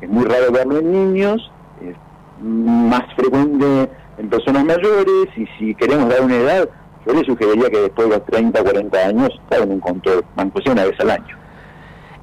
Es 0.00 0.08
muy 0.08 0.24
raro 0.24 0.52
verlo 0.52 0.78
en 0.78 0.92
niños, 0.92 1.50
es 1.80 1.96
más 2.42 3.02
frecuente 3.16 3.90
en 4.18 4.28
personas 4.28 4.64
mayores 4.64 5.28
y 5.36 5.46
si 5.58 5.74
queremos 5.74 6.08
dar 6.08 6.22
una 6.22 6.36
edad, 6.36 6.68
yo 7.06 7.12
le 7.12 7.24
sugeriría 7.24 7.70
que 7.70 7.80
después 7.80 8.08
de 8.08 8.16
los 8.16 8.26
30 8.26 8.60
o 8.60 8.64
40 8.64 8.98
años 8.98 9.30
hagan 9.50 9.70
un 9.70 9.80
control, 9.80 10.24
aunque 10.36 10.70
una 10.70 10.84
vez 10.84 10.98
al 11.00 11.10
año. 11.10 11.38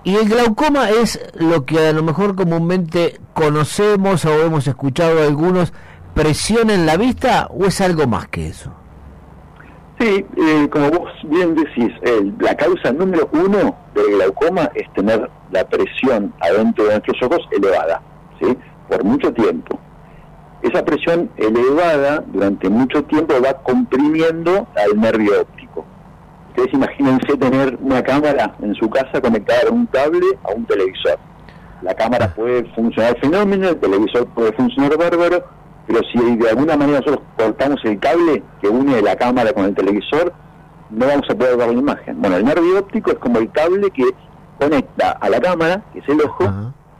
Y 0.04 0.16
el 0.16 0.30
glaucoma 0.30 0.90
es 0.90 1.20
lo 1.36 1.66
que 1.66 1.88
a 1.88 1.94
lo 1.94 2.02
mejor 2.02 2.36
comúnmente 2.36 3.20
conocemos 3.34 4.26
o 4.26 4.42
hemos 4.42 4.68
escuchado 4.68 5.22
algunos, 5.22 5.74
presión 6.16 6.72
en 6.72 6.86
la 6.86 6.98
vista 6.98 7.48
o 7.52 7.66
es 7.66 7.82
algo 7.82 8.08
más 8.08 8.28
que 8.28 8.48
eso? 8.48 8.74
Sí, 10.02 10.26
eh, 10.36 10.68
como 10.72 10.90
vos 10.90 11.12
bien 11.26 11.54
decís, 11.54 11.94
la 12.40 12.56
causa 12.56 12.92
número 12.92 13.30
uno 13.34 13.78
del 13.94 14.16
glaucoma 14.16 14.72
es 14.74 14.92
tener 14.94 15.30
la 15.52 15.64
presión 15.66 16.34
adentro 16.40 16.86
de 16.86 16.90
nuestros 16.94 17.22
ojos 17.22 17.48
elevada, 17.52 18.02
¿sí? 18.42 18.58
Por 18.90 19.04
mucho 19.04 19.32
tiempo. 19.32 19.80
Esa 20.64 20.84
presión 20.84 21.30
elevada 21.38 22.24
durante 22.26 22.68
mucho 22.68 23.04
tiempo 23.04 23.36
va 23.46 23.54
comprimiendo 23.62 24.68
al 24.76 25.00
nervio 25.00 25.42
óptico. 25.42 25.86
Ustedes 26.50 26.74
imagínense 26.74 27.38
tener 27.38 27.78
una 27.80 28.02
cámara 28.02 28.56
en 28.60 28.74
su 28.74 28.90
casa 28.90 29.22
conectada 29.22 29.70
a 29.70 29.72
un 29.72 29.86
cable 29.86 30.26
a 30.42 30.52
un 30.52 30.66
televisor. 30.66 31.20
La 31.84 31.94
cámara 31.94 32.34
puede 32.34 32.64
funcionar 32.74 33.20
fenómeno, 33.20 33.70
el 33.70 33.80
televisor 33.80 34.26
puede 34.30 34.52
funcionar 34.54 34.98
bárbaro, 34.98 35.44
pero 35.92 36.04
si 36.08 36.38
de 36.38 36.50
alguna 36.50 36.78
manera 36.78 37.00
nosotros 37.00 37.26
cortamos 37.38 37.80
el 37.84 38.00
cable 38.00 38.42
que 38.62 38.70
une 38.70 39.02
la 39.02 39.16
cámara 39.18 39.52
con 39.52 39.66
el 39.66 39.76
televisor, 39.76 40.34
no 40.90 41.06
vamos 41.06 41.26
a 41.30 41.36
poder 41.36 41.58
ver 41.58 41.68
la 41.68 41.74
imagen. 41.74 42.22
Bueno, 42.22 42.38
el 42.38 42.46
nervio 42.46 42.80
óptico 42.80 43.12
es 43.12 43.18
como 43.18 43.40
el 43.40 43.52
cable 43.52 43.92
que 43.92 44.06
conecta 44.58 45.12
a 45.12 45.30
la 45.30 45.42
cámara, 45.42 45.84
que 45.92 46.00
es 46.00 46.08
el 46.08 46.22
ojo, 46.22 46.46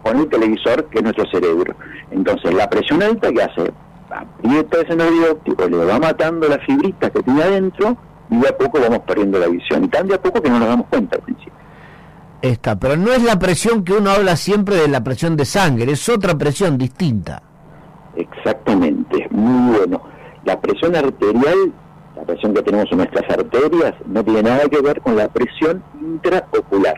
con 0.04 0.18
el 0.18 0.28
televisor, 0.28 0.86
que 0.90 0.98
es 0.98 1.04
nuestro 1.04 1.26
cerebro. 1.32 1.74
Entonces, 2.12 2.54
la 2.54 2.70
presión 2.70 3.02
alta 3.02 3.32
que 3.32 3.42
hace, 3.42 3.72
aprieta 4.10 4.82
ese 4.82 4.96
nervio 4.96 5.32
óptico, 5.32 5.70
le 5.70 5.86
va 5.86 5.98
matando 5.98 6.50
las 6.50 6.60
fibritas 6.66 7.12
que 7.12 7.24
tiene 7.24 7.44
adentro 7.44 7.96
y 8.30 8.40
de 8.40 8.50
a 8.50 8.58
poco 8.58 8.80
vamos 8.82 9.00
perdiendo 9.08 9.40
la 9.40 9.48
visión. 9.48 9.86
Y 9.86 9.88
tan 9.88 10.08
de 10.08 10.16
a 10.16 10.22
poco 10.22 10.42
que 10.42 10.50
no 10.50 10.60
nos 10.60 10.68
damos 10.68 10.88
cuenta 10.88 11.16
al 11.16 11.22
principio. 11.22 11.54
Esta, 12.42 12.78
pero 12.78 12.98
no 12.98 13.14
es 13.14 13.24
la 13.24 13.40
presión 13.40 13.86
que 13.86 13.94
uno 13.94 14.10
habla 14.10 14.36
siempre 14.36 14.76
de 14.76 14.90
la 14.90 15.02
presión 15.02 15.38
de 15.38 15.46
sangre, 15.46 15.94
es 15.94 16.10
otra 16.10 16.38
presión 16.38 16.78
distinta. 16.78 17.44
Exactamente, 18.16 19.28
muy 19.32 19.78
bueno. 19.78 20.02
La 20.44 20.60
presión 20.60 20.96
arterial, 20.96 21.72
la 22.16 22.24
presión 22.24 22.54
que 22.54 22.62
tenemos 22.64 22.92
en 22.92 22.98
nuestras 22.98 23.30
arterias, 23.30 23.94
no 24.06 24.24
tiene 24.24 24.44
nada 24.44 24.68
que 24.70 24.82
ver 24.82 25.02
con 25.02 25.16
la 25.16 25.28
presión 25.28 25.84
intraocular. 26.02 26.96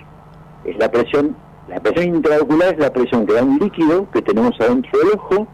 Es 0.65 0.77
la 0.77 0.89
presión, 0.89 1.35
la 1.67 1.79
presión 1.79 2.15
intraocular 2.15 2.73
es 2.73 2.79
la 2.79 2.91
presión 2.91 3.25
que 3.25 3.33
da 3.33 3.43
un 3.43 3.59
líquido 3.59 4.09
que 4.11 4.21
tenemos 4.21 4.59
adentro 4.59 4.97
del 4.99 5.19
ojo, 5.19 5.47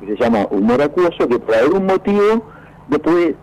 que 0.00 0.06
se 0.06 0.16
llama 0.16 0.46
humor 0.50 0.82
acuoso, 0.82 1.28
que 1.28 1.38
por 1.38 1.54
algún 1.54 1.86
motivo 1.86 2.44
no 2.88 2.98
puede 2.98 3.36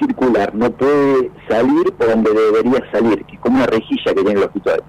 circular, 0.00 0.54
no 0.54 0.70
puede 0.70 1.30
salir 1.48 1.92
por 1.92 2.08
donde 2.08 2.30
debería 2.32 2.82
salir, 2.92 3.24
que 3.26 3.34
es 3.34 3.40
como 3.40 3.56
una 3.56 3.66
rejilla 3.66 4.14
que 4.14 4.22
tiene 4.22 4.32
el 4.32 4.46
hospital. 4.46 4.82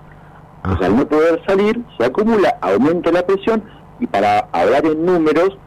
O 0.65 0.77
sea, 0.77 0.87
al 0.87 0.95
no 0.95 1.05
poder 1.05 1.41
salir, 1.45 1.83
se 1.97 2.05
acumula, 2.05 2.57
aumenta 2.61 3.11
la 3.11 3.25
presión 3.25 3.63
y 3.99 4.07
para 4.07 4.39
hablar 4.53 4.85
en 4.85 5.05
números, 5.05 5.57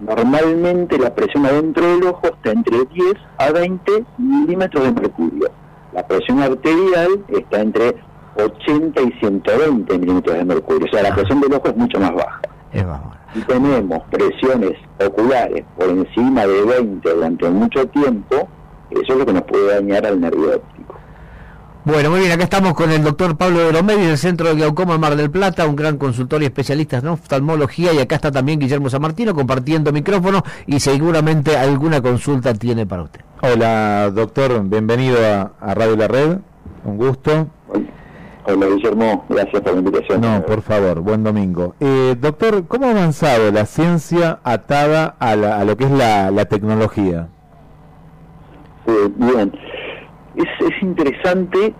normalmente 0.00 0.98
la 0.98 1.14
presión 1.14 1.46
adentro 1.46 1.86
del 1.86 2.04
ojo 2.04 2.26
está 2.26 2.52
entre 2.52 2.84
10 2.84 3.14
a 3.38 3.50
20 3.52 4.04
milímetros 4.18 4.84
de 4.84 4.92
mercurio. 4.92 5.50
La 5.92 6.06
presión 6.06 6.40
arterial 6.40 7.24
está 7.28 7.60
entre 7.60 7.96
80 8.36 9.02
y 9.02 9.12
120 9.20 9.98
milímetros 9.98 10.36
de 10.36 10.44
mercurio. 10.44 10.86
O 10.86 10.92
sea, 10.92 11.02
la 11.02 11.14
presión 11.14 11.40
del 11.40 11.54
ojo 11.54 11.68
es 11.68 11.76
mucho 11.76 11.98
más 11.98 12.14
baja. 12.14 12.40
Si 13.34 13.40
tenemos 13.42 14.02
presiones 14.10 14.72
oculares 15.04 15.64
por 15.76 15.88
encima 15.88 16.46
de 16.46 16.62
20 16.64 17.14
durante 17.14 17.50
mucho 17.50 17.86
tiempo, 17.88 18.48
eso 18.90 19.12
es 19.12 19.18
lo 19.18 19.26
que 19.26 19.32
nos 19.32 19.42
puede 19.42 19.74
dañar 19.74 20.06
al 20.06 20.20
nervio 20.20 20.56
óptico. 20.56 20.77
Bueno, 21.90 22.10
muy 22.10 22.20
bien, 22.20 22.32
acá 22.32 22.44
estamos 22.44 22.74
con 22.74 22.90
el 22.90 23.02
doctor 23.02 23.38
Pablo 23.38 23.60
de 23.60 23.72
Romero 23.72 24.00
del 24.00 24.18
Centro 24.18 24.48
de 24.48 24.56
Glaucoma 24.56 24.98
Mar 24.98 25.16
del 25.16 25.30
Plata, 25.30 25.66
un 25.66 25.74
gran 25.74 25.96
consultor 25.96 26.42
y 26.42 26.44
especialista 26.44 26.98
en 26.98 27.08
oftalmología, 27.08 27.94
y 27.94 27.98
acá 27.98 28.16
está 28.16 28.30
también 28.30 28.58
Guillermo 28.60 28.90
San 28.90 29.00
Martino 29.00 29.34
compartiendo 29.34 29.90
micrófono 29.90 30.42
y 30.66 30.80
seguramente 30.80 31.56
alguna 31.56 32.02
consulta 32.02 32.52
tiene 32.52 32.84
para 32.84 33.04
usted. 33.04 33.22
Hola, 33.40 34.10
doctor, 34.14 34.62
bienvenido 34.64 35.16
a, 35.24 35.52
a 35.60 35.74
Radio 35.74 35.96
La 35.96 36.08
Red, 36.08 36.38
un 36.84 36.98
gusto. 36.98 37.48
Hola 38.44 38.66
Guillermo, 38.66 39.24
gracias 39.30 39.62
por 39.62 39.72
la 39.72 39.78
invitación. 39.78 40.20
No, 40.20 40.42
por 40.44 40.60
favor, 40.60 41.00
buen 41.00 41.24
domingo. 41.24 41.74
Eh, 41.80 42.14
doctor, 42.20 42.66
¿cómo 42.68 42.86
ha 42.86 42.90
avanzado 42.90 43.50
la 43.50 43.64
ciencia 43.64 44.40
atada 44.44 45.16
a, 45.18 45.34
la- 45.36 45.58
a 45.58 45.64
lo 45.64 45.74
que 45.78 45.84
es 45.84 45.90
la, 45.90 46.30
la 46.30 46.44
tecnología? 46.44 47.28
Eh, 48.86 49.08
bien, 49.16 49.52
es, 50.38 50.66
es 50.72 50.82
interesante 50.82 51.74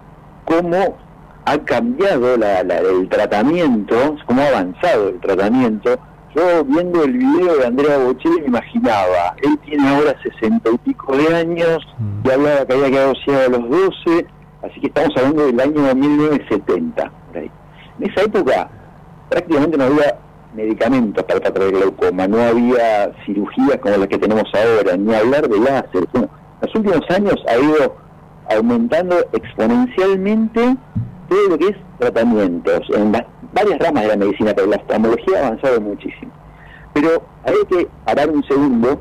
cómo 0.44 0.96
ha 1.44 1.58
cambiado 1.58 2.36
la- 2.36 2.62
la- 2.62 2.78
el 2.80 3.08
tratamiento, 3.08 4.16
cómo 4.26 4.42
ha 4.42 4.48
avanzado 4.48 5.08
el 5.08 5.20
tratamiento. 5.20 5.98
Yo 6.34 6.64
viendo 6.64 7.04
el 7.04 7.12
video 7.14 7.56
de 7.56 7.66
Andrea 7.66 7.96
Bocelli 7.98 8.42
me 8.42 8.46
imaginaba, 8.48 9.34
él 9.42 9.58
tiene 9.64 9.88
ahora 9.88 10.14
sesenta 10.22 10.70
y 10.70 10.78
pico 10.78 11.16
de 11.16 11.34
años, 11.34 11.78
y 12.24 12.30
hablaba 12.30 12.66
que 12.66 12.72
había 12.74 12.90
quedado 12.90 13.14
ciego 13.24 13.40
a 13.46 13.48
los 13.48 13.70
12, 13.70 14.26
así 14.62 14.80
que 14.80 14.86
estamos 14.88 15.16
hablando 15.16 15.46
del 15.46 15.60
año 15.60 15.94
1970. 15.94 17.10
por 17.28 17.36
ahí. 17.38 17.50
En 17.98 18.10
esa 18.10 18.22
época 18.22 18.68
prácticamente 19.30 19.78
no 19.78 19.84
había 19.84 20.18
medicamentos 20.54 21.24
para 21.24 21.40
tratar 21.40 21.62
el 21.62 21.72
glaucoma, 21.72 22.26
no 22.28 22.40
había 22.42 23.10
cirugías 23.24 23.78
como 23.80 23.96
las 23.96 24.08
que 24.08 24.18
tenemos 24.18 24.44
ahora, 24.54 24.96
ni 24.96 25.14
hablar 25.14 25.48
de 25.48 25.58
láser. 25.58 26.04
Bueno, 26.12 26.28
en 26.60 26.66
los 26.66 26.74
últimos 26.74 27.10
años 27.10 27.36
ha 27.48 27.56
ido 27.58 27.96
aumentando 28.50 29.16
exponencialmente 29.32 30.76
todo 31.28 31.48
lo 31.50 31.58
que 31.58 31.68
es 31.68 31.76
tratamientos 31.98 32.80
en 32.94 33.12
va- 33.12 33.26
varias 33.52 33.78
ramas 33.78 34.02
de 34.04 34.08
la 34.08 34.16
medicina, 34.16 34.52
pero 34.54 34.66
la 34.68 34.76
oftalmología 34.76 35.38
ha 35.42 35.46
avanzado 35.48 35.80
muchísimo. 35.80 36.32
Pero 36.94 37.22
hay 37.44 37.54
que 37.68 37.88
parar 38.04 38.30
un 38.30 38.42
segundo 38.44 39.00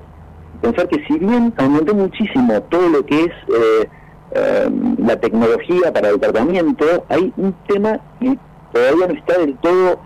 pensar 0.61 0.87
que 0.87 1.03
si 1.07 1.19
bien 1.19 1.53
aumentó 1.57 1.93
muchísimo 1.93 2.61
todo 2.63 2.89
lo 2.89 3.05
que 3.05 3.25
es 3.25 3.27
eh, 3.29 3.89
eh, 4.31 4.69
la 4.97 5.15
tecnología 5.17 5.93
para 5.93 6.09
el 6.09 6.19
tratamiento, 6.19 6.85
hay 7.09 7.31
un 7.37 7.53
tema 7.67 7.99
que 8.19 8.37
todavía 8.73 9.07
no 9.07 9.13
está 9.13 9.37
del 9.37 9.55
todo 9.59 9.99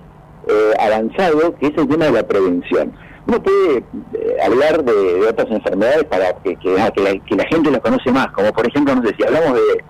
eh, 0.48 0.74
avanzado, 0.80 1.56
que 1.56 1.68
es 1.68 1.78
el 1.78 1.88
tema 1.88 2.06
de 2.06 2.12
la 2.12 2.24
prevención. 2.28 2.92
Uno 3.28 3.42
puede 3.42 3.78
eh, 3.78 4.38
hablar 4.44 4.84
de, 4.84 5.28
otras 5.30 5.50
enfermedades 5.52 6.04
para 6.06 6.34
que, 6.44 6.56
que- 6.56 6.76
que 6.96 7.02
la, 7.02 7.20
que 7.20 7.36
la 7.36 7.46
gente 7.46 7.72
las 7.72 7.82
conoce 7.82 8.12
más, 8.12 8.28
como 8.32 8.52
por 8.52 8.68
ejemplo, 8.68 8.96
no 8.96 9.02
sé, 9.08 9.16
hablamos 9.26 9.54
de 9.54 9.84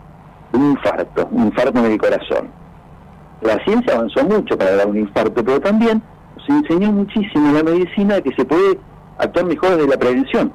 un 0.57 0.71
infarto, 0.71 1.27
un 1.31 1.45
infarto 1.47 1.79
en 1.79 1.91
el 1.91 1.97
corazón. 1.97 2.49
La 3.41 3.57
ciencia 3.63 3.95
avanzó 3.95 4.23
mucho 4.25 4.57
para 4.57 4.75
dar 4.75 4.87
un 4.87 4.97
infarto, 4.97 5.43
pero 5.43 5.59
también 5.61 6.01
se 6.45 6.51
enseñó 6.53 6.91
muchísimo 6.91 7.47
en 7.49 7.53
la 7.55 7.63
medicina 7.63 8.21
que 8.21 8.31
se 8.35 8.45
puede 8.45 8.77
actuar 9.17 9.45
mejor 9.45 9.71
desde 9.77 9.87
la 9.87 9.97
prevención. 9.97 10.51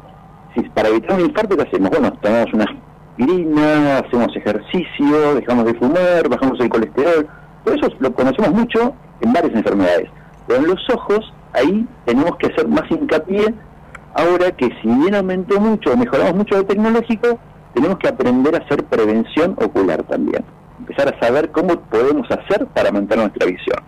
Si 0.54 0.62
para 0.70 0.88
evitar 0.88 1.18
un 1.18 1.26
infarto, 1.26 1.56
¿qué 1.56 1.62
hacemos? 1.62 1.90
Bueno, 1.90 2.12
tomamos 2.20 2.52
una 2.52 2.64
aspirina, 2.64 3.98
hacemos 3.98 4.36
ejercicio, 4.36 5.34
dejamos 5.34 5.64
de 5.64 5.74
fumar, 5.74 6.28
bajamos 6.28 6.60
el 6.60 6.68
colesterol. 6.68 7.26
Todo 7.64 7.74
eso 7.74 7.88
lo 7.98 8.12
conocemos 8.12 8.50
mucho 8.52 8.94
en 9.20 9.32
varias 9.32 9.54
enfermedades. 9.54 10.08
Pero 10.46 10.60
en 10.60 10.66
los 10.68 10.90
ojos, 10.90 11.32
ahí 11.52 11.86
tenemos 12.04 12.36
que 12.36 12.46
hacer 12.48 12.68
más 12.68 12.90
hincapié 12.90 13.54
ahora 14.16 14.50
que 14.52 14.66
si 14.80 14.88
bien 14.88 15.14
aumentó 15.14 15.60
mucho, 15.60 15.96
mejoramos 15.96 16.34
mucho 16.34 16.56
lo 16.56 16.64
tecnológico, 16.64 17.38
tenemos 17.74 17.98
que 17.98 18.08
aprender 18.08 18.54
a 18.54 18.64
hacer 18.64 18.84
prevención 18.84 19.54
ocular 19.62 20.02
también. 20.04 20.44
Empezar 20.78 21.14
a 21.14 21.20
saber 21.20 21.50
cómo 21.50 21.78
podemos 21.90 22.26
hacer 22.30 22.66
para 22.68 22.90
mantener 22.90 23.26
nuestra 23.26 23.46
visión. 23.46 23.78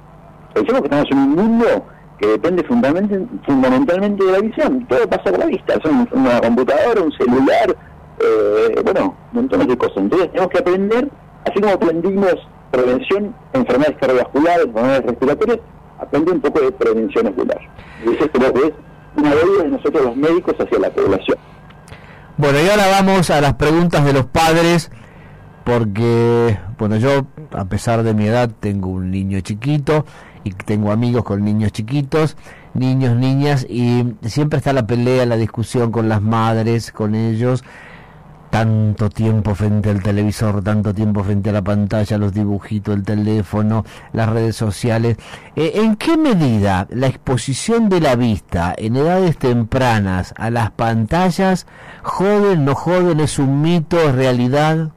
Pensemos 0.52 0.82
que 0.82 0.86
estamos 0.86 1.10
en 1.10 1.18
un 1.18 1.30
mundo 1.30 1.86
que 2.18 2.26
depende 2.26 2.64
fundamentalmente 2.64 4.24
de 4.24 4.32
la 4.32 4.40
visión. 4.40 4.86
Todo 4.88 5.08
pasa 5.08 5.24
por 5.24 5.38
la 5.38 5.46
vista. 5.46 5.78
Son 5.82 6.08
una 6.12 6.40
computadora, 6.40 7.00
un 7.00 7.12
celular, 7.12 7.76
eh, 8.18 8.80
bueno, 8.84 9.14
montones 9.32 9.68
de 9.68 9.78
cosas. 9.78 9.98
Entonces 9.98 10.28
tenemos 10.32 10.50
que 10.50 10.58
aprender, 10.58 11.08
así 11.44 11.60
como 11.60 11.74
aprendimos 11.74 12.34
prevención, 12.70 13.34
enfermedades 13.52 13.96
cardiovasculares, 13.98 14.66
enfermedades 14.66 15.06
respiratorias, 15.06 15.58
aprender 15.98 16.34
un 16.34 16.40
poco 16.40 16.60
de 16.60 16.72
prevención 16.72 17.26
ocular. 17.26 17.60
Y 18.04 18.14
eso 18.14 18.30
creo 18.30 18.52
que 18.52 18.68
es 18.68 18.72
una 19.16 19.34
deuda 19.34 19.64
de 19.64 19.68
nosotros 19.70 20.04
los 20.04 20.16
médicos 20.16 20.54
hacia 20.58 20.78
la 20.78 20.90
población. 20.90 21.38
Bueno, 22.36 22.60
y 22.60 22.68
ahora 22.68 22.86
vamos 22.88 23.30
a 23.30 23.40
las 23.40 23.54
preguntas 23.54 24.04
de 24.04 24.12
los 24.12 24.26
padres, 24.26 24.92
porque, 25.64 26.56
bueno, 26.78 26.96
yo, 26.96 27.26
a 27.52 27.64
pesar 27.64 28.04
de 28.04 28.14
mi 28.14 28.26
edad, 28.26 28.50
tengo 28.60 28.88
un 28.90 29.10
niño 29.10 29.40
chiquito 29.40 30.06
y 30.44 30.52
tengo 30.52 30.92
amigos 30.92 31.24
con 31.24 31.44
niños 31.44 31.72
chiquitos, 31.72 32.36
niños, 32.74 33.16
niñas, 33.16 33.66
y 33.68 34.14
siempre 34.22 34.58
está 34.58 34.72
la 34.72 34.86
pelea, 34.86 35.26
la 35.26 35.36
discusión 35.36 35.90
con 35.90 36.08
las 36.08 36.22
madres, 36.22 36.92
con 36.92 37.14
ellos. 37.14 37.64
Tanto 38.50 39.10
tiempo 39.10 39.54
frente 39.54 39.90
al 39.90 40.02
televisor, 40.02 40.62
tanto 40.62 40.94
tiempo 40.94 41.22
frente 41.22 41.50
a 41.50 41.52
la 41.52 41.62
pantalla, 41.62 42.16
los 42.16 42.32
dibujitos, 42.32 42.94
el 42.94 43.04
teléfono, 43.04 43.84
las 44.12 44.30
redes 44.30 44.56
sociales. 44.56 45.18
Eh, 45.54 45.72
¿En 45.74 45.96
qué 45.96 46.16
medida 46.16 46.86
la 46.90 47.08
exposición 47.08 47.88
de 47.88 48.00
la 48.00 48.16
vista 48.16 48.74
en 48.76 48.96
edades 48.96 49.36
tempranas 49.36 50.34
a 50.36 50.50
las 50.50 50.70
pantallas 50.70 51.66
joden, 52.02 52.64
no 52.64 52.74
joden, 52.74 53.20
es 53.20 53.38
un 53.38 53.60
mito, 53.60 53.98
es 54.00 54.14
realidad? 54.14 54.92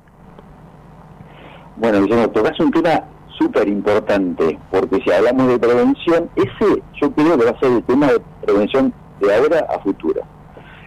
Bueno, 1.76 2.02
Guillermo, 2.02 2.30
tocas 2.30 2.60
un 2.60 2.72
tema 2.72 3.04
súper 3.38 3.68
importante, 3.68 4.58
porque 4.70 5.02
si 5.04 5.12
hablamos 5.12 5.48
de 5.48 5.60
prevención, 5.60 6.30
ese 6.36 6.82
yo 7.02 7.12
creo 7.12 7.38
que 7.38 7.46
va 7.46 7.52
a 7.52 7.60
ser 7.60 7.72
el 7.72 7.84
tema 7.84 8.08
de 8.08 8.22
prevención 8.44 8.94
de 9.20 9.36
ahora 9.36 9.66
a 9.70 9.80
futuro. 9.80 10.22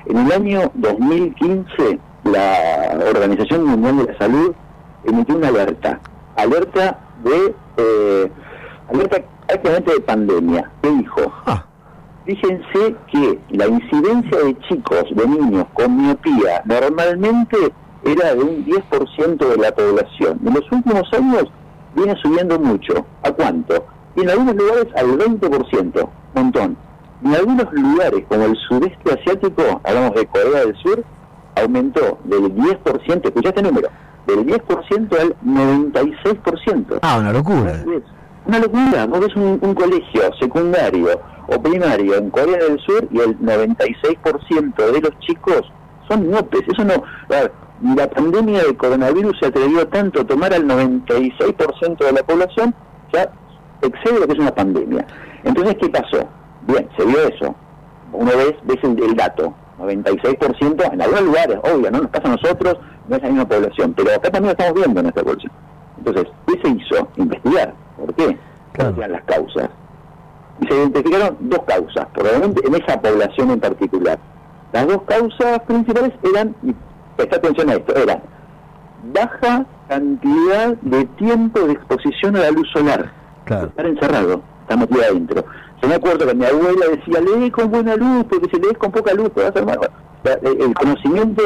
En 0.06 0.18
el 0.18 0.32
año 0.32 0.70
2015, 0.74 1.98
la 2.24 2.98
Organización 3.10 3.64
Mundial 3.64 3.98
de 3.98 4.12
la 4.12 4.18
Salud 4.18 4.54
emitió 5.04 5.36
una 5.36 5.48
alerta, 5.48 6.00
alerta 6.36 6.98
de, 7.22 7.54
eh, 7.76 8.30
alerta 8.92 9.22
prácticamente 9.46 9.92
de 9.92 10.00
pandemia. 10.00 10.70
¿Qué 10.82 10.90
dijo? 10.90 11.32
Fíjense 12.24 12.96
que 13.12 13.38
la 13.50 13.66
incidencia 13.66 14.38
de 14.38 14.58
chicos, 14.60 15.04
de 15.10 15.26
niños 15.26 15.66
con 15.74 15.96
miopía, 15.96 16.62
normalmente 16.64 17.56
era 18.02 18.34
de 18.34 18.42
un 18.42 18.64
10% 18.64 19.48
de 19.48 19.56
la 19.56 19.72
población. 19.72 20.40
En 20.46 20.54
los 20.54 20.72
últimos 20.72 21.12
años 21.12 21.44
viene 21.94 22.16
subiendo 22.22 22.58
mucho. 22.58 23.04
¿A 23.22 23.30
cuánto? 23.30 23.86
Y 24.16 24.22
en 24.22 24.30
algunos 24.30 24.54
lugares 24.54 24.86
al 24.96 25.18
20%, 25.18 26.08
montón. 26.34 26.76
En 27.22 27.34
algunos 27.34 27.72
lugares, 27.72 28.24
como 28.28 28.44
el 28.44 28.56
sudeste 28.56 29.12
asiático, 29.12 29.80
hablamos 29.84 30.14
de 30.14 30.26
Corea 30.26 30.60
del 30.60 30.76
Sur, 30.76 31.04
aumentó 31.56 32.18
del 32.24 32.54
10%, 32.54 33.24
escuchaste 33.24 33.60
el 33.60 33.66
número, 33.66 33.88
del 34.26 34.46
10% 34.46 35.20
al 35.20 35.36
96%. 35.44 36.98
Ah, 37.02 37.18
una 37.18 37.32
locura. 37.32 37.84
Una 38.46 38.58
locura. 38.58 39.06
Vos 39.06 39.20
ves 39.20 39.36
un, 39.36 39.58
un 39.62 39.74
colegio 39.74 40.22
secundario 40.38 41.20
o 41.48 41.62
primario 41.62 42.16
en 42.16 42.30
Corea 42.30 42.58
del 42.58 42.78
Sur 42.80 43.06
y 43.10 43.20
el 43.20 43.38
96% 43.38 44.92
de 44.92 45.00
los 45.00 45.18
chicos 45.20 45.62
son 46.08 46.28
miopes. 46.28 46.62
Eso 46.66 46.84
no. 46.84 47.02
la 47.96 48.08
pandemia 48.10 48.62
del 48.62 48.76
coronavirus 48.76 49.38
se 49.40 49.46
atrevió 49.46 49.86
tanto 49.88 50.20
a 50.20 50.24
tomar 50.24 50.52
al 50.52 50.66
96% 50.66 51.98
de 51.98 52.12
la 52.12 52.22
población, 52.22 52.74
ya 53.12 53.30
excede 53.82 54.20
lo 54.20 54.26
que 54.26 54.32
es 54.32 54.38
una 54.38 54.54
pandemia. 54.54 55.06
Entonces, 55.44 55.76
¿qué 55.80 55.88
pasó? 55.88 56.28
Bien, 56.66 56.88
se 56.96 57.04
vio 57.04 57.18
eso. 57.28 57.54
Una 58.12 58.32
vez 58.32 58.54
ves 58.64 58.78
el, 58.82 59.02
el 59.02 59.14
dato, 59.16 59.54
96% 59.78 60.92
en 60.92 61.02
algunos 61.02 61.22
lugares, 61.22 61.58
obvio, 61.62 61.90
no 61.90 62.00
nos 62.02 62.10
pasa 62.10 62.28
a 62.28 62.32
nosotros, 62.32 62.76
no 63.08 63.16
es 63.16 63.22
la 63.22 63.28
misma 63.28 63.48
población, 63.48 63.94
pero 63.94 64.10
acá 64.10 64.30
también 64.30 64.44
lo 64.44 64.50
estamos 64.50 64.74
viendo 64.74 65.00
en 65.00 65.04
nuestra 65.04 65.22
población. 65.22 65.52
Entonces, 65.98 66.26
¿qué 66.46 66.60
se 66.62 66.68
hizo? 66.68 67.08
Investigar. 67.16 67.74
¿Por 67.96 68.14
qué? 68.14 68.38
¿Cuáles 68.76 68.98
eran 68.98 69.12
las 69.12 69.24
causas? 69.24 69.70
Y 70.60 70.66
se 70.66 70.74
identificaron 70.74 71.36
dos 71.40 71.60
causas, 71.66 72.06
probablemente 72.14 72.66
en 72.66 72.74
esa 72.74 73.00
población 73.00 73.50
en 73.50 73.60
particular. 73.60 74.18
Las 74.72 74.86
dos 74.86 75.02
causas 75.02 75.60
principales 75.60 76.12
eran 76.22 76.54
presta 77.16 77.36
atención 77.36 77.70
a 77.70 77.74
esto, 77.74 77.94
era 77.94 78.20
baja 79.12 79.66
cantidad 79.88 80.76
de 80.80 81.04
tiempo 81.16 81.60
de 81.60 81.72
exposición 81.74 82.36
a 82.36 82.40
la 82.40 82.50
luz 82.50 82.68
solar. 82.72 83.12
Estar 83.44 83.86
encerrado, 83.86 84.42
está 84.64 84.76
metido 84.76 85.02
adentro. 85.02 85.44
Yo 85.82 85.88
me 85.88 85.94
acuerdo 85.94 86.26
que 86.26 86.34
mi 86.34 86.44
abuela 86.44 86.86
decía, 86.90 87.20
lee 87.20 87.50
con 87.50 87.70
buena 87.70 87.94
luz, 87.96 88.24
porque 88.28 88.48
si 88.50 88.60
lees 88.60 88.78
con 88.78 88.90
poca 88.90 89.12
luz 89.14 89.30
te 89.32 89.42
vas 89.42 89.56
a 89.56 89.60
hacer 89.60 89.90
El, 90.42 90.74
conocimiento 90.74 91.42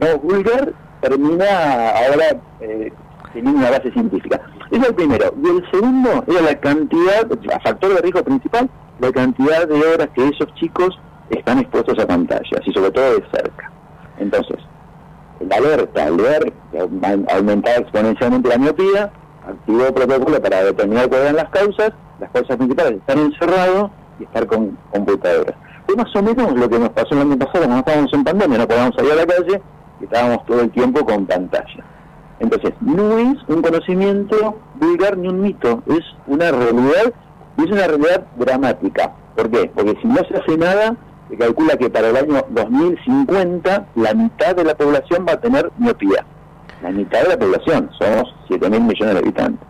no 0.00 0.18
vulgar 0.18 0.72
termina 1.00 1.90
ahora 1.90 2.40
eh, 2.60 2.92
teniendo 3.32 3.60
una 3.60 3.70
base 3.70 3.90
científica. 3.92 4.40
Eso 4.70 4.82
es 4.82 4.88
el 4.88 4.94
primero. 4.94 5.34
Y 5.42 5.48
el 5.48 5.70
segundo 5.70 6.24
era 6.28 6.40
la 6.42 6.60
cantidad, 6.60 7.30
el 7.30 7.60
factor 7.62 7.94
de 7.94 8.02
riesgo 8.02 8.22
principal, 8.22 8.70
la 9.00 9.12
cantidad 9.12 9.66
de 9.66 9.74
horas 9.74 10.08
que 10.14 10.28
esos 10.28 10.54
chicos 10.54 10.98
están 11.30 11.58
expuestos 11.58 11.98
a 11.98 12.06
pantallas, 12.06 12.60
y 12.64 12.72
sobre 12.72 12.90
todo 12.90 13.14
de 13.14 13.24
cerca. 13.32 13.70
Entonces, 14.18 14.58
la 15.40 15.56
alerta, 15.56 16.04
al 16.04 16.16
ver 16.16 16.52
que 16.70 16.78
aumentaba 16.78 17.76
exponencialmente 17.76 18.48
la 18.48 18.58
miopía, 18.58 19.12
activó 19.46 19.92
protocolo 19.94 20.40
para 20.40 20.64
determinar 20.64 21.08
cuáles 21.08 21.30
eran 21.30 21.36
las 21.36 21.50
causas, 21.50 21.92
las 22.18 22.30
causas 22.30 22.56
principales, 22.56 22.98
estar 22.98 23.18
encerrado 23.18 23.90
y 24.18 24.24
estar 24.24 24.46
con 24.46 24.76
computadoras. 24.90 25.54
Fue 25.86 25.96
más 25.96 26.14
o 26.14 26.22
menos 26.22 26.52
lo 26.52 26.68
que 26.68 26.78
nos 26.78 26.90
pasó 26.90 27.14
el 27.14 27.20
año 27.22 27.38
pasado, 27.38 27.64
cuando 27.64 27.78
estábamos 27.78 28.12
en 28.12 28.24
pandemia, 28.24 28.58
no 28.58 28.68
podíamos 28.68 28.94
salir 28.94 29.12
a 29.12 29.16
la 29.16 29.26
calle 29.26 29.62
y 30.00 30.04
estábamos 30.04 30.46
todo 30.46 30.60
el 30.60 30.70
tiempo 30.70 31.04
con 31.04 31.26
pantalla. 31.26 31.84
Entonces, 32.38 32.72
no 32.80 33.18
es 33.18 33.36
un 33.48 33.60
conocimiento 33.60 34.58
vulgar 34.76 35.16
ni 35.18 35.28
un 35.28 35.42
mito, 35.42 35.82
es 35.86 36.00
una 36.26 36.50
realidad 36.50 37.12
y 37.58 37.64
es 37.64 37.70
una 37.70 37.86
realidad 37.86 38.26
dramática. 38.36 39.12
¿Por 39.36 39.50
qué? 39.50 39.70
Porque 39.74 39.96
si 40.00 40.08
no 40.08 40.16
se 40.24 40.36
hace 40.36 40.56
nada, 40.56 40.96
se 41.28 41.36
calcula 41.36 41.76
que 41.76 41.90
para 41.90 42.08
el 42.08 42.16
año 42.16 42.44
2050 42.50 43.86
la 43.94 44.14
mitad 44.14 44.56
de 44.56 44.64
la 44.64 44.74
población 44.74 45.26
va 45.28 45.34
a 45.34 45.40
tener 45.40 45.70
miopía. 45.78 46.24
La 46.82 46.90
mitad 46.90 47.22
de 47.22 47.28
la 47.28 47.38
población, 47.38 47.90
somos 47.98 48.34
7 48.48 48.70
mil 48.70 48.82
millones 48.82 49.14
de 49.14 49.20
habitantes. 49.20 49.68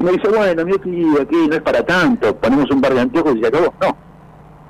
Y 0.00 0.04
me 0.04 0.12
dice, 0.12 0.28
bueno, 0.28 0.64
miopía 0.64 1.22
aquí 1.22 1.48
no 1.48 1.54
es 1.54 1.62
para 1.62 1.84
tanto, 1.84 2.34
ponemos 2.36 2.70
un 2.70 2.80
par 2.80 2.94
de 2.94 3.00
anteojos 3.02 3.36
y 3.36 3.40
se 3.40 3.48
acabó. 3.48 3.74
No, 3.80 3.96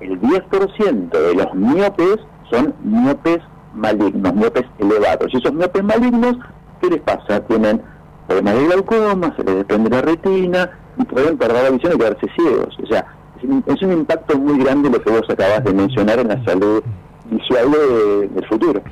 el 0.01 0.21
10% 0.21 1.11
de 1.11 1.35
los 1.35 1.55
miopes 1.55 2.17
son 2.51 2.75
miopes 2.83 3.39
malignos, 3.75 4.35
miopes 4.35 4.65
elevados. 4.79 5.33
Y 5.33 5.37
esos 5.39 5.53
miopes 5.53 5.85
malignos, 5.85 6.37
¿qué 6.81 6.89
les 6.89 7.01
pasa? 7.01 7.41
Tienen 7.47 7.81
problemas 8.27 8.55
de 8.55 8.65
glaucoma, 8.67 9.35
se 9.37 9.45
les 9.45 9.55
desprende 9.57 9.91
la 9.91 10.03
retina 10.03 10.71
y 10.99 11.05
pueden 11.05 11.39
perder 11.39 11.63
la 11.63 11.71
visión 11.71 11.93
y 11.95 11.99
quedarse 11.99 12.27
ciegos. 12.37 12.77
O 12.83 12.87
sea, 12.87 13.07
es 13.67 13.83
un 13.83 13.93
impacto 13.93 14.39
muy 14.39 14.59
grande 14.59 14.91
lo 14.91 15.01
que 15.01 15.11
vos 15.11 15.29
acabas 15.29 15.65
de 15.65 15.73
mencionar 15.73 16.19
en 16.19 16.29
la 16.29 16.45
salud 16.45 16.83
visual 17.31 17.71
del 18.35 18.47
futuro. 18.49 18.83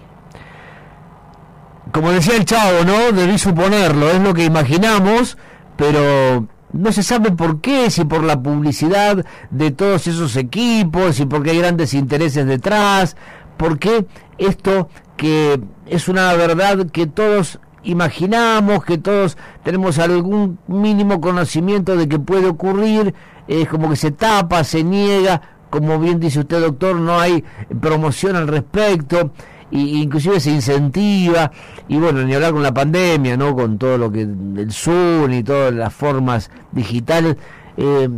Como 1.93 2.13
decía 2.13 2.37
el 2.37 2.45
chavo, 2.45 2.85
¿no? 2.85 3.13
Debí 3.13 3.39
suponerlo, 3.39 4.11
es 4.11 4.21
lo 4.21 4.33
que 4.35 4.45
imaginamos, 4.45 5.37
pero 5.77 6.47
no 6.73 6.93
se 6.93 7.03
sabe 7.03 7.33
por 7.33 7.61
qué, 7.61 7.91
si 7.91 8.05
por 8.05 8.23
la 8.23 8.41
publicidad 8.41 9.25
de 9.51 9.71
todos 9.71 10.07
esos 10.07 10.37
equipos, 10.37 11.17
si 11.17 11.27
porque 11.27 11.51
hay 11.51 11.59
grandes 11.59 11.95
intereses 11.95 12.47
detrás, 12.47 13.17
por 13.57 13.79
qué 13.79 14.07
esto 14.39 14.89
que 15.17 15.61
es 15.87 16.09
una 16.09 16.33
verdad 16.35 16.87
que 16.91 17.07
todos 17.07 17.59
imaginamos, 17.83 18.85
que 18.85 18.99
todos 18.99 19.37
tenemos 19.65 19.99
algún 19.99 20.59
mínimo 20.67 21.21
conocimiento 21.21 21.97
de 21.97 22.09
que 22.09 22.19
puede 22.19 22.47
ocurrir, 22.47 23.15
es 23.49 23.69
como 23.69 23.91
que 23.91 23.97
se 23.97 24.13
tapa, 24.13 24.65
se 24.65 24.85
niega, 24.85 25.43
como 25.71 25.99
bien 25.99 26.21
dice 26.21 26.41
usted 26.41 26.61
doctor, 26.61 26.97
no 26.97 27.19
hay 27.19 27.45
promoción 27.81 28.37
al 28.37 28.49
respecto, 28.49 29.33
y 29.71 30.03
inclusive 30.03 30.41
se 30.41 30.51
incentiva, 30.51 31.51
y 31.89 31.99
bueno, 31.99 32.23
ni 32.23 32.35
hablar 32.35 32.53
con 32.53 32.63
la 32.63 32.75
pandemia, 32.75 33.37
¿no? 33.37 33.55
con 33.55 33.79
todo 33.79 33.99
lo 33.99 34.11
que 34.11 34.23
el 34.23 34.73
Zoom 34.73 35.33
y 35.33 35.43
todas 35.43 35.73
las 35.73 35.93
formas 35.93 36.51
digitales. 36.73 37.37
Eh, 37.77 38.09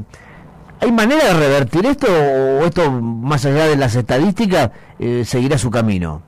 ¿Hay 0.80 0.90
manera 0.90 1.26
de 1.26 1.34
revertir 1.34 1.86
esto 1.86 2.08
o 2.08 2.64
esto, 2.64 2.90
más 2.90 3.44
allá 3.46 3.66
de 3.66 3.76
las 3.76 3.94
estadísticas, 3.94 4.70
eh, 4.98 5.24
seguirá 5.24 5.56
su 5.56 5.70
camino? 5.70 6.22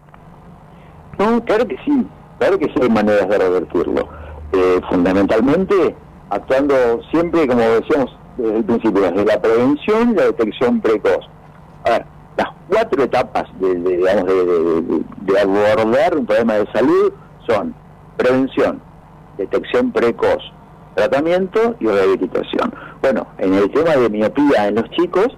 No, 1.18 1.44
claro 1.44 1.66
que 1.66 1.76
sí, 1.84 2.06
claro 2.38 2.58
que 2.58 2.66
sí 2.66 2.74
hay 2.80 2.88
maneras 2.88 3.28
de 3.28 3.38
revertirlo. 3.38 4.08
Eh, 4.52 4.80
fundamentalmente 4.88 5.96
actuando 6.30 6.74
siempre, 7.10 7.46
como 7.48 7.60
decíamos 7.60 8.16
desde 8.36 8.56
el 8.58 8.64
principio, 8.64 9.00
desde 9.02 9.24
la 9.24 9.40
prevención 9.40 10.10
y 10.10 10.14
la 10.14 10.24
detección 10.26 10.80
precoz. 10.80 11.26
Las 12.36 12.48
cuatro 12.68 13.04
etapas 13.04 13.44
de, 13.60 13.74
digamos, 13.74 14.24
de, 14.26 15.40
abordar 15.40 16.16
un 16.16 16.26
problema 16.26 16.54
de 16.54 16.72
salud 16.72 17.12
son 17.46 17.74
prevención, 18.16 18.80
detección 19.38 19.92
precoz, 19.92 20.42
tratamiento 20.94 21.76
y 21.80 21.86
rehabilitación. 21.86 22.74
Bueno, 23.02 23.26
en 23.38 23.54
el 23.54 23.70
tema 23.70 23.96
de 23.96 24.08
miopía 24.08 24.68
en 24.68 24.76
los 24.76 24.90
chicos, 24.90 25.28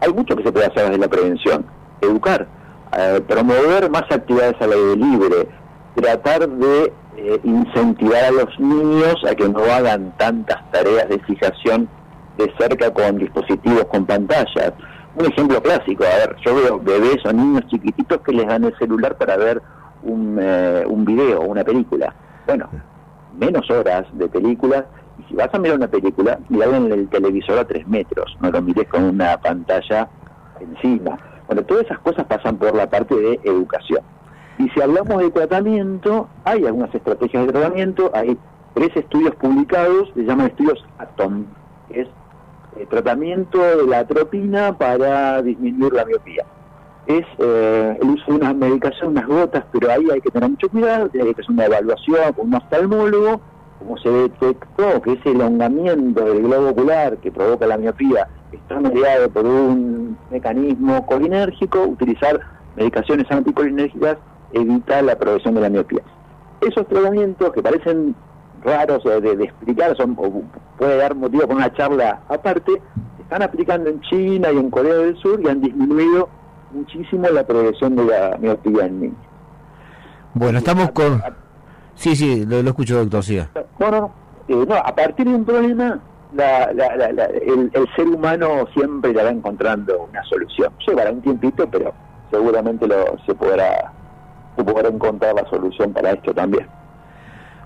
hay 0.00 0.12
mucho 0.12 0.36
que 0.36 0.42
se 0.42 0.52
puede 0.52 0.66
hacer 0.66 0.84
desde 0.84 0.98
la 0.98 1.08
prevención. 1.08 1.64
Educar, 2.00 2.46
eh, 2.98 3.20
promover 3.26 3.90
más 3.90 4.04
actividades 4.10 4.60
al 4.60 4.72
aire 4.72 4.96
libre, 4.96 5.48
tratar 5.94 6.48
de 6.48 6.92
eh, 7.16 7.40
incentivar 7.44 8.24
a 8.24 8.30
los 8.32 8.60
niños 8.60 9.16
a 9.28 9.34
que 9.34 9.48
no 9.48 9.62
hagan 9.64 10.12
tantas 10.18 10.70
tareas 10.72 11.08
de 11.08 11.18
fijación 11.20 11.88
de 12.36 12.52
cerca 12.58 12.92
con 12.92 13.18
dispositivos 13.18 13.84
con 13.84 14.04
pantallas. 14.04 14.72
Un 15.16 15.26
ejemplo 15.26 15.62
clásico, 15.62 16.04
a 16.04 16.26
ver, 16.26 16.36
yo 16.44 16.54
veo 16.56 16.80
bebés 16.80 17.24
o 17.24 17.32
niños 17.32 17.64
chiquititos 17.68 18.20
que 18.22 18.32
les 18.32 18.46
dan 18.46 18.64
el 18.64 18.76
celular 18.78 19.16
para 19.16 19.36
ver 19.36 19.62
un, 20.02 20.38
eh, 20.40 20.84
un 20.88 21.04
video, 21.04 21.42
una 21.42 21.62
película. 21.62 22.12
Bueno, 22.46 22.68
menos 23.38 23.70
horas 23.70 24.06
de 24.12 24.28
película, 24.28 24.86
y 25.18 25.22
si 25.28 25.34
vas 25.34 25.48
a 25.52 25.58
mirar 25.58 25.76
una 25.76 25.86
película, 25.86 26.40
miralo 26.48 26.76
en 26.76 26.92
el 26.92 27.08
televisor 27.08 27.58
a 27.58 27.64
tres 27.64 27.86
metros, 27.86 28.36
no 28.40 28.50
lo 28.50 28.60
mires 28.60 28.88
con 28.88 29.04
una 29.04 29.36
pantalla 29.38 30.08
encima. 30.58 31.16
Bueno, 31.46 31.62
todas 31.62 31.84
esas 31.84 32.00
cosas 32.00 32.24
pasan 32.26 32.56
por 32.56 32.74
la 32.74 32.90
parte 32.90 33.14
de 33.14 33.40
educación. 33.44 34.00
Y 34.58 34.68
si 34.70 34.80
hablamos 34.80 35.18
de 35.18 35.30
tratamiento, 35.30 36.28
hay 36.44 36.64
algunas 36.66 36.92
estrategias 36.94 37.46
de 37.46 37.52
tratamiento, 37.52 38.10
hay 38.14 38.36
tres 38.74 38.90
estudios 38.96 39.34
publicados, 39.36 40.10
se 40.14 40.24
llaman 40.24 40.46
estudios 40.46 40.84
ATOM, 40.98 41.44
que 41.88 42.02
es 42.02 42.08
eh, 42.76 42.86
tratamiento 42.88 43.60
de 43.60 43.86
la 43.86 44.00
atropina 44.00 44.76
para 44.76 45.42
disminuir 45.42 45.92
la 45.92 46.04
miopía. 46.04 46.44
Es 47.06 47.24
eh, 47.38 47.98
el 48.00 48.08
uso 48.08 48.24
de 48.28 48.32
una 48.32 48.54
medicación, 48.54 49.10
unas 49.10 49.26
gotas, 49.26 49.64
pero 49.72 49.90
ahí 49.90 50.06
hay 50.10 50.20
que 50.20 50.30
tener 50.30 50.48
mucho 50.48 50.68
cuidado, 50.68 51.10
hay 51.12 51.34
que 51.34 51.40
hacer 51.40 51.50
una 51.50 51.66
evaluación 51.66 52.32
con 52.32 52.48
un 52.48 52.54
oftalmólogo, 52.54 53.40
como 53.78 53.98
se 53.98 54.08
detectó 54.08 55.02
que 55.02 55.12
ese 55.12 55.30
elongamiento 55.30 56.24
del 56.24 56.42
globo 56.42 56.70
ocular 56.70 57.18
que 57.18 57.30
provoca 57.30 57.66
la 57.66 57.76
miopía 57.76 58.28
está 58.52 58.80
mediado 58.80 59.28
por 59.30 59.44
un 59.44 60.16
mecanismo 60.30 61.04
colinérgico, 61.06 61.82
utilizar 61.82 62.40
medicaciones 62.76 63.30
anticolinérgicas 63.30 64.16
evita 64.52 65.02
la 65.02 65.16
progresión 65.16 65.54
de 65.54 65.60
la 65.60 65.68
miopía. 65.68 66.02
Esos 66.60 66.86
tratamientos 66.88 67.52
que 67.52 67.62
parecen 67.62 68.14
raros 68.64 69.04
de, 69.04 69.44
explicar, 69.44 69.96
son, 69.96 70.16
o 70.18 70.42
puede 70.78 70.96
dar 70.96 71.14
motivo 71.14 71.42
para 71.42 71.54
una 71.54 71.72
charla 71.74 72.20
aparte, 72.28 72.80
están 73.20 73.42
aplicando 73.42 73.90
en 73.90 74.00
China 74.02 74.50
y 74.52 74.56
en 74.56 74.70
Corea 74.70 74.94
del 74.94 75.16
Sur 75.18 75.40
y 75.42 75.48
han 75.48 75.60
disminuido 75.60 76.28
muchísimo 76.72 77.28
la 77.28 77.46
progresión 77.46 77.96
de 77.96 78.04
la 78.04 78.36
miopía 78.38 78.86
en 78.86 79.00
niños. 79.00 79.18
Bueno, 80.34 80.58
estamos 80.58 80.90
con... 80.90 81.22
Sí, 81.94 82.16
sí, 82.16 82.44
lo, 82.44 82.58
escucho, 82.58 82.96
doctor, 82.96 83.22
siga. 83.22 83.48
No, 83.78 83.90
no, 83.90 84.12
eh, 84.48 84.64
no, 84.66 84.74
a 84.74 84.94
partir 84.94 85.28
de 85.28 85.34
un 85.34 85.44
problema, 85.44 86.00
la, 86.32 86.64
el, 86.64 87.70
ser 87.94 88.08
humano 88.08 88.66
siempre 88.74 89.12
va 89.12 89.30
encontrando 89.30 90.08
una 90.10 90.22
solución. 90.24 90.72
Llevará 90.86 91.12
un 91.12 91.22
tiempito, 91.22 91.68
pero 91.70 91.94
seguramente 92.32 92.88
lo, 92.88 93.16
se 93.24 93.34
podrá 93.34 93.92
se 94.56 94.64
podrá 94.64 94.88
encontrar 94.88 95.34
la 95.34 95.48
solución 95.48 95.92
para 95.92 96.12
esto 96.12 96.32
también. 96.34 96.66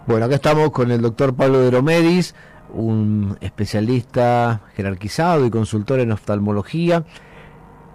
Bueno, 0.08 0.24
acá 0.24 0.36
estamos 0.36 0.70
con 0.70 0.90
el 0.90 1.02
doctor 1.02 1.36
Pablo 1.36 1.60
de 1.60 1.70
Romedis, 1.70 2.34
un 2.72 3.36
especialista 3.42 4.62
jerarquizado 4.74 5.44
y 5.44 5.50
consultor 5.50 6.00
en 6.00 6.12
oftalmología, 6.12 7.04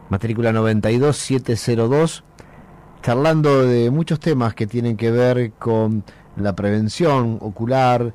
matrícula 0.09 0.51
92702, 0.51 2.23
charlando 3.01 3.65
de 3.65 3.89
muchos 3.89 4.19
temas 4.19 4.53
que 4.53 4.67
tienen 4.67 4.95
que 4.95 5.09
ver 5.09 5.53
con 5.53 6.03
la 6.35 6.55
prevención 6.55 7.39
ocular, 7.41 8.13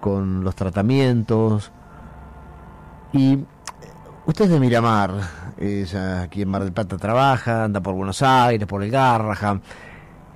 con 0.00 0.44
los 0.44 0.54
tratamientos. 0.54 1.72
Y 3.12 3.36
usted 4.26 4.44
es 4.44 4.50
de 4.52 4.60
Miramar, 4.60 5.10
es 5.58 5.96
aquí 5.96 6.42
en 6.42 6.50
Mar 6.50 6.62
del 6.62 6.72
Plata 6.72 6.96
trabaja, 6.98 7.64
anda 7.64 7.80
por 7.80 7.96
Buenos 7.96 8.22
Aires, 8.22 8.68
por 8.68 8.84
el 8.84 8.92
Garrahan 8.92 9.60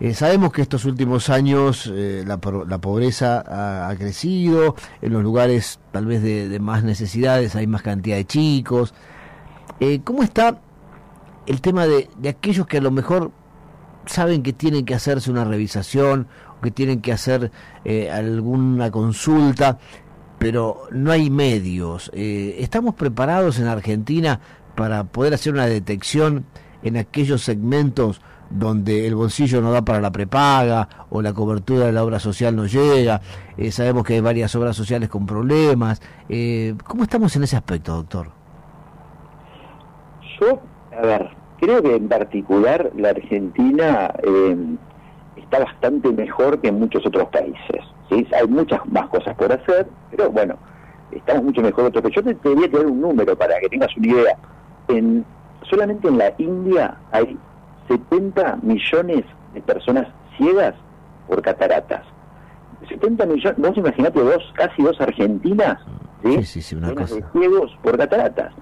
eh, 0.00 0.12
sabemos 0.12 0.52
que 0.52 0.62
estos 0.62 0.84
últimos 0.86 1.30
años 1.30 1.90
eh, 1.92 2.24
la, 2.26 2.38
pobreza 2.38 3.88
ha, 3.88 3.94
crecido, 3.96 4.74
en 5.00 5.12
los 5.12 5.22
lugares 5.22 5.78
tal 5.92 6.06
vez 6.06 6.22
de, 6.22 6.58
más 6.58 6.82
necesidades 6.82 7.54
hay 7.54 7.66
más 7.66 7.82
cantidad 7.82 8.16
de 8.16 8.24
chicos. 8.24 8.92
Eh, 9.78 10.00
¿Cómo 10.02 10.22
está 10.22 10.60
el 11.46 11.60
tema 11.60 11.86
de, 11.86 12.08
aquellos 12.28 12.66
que 12.66 12.78
a 12.78 12.80
lo 12.80 12.90
mejor 12.90 13.30
saben 14.06 14.42
que 14.42 14.52
tienen 14.52 14.84
que 14.84 14.94
hacerse 14.94 15.30
una 15.30 15.44
revisación 15.44 16.26
o 16.58 16.60
que 16.60 16.72
tienen 16.72 17.00
que 17.00 17.12
hacer 17.12 17.52
eh, 17.84 18.10
alguna 18.10 18.90
consulta, 18.90 19.78
pero 20.38 20.88
no 20.90 21.12
hay 21.12 21.30
medios. 21.30 22.10
¿Estamos 22.12 22.94
preparados 22.96 23.58
en 23.60 23.66
Argentina 23.66 24.40
para 24.74 25.04
poder 25.04 25.34
hacer 25.34 25.52
una 25.54 25.66
detección 25.66 26.44
en 26.82 26.96
aquellos 26.96 27.42
segmentos 27.42 28.20
donde 28.54 29.06
el 29.06 29.14
bolsillo 29.14 29.60
no 29.60 29.72
da 29.72 29.82
para 29.82 30.00
la 30.00 30.12
prepaga 30.12 30.88
o 31.10 31.20
la 31.20 31.32
cobertura 31.32 31.86
de 31.86 31.92
la 31.92 32.04
obra 32.04 32.18
social 32.18 32.54
no 32.54 32.66
llega? 32.66 33.20
Eh, 33.56 33.70
sabemos 33.70 34.04
que 34.04 34.14
hay 34.14 34.20
varias 34.20 34.54
obras 34.54 34.76
sociales 34.76 35.08
con 35.08 35.26
problemas. 35.26 36.00
Eh, 36.28 36.74
¿Cómo 36.84 37.02
estamos 37.02 37.34
en 37.36 37.42
ese 37.42 37.56
aspecto, 37.56 37.94
doctor? 37.94 38.28
Yo, 40.40 40.60
a 40.96 41.02
ver, 41.06 41.30
creo 41.58 41.82
que 41.82 41.96
en 41.96 42.08
particular 42.08 42.90
la 42.96 43.10
Argentina 43.10 44.12
eh, 44.22 44.56
está 45.36 45.60
bastante 45.60 46.12
mejor 46.12 46.60
que 46.60 46.68
en 46.68 46.78
muchos 46.78 47.04
otros 47.06 47.28
países. 47.28 47.82
¿sí? 48.08 48.26
Hay 48.34 48.46
muchas 48.48 48.80
más 48.86 49.08
cosas 49.08 49.34
por 49.36 49.52
hacer, 49.52 49.88
pero 50.10 50.30
bueno, 50.30 50.56
estamos 51.12 51.44
mucho 51.44 51.62
mejor 51.62 51.90
que 51.90 51.98
otros. 51.98 52.14
Yo 52.14 52.22
te, 52.22 52.34
te 52.34 52.54
voy 52.54 52.64
a 52.64 52.70
tener 52.70 52.86
un 52.86 53.00
número 53.00 53.36
para 53.36 53.58
que 53.60 53.68
tengas 53.68 53.96
una 53.96 54.06
idea. 54.06 54.38
En, 54.88 55.24
solamente 55.68 56.08
en 56.08 56.18
la 56.18 56.32
India 56.38 56.96
hay 57.12 57.36
70 57.88 58.58
millones 58.62 59.24
de 59.52 59.60
personas 59.62 60.06
ciegas 60.36 60.74
por 61.28 61.42
cataratas. 61.42 62.02
70 62.88 63.26
millones, 63.26 63.58
vos 63.58 63.76
imaginate 63.76 64.20
dos, 64.20 64.42
casi 64.54 64.82
dos 64.82 65.00
Argentinas, 65.00 65.78
¿sí? 66.22 66.42
Sí, 66.42 66.62
sí, 66.62 66.74
una 66.76 66.88
Llenas 66.88 67.10
cosa. 67.10 67.26
de 67.26 67.32
ciegos 67.40 67.76
por 67.82 67.96
cataratas. 67.96 68.52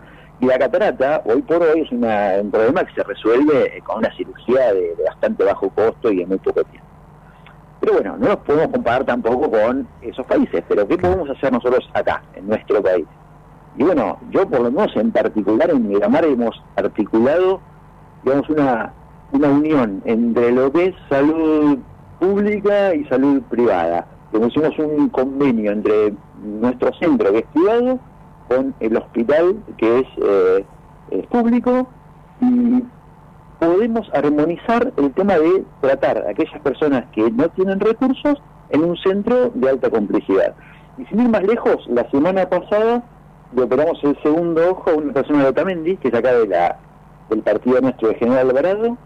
Y 0.40 0.46
la 0.46 0.58
catarata, 0.58 1.22
hoy 1.24 1.40
por 1.42 1.62
hoy, 1.62 1.80
es 1.82 1.92
una- 1.92 2.34
un 2.40 2.50
problema 2.50 2.84
que 2.84 2.94
se 2.94 3.02
resuelve 3.04 3.80
con 3.84 3.98
una 3.98 4.12
cirugía 4.16 4.72
de, 4.74 4.94
de 4.96 5.04
bastante 5.06 5.44
bajo 5.44 5.70
costo 5.70 6.10
y 6.12 6.22
en 6.22 6.28
muy 6.28 6.38
poco 6.38 6.62
tiempo. 6.64 6.88
Pero 7.80 7.94
bueno, 7.94 8.16
no 8.16 8.26
nos 8.28 8.36
podemos 8.38 8.68
comparar 8.68 9.04
tampoco 9.04 9.50
con 9.50 9.88
esos 10.02 10.24
países, 10.26 10.62
pero 10.68 10.86
¿qué 10.86 10.96
podemos 10.98 11.28
hacer 11.30 11.52
nosotros 11.52 11.88
acá, 11.94 12.22
en 12.34 12.46
nuestro 12.48 12.80
país? 12.82 13.06
Y 13.76 13.82
bueno, 13.84 14.18
yo 14.30 14.48
por 14.48 14.60
lo 14.60 14.70
menos 14.70 14.94
en 14.96 15.10
particular 15.10 15.70
en 15.70 15.88
Miramar 15.88 16.24
hemos 16.24 16.60
articulado, 16.76 17.60
digamos, 18.22 18.48
una, 18.50 18.92
una 19.32 19.48
unión 19.48 20.02
entre 20.04 20.52
lo 20.52 20.70
que 20.72 20.86
es 20.86 20.94
salud 21.08 21.78
pública 22.20 22.94
y 22.94 23.04
salud 23.06 23.42
privada. 23.50 24.06
Como 24.30 24.46
un 24.46 25.08
convenio 25.10 25.72
entre 25.72 26.14
nuestro 26.42 26.92
centro 26.94 27.32
que 27.32 27.38
es 27.38 27.46
privado 27.52 27.98
con 28.48 28.74
el 28.80 28.96
hospital 28.96 29.56
que 29.76 30.00
es, 30.00 30.06
eh, 30.22 30.64
es 31.10 31.26
público 31.26 31.86
y 32.40 32.82
podemos 33.58 34.08
armonizar 34.12 34.92
el 34.96 35.12
tema 35.12 35.38
de 35.38 35.64
tratar 35.80 36.18
a 36.26 36.30
aquellas 36.30 36.60
personas 36.62 37.04
que 37.12 37.30
no 37.30 37.48
tienen 37.50 37.80
recursos 37.80 38.40
en 38.70 38.84
un 38.84 38.96
centro 38.96 39.50
de 39.54 39.70
alta 39.70 39.90
complejidad. 39.90 40.54
Y 40.98 41.04
sin 41.06 41.20
ir 41.20 41.28
más 41.28 41.42
lejos, 41.44 41.86
la 41.88 42.08
semana 42.10 42.48
pasada 42.48 43.04
le 43.54 43.62
operamos 43.62 44.02
el 44.02 44.16
segundo 44.22 44.70
ojo 44.70 44.90
a 44.90 44.94
una 44.94 45.12
persona 45.12 45.44
de 45.44 45.50
Otamendi, 45.50 45.96
que 45.96 46.08
es 46.08 46.14
acá 46.14 46.32
de 46.32 46.46
la, 46.48 46.78
del 47.30 47.42
partido 47.42 47.80
nuestro 47.80 48.08
de 48.08 48.14
General 48.16 48.48
Alvarado, 48.48 48.96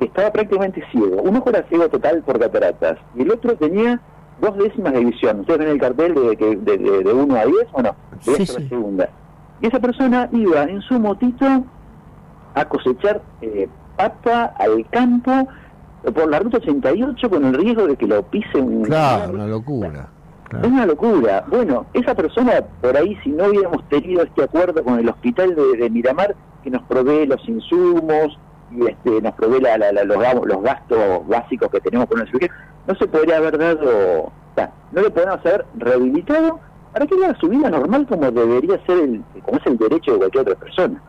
estaba 0.00 0.30
prácticamente 0.32 0.82
ciego. 0.92 1.22
Un 1.22 1.36
ojo 1.36 1.50
era 1.50 1.62
ciego 1.68 1.88
total 1.88 2.22
por 2.22 2.38
cataratas 2.38 2.98
y 3.14 3.22
el 3.22 3.30
otro 3.32 3.54
tenía 3.56 4.00
dos 4.40 4.56
décimas 4.56 4.92
de 4.94 5.04
visión. 5.04 5.40
Ustedes 5.40 5.58
ven 5.60 5.68
el 5.68 5.80
cartel 5.80 6.14
de, 6.14 6.36
de, 6.36 6.56
de, 6.78 7.04
de 7.04 7.12
1 7.12 7.34
a 7.36 7.44
10 7.44 7.56
o 7.72 7.82
no, 7.82 7.94
de 8.24 8.34
Sí, 8.36 8.46
sí. 8.46 8.62
la 8.62 8.68
segunda. 8.68 9.10
Y 9.60 9.66
esa 9.66 9.78
persona 9.80 10.28
iba 10.32 10.62
en 10.62 10.80
su 10.82 10.98
motito 10.98 11.46
a 12.54 12.64
cosechar 12.64 13.20
eh, 13.42 13.68
papa 13.96 14.54
al 14.58 14.86
campo 14.90 15.30
por 16.14 16.30
la 16.30 16.38
ruta 16.38 16.56
88 16.56 17.28
con 17.28 17.44
el 17.44 17.54
riesgo 17.54 17.86
de 17.86 17.96
que 17.96 18.06
lo 18.06 18.22
pise 18.22 18.58
un... 18.58 18.82
Claro, 18.84 19.34
una 19.34 19.46
locura. 19.46 20.08
Es 20.62 20.66
una 20.66 20.86
locura. 20.86 21.44
Bueno, 21.48 21.84
esa 21.92 22.14
persona, 22.14 22.52
por 22.80 22.96
ahí, 22.96 23.16
si 23.22 23.30
no 23.30 23.44
hubiéramos 23.48 23.86
tenido 23.90 24.22
este 24.24 24.42
acuerdo 24.44 24.82
con 24.82 24.98
el 24.98 25.08
hospital 25.08 25.54
de, 25.54 25.76
de 25.76 25.90
Miramar, 25.90 26.34
que 26.64 26.70
nos 26.70 26.82
provee 26.84 27.26
los 27.26 27.46
insumos 27.48 28.36
y 28.70 28.86
este, 28.86 29.20
nos 29.22 29.34
provee 29.34 29.60
la- 29.60 29.78
la- 29.78 29.92
la- 29.92 30.04
los, 30.04 30.16
ga- 30.18 30.44
los 30.44 30.62
gastos 30.62 31.26
básicos 31.28 31.68
que 31.70 31.80
tenemos 31.80 32.06
con 32.08 32.20
la 32.20 32.26
cirugía, 32.26 32.50
no 32.86 32.94
se 32.94 33.06
podría 33.08 33.36
haber 33.38 33.58
dado, 33.58 34.32
no 34.92 35.00
le 35.02 35.10
podríamos 35.10 35.40
haber 35.46 35.64
rehabilitado 35.76 36.60
para 36.92 37.06
que 37.06 37.14
haga 37.14 37.36
su 37.40 37.48
vida 37.48 37.70
normal 37.70 38.06
como 38.08 38.30
debería 38.30 38.78
ser, 38.86 38.98
el, 38.98 39.22
como 39.42 39.58
es 39.58 39.66
el 39.66 39.76
derecho 39.78 40.12
de 40.12 40.18
cualquier 40.18 40.42
otra 40.42 40.54
persona. 40.56 41.02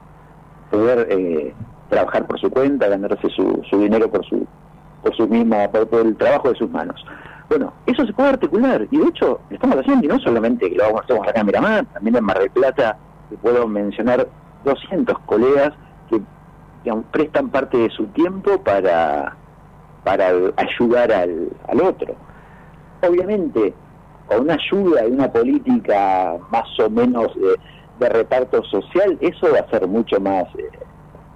Poder 0.70 1.08
eh, 1.10 1.54
trabajar 1.90 2.26
por 2.28 2.40
su 2.40 2.50
cuenta, 2.50 2.88
ganarse 2.88 3.30
su, 3.30 3.62
su 3.70 3.78
dinero 3.80 4.10
por 4.10 4.26
su 4.26 4.46
por 5.04 5.16
su 5.16 5.28
misma, 5.28 5.68
por, 5.72 5.88
por 5.88 6.02
el 6.06 6.16
trabajo 6.16 6.50
de 6.50 6.56
sus 6.56 6.70
manos. 6.70 7.04
Bueno, 7.50 7.74
eso 7.88 8.06
se 8.06 8.14
puede 8.14 8.30
articular 8.30 8.88
y 8.92 8.98
de 9.00 9.08
hecho 9.08 9.40
lo 9.50 9.56
estamos 9.56 9.78
haciendo 9.78 10.06
y 10.06 10.08
no 10.08 10.20
solamente 10.20 10.70
que 10.70 10.76
lo 10.76 11.00
hacemos 11.00 11.28
acá 11.28 11.40
en 11.42 11.48
Miramar, 11.48 11.86
también 11.88 12.16
en 12.18 12.24
Mar 12.24 12.38
del 12.38 12.52
Plata, 12.52 12.98
que 13.30 13.36
puedo 13.38 13.68
mencionar 13.68 14.28
200 14.64 15.18
colegas 15.26 15.74
digamos, 16.84 17.06
prestan 17.12 17.50
parte 17.50 17.78
de 17.78 17.90
su 17.90 18.06
tiempo 18.08 18.62
para, 18.62 19.36
para 20.04 20.32
ayudar 20.58 21.12
al, 21.12 21.50
al 21.68 21.82
otro. 21.82 22.16
Obviamente, 23.08 23.74
con 24.28 24.42
una 24.42 24.56
ayuda 24.56 25.06
y 25.06 25.12
una 25.12 25.32
política 25.32 26.38
más 26.52 26.68
o 26.80 26.90
menos 26.90 27.28
de, 27.36 28.10
reparto 28.10 28.64
social, 28.64 29.16
eso 29.22 29.48
va 29.54 29.60
a 29.60 29.70
ser 29.70 29.88
mucho 29.88 30.20
más 30.20 30.46
eh, 30.58 30.68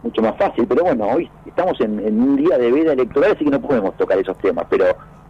mucho 0.02 0.20
más 0.24 0.36
fácil. 0.36 0.66
Pero 0.66 0.84
bueno, 0.84 1.06
hoy 1.10 1.30
estamos 1.46 1.80
en, 1.80 2.00
en 2.00 2.20
un 2.20 2.38
día 2.38 2.58
de 2.58 2.72
veda 2.72 2.94
electoral, 2.94 3.34
así 3.34 3.46
que 3.46 3.52
no 3.52 3.62
podemos 3.62 3.96
tocar 3.98 4.18
esos 4.18 4.36
temas, 4.40 4.66
pero 4.68 4.86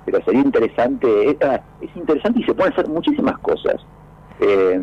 pero 0.06 0.24
sería 0.24 0.42
interesante, 0.42 1.32
es, 1.32 1.38
ah, 1.42 1.60
es 1.82 1.96
interesante 1.96 2.40
y 2.40 2.44
se 2.44 2.54
pueden 2.54 2.72
hacer 2.72 2.88
muchísimas 2.88 3.38
cosas. 3.40 3.76
Eh, 4.40 4.80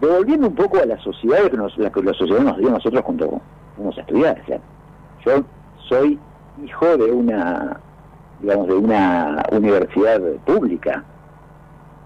devolviendo 0.00 0.48
un 0.48 0.54
poco 0.54 0.78
a 0.80 0.86
la 0.86 0.98
sociedad, 1.02 1.50
que 1.50 1.56
nos, 1.56 1.76
la 1.78 1.90
la 1.94 2.14
sociedad 2.14 2.40
nos 2.42 2.58
dio 2.58 2.70
nosotros 2.70 3.02
cuando 3.02 3.40
fuimos 3.76 3.96
a 3.98 4.00
estudiar. 4.00 4.40
O 4.42 4.46
sea, 4.46 4.60
yo 5.26 5.44
soy 5.88 6.18
hijo 6.64 6.96
de 6.96 7.10
una, 7.12 7.80
digamos, 8.40 8.68
de 8.68 8.74
una 8.74 9.42
universidad 9.52 10.20
pública. 10.46 11.04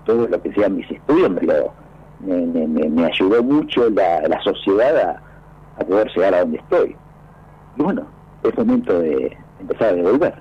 Todo 0.05 0.27
lo 0.29 0.43
que 0.43 0.53
sean 0.53 0.77
mis 0.77 0.91
estudios 0.91 1.31
me, 1.31 1.43
lo- 1.43 1.73
me, 2.21 2.47
me- 2.67 2.89
me- 2.89 3.07
ayudó 3.07 3.43
mucho 3.43 3.89
la, 3.91 4.23
la 4.29 4.41
sociedad 4.43 5.21
a, 5.79 5.85
poder 5.85 6.11
llegar 6.15 6.35
a 6.35 6.41
donde 6.41 6.59
estoy. 6.59 6.97
Y 7.77 7.83
bueno, 7.83 8.07
es 8.43 8.57
momento 8.57 8.99
de 9.01 9.37
empezar 9.61 9.89
a 9.89 9.93
devolver. 9.95 10.35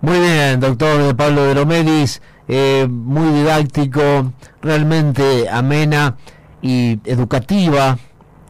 Muy 0.00 0.18
bien, 0.18 0.60
doctor 0.60 1.14
Pablo 1.16 1.44
de 1.44 1.54
Romedis, 1.54 2.22
eh, 2.46 2.86
muy 2.88 3.28
didáctico, 3.32 4.00
realmente 4.62 5.48
amena 5.50 6.16
y 6.62 7.00
educativa. 7.04 7.98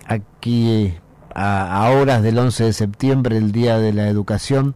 Aquí 0.07 0.95
a, 1.35 1.91
horas 1.91 2.23
del 2.23 2.39
11 2.39 2.65
de 2.65 2.73
septiembre, 2.73 3.37
el 3.37 3.53
Día 3.53 3.79
de 3.79 3.93
la 3.93 4.09
Educación, 4.09 4.75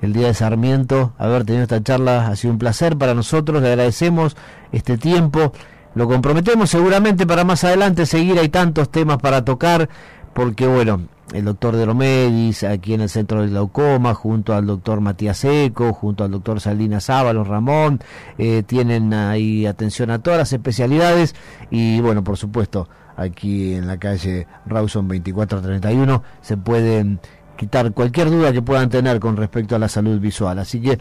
el 0.00 0.12
Día 0.12 0.28
de 0.28 0.34
Sarmiento, 0.34 1.12
haber 1.18 1.44
tenido 1.44 1.64
esta 1.64 1.82
charla 1.82 2.28
ha 2.28 2.36
sido 2.36 2.52
un 2.52 2.58
placer 2.58 2.96
para 2.96 3.14
nosotros, 3.14 3.60
le 3.60 3.68
agradecemos 3.68 4.36
este 4.72 4.96
tiempo, 4.96 5.52
lo 5.94 6.06
comprometemos 6.06 6.70
seguramente 6.70 7.26
para 7.26 7.44
más 7.44 7.64
adelante 7.64 8.06
seguir, 8.06 8.38
hay 8.38 8.48
tantos 8.48 8.90
temas 8.90 9.18
para 9.18 9.44
tocar, 9.44 9.88
porque 10.34 10.66
bueno, 10.66 11.00
el 11.32 11.44
doctor 11.44 11.76
de 11.76 11.84
Romedis, 11.84 12.64
aquí 12.64 12.94
en 12.94 13.02
el 13.02 13.08
Centro 13.08 13.42
de 13.42 13.48
Glaucoma, 13.48 14.14
junto 14.14 14.54
al 14.54 14.66
doctor 14.66 15.00
Matías 15.00 15.38
Seco, 15.38 15.92
junto 15.92 16.24
al 16.24 16.30
doctor 16.30 16.60
Salinas 16.60 17.10
Ábalos 17.10 17.48
Ramón, 17.48 18.00
eh, 18.38 18.62
tienen 18.64 19.12
ahí 19.12 19.66
atención 19.66 20.10
a 20.10 20.20
todas 20.20 20.38
las 20.38 20.52
especialidades 20.52 21.34
y 21.70 22.00
bueno, 22.00 22.24
por 22.24 22.36
supuesto, 22.36 22.88
aquí 23.16 23.74
en 23.74 23.86
la 23.86 23.98
calle 23.98 24.46
Rawson 24.66 25.08
2431 25.08 26.22
se 26.40 26.56
pueden 26.56 27.20
quitar 27.56 27.92
cualquier 27.92 28.30
duda 28.30 28.52
que 28.52 28.62
puedan 28.62 28.88
tener 28.88 29.20
con 29.20 29.36
respecto 29.36 29.76
a 29.76 29.78
la 29.78 29.88
salud 29.88 30.18
visual. 30.18 30.58
Así 30.58 30.80
que 30.80 30.98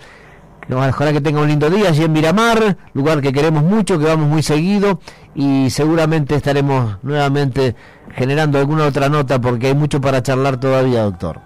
ojalá 0.69 1.13
que 1.13 1.21
tenga 1.21 1.39
un 1.39 1.47
lindo 1.47 1.69
día 1.69 1.89
allí 1.89 2.03
en 2.03 2.11
Miramar, 2.11 2.77
lugar 2.93 3.21
que 3.21 3.31
queremos 3.31 3.63
mucho, 3.63 3.97
que 3.97 4.05
vamos 4.05 4.27
muy 4.27 4.43
seguido 4.43 4.99
y 5.35 5.69
seguramente 5.69 6.35
estaremos 6.35 6.97
nuevamente 7.03 7.75
generando 8.17 8.57
alguna 8.57 8.85
otra 8.85 9.09
nota 9.09 9.39
porque 9.39 9.67
hay 9.67 9.75
mucho 9.75 10.01
para 10.01 10.23
charlar 10.23 10.59
todavía, 10.59 11.03
doctor. 11.03 11.39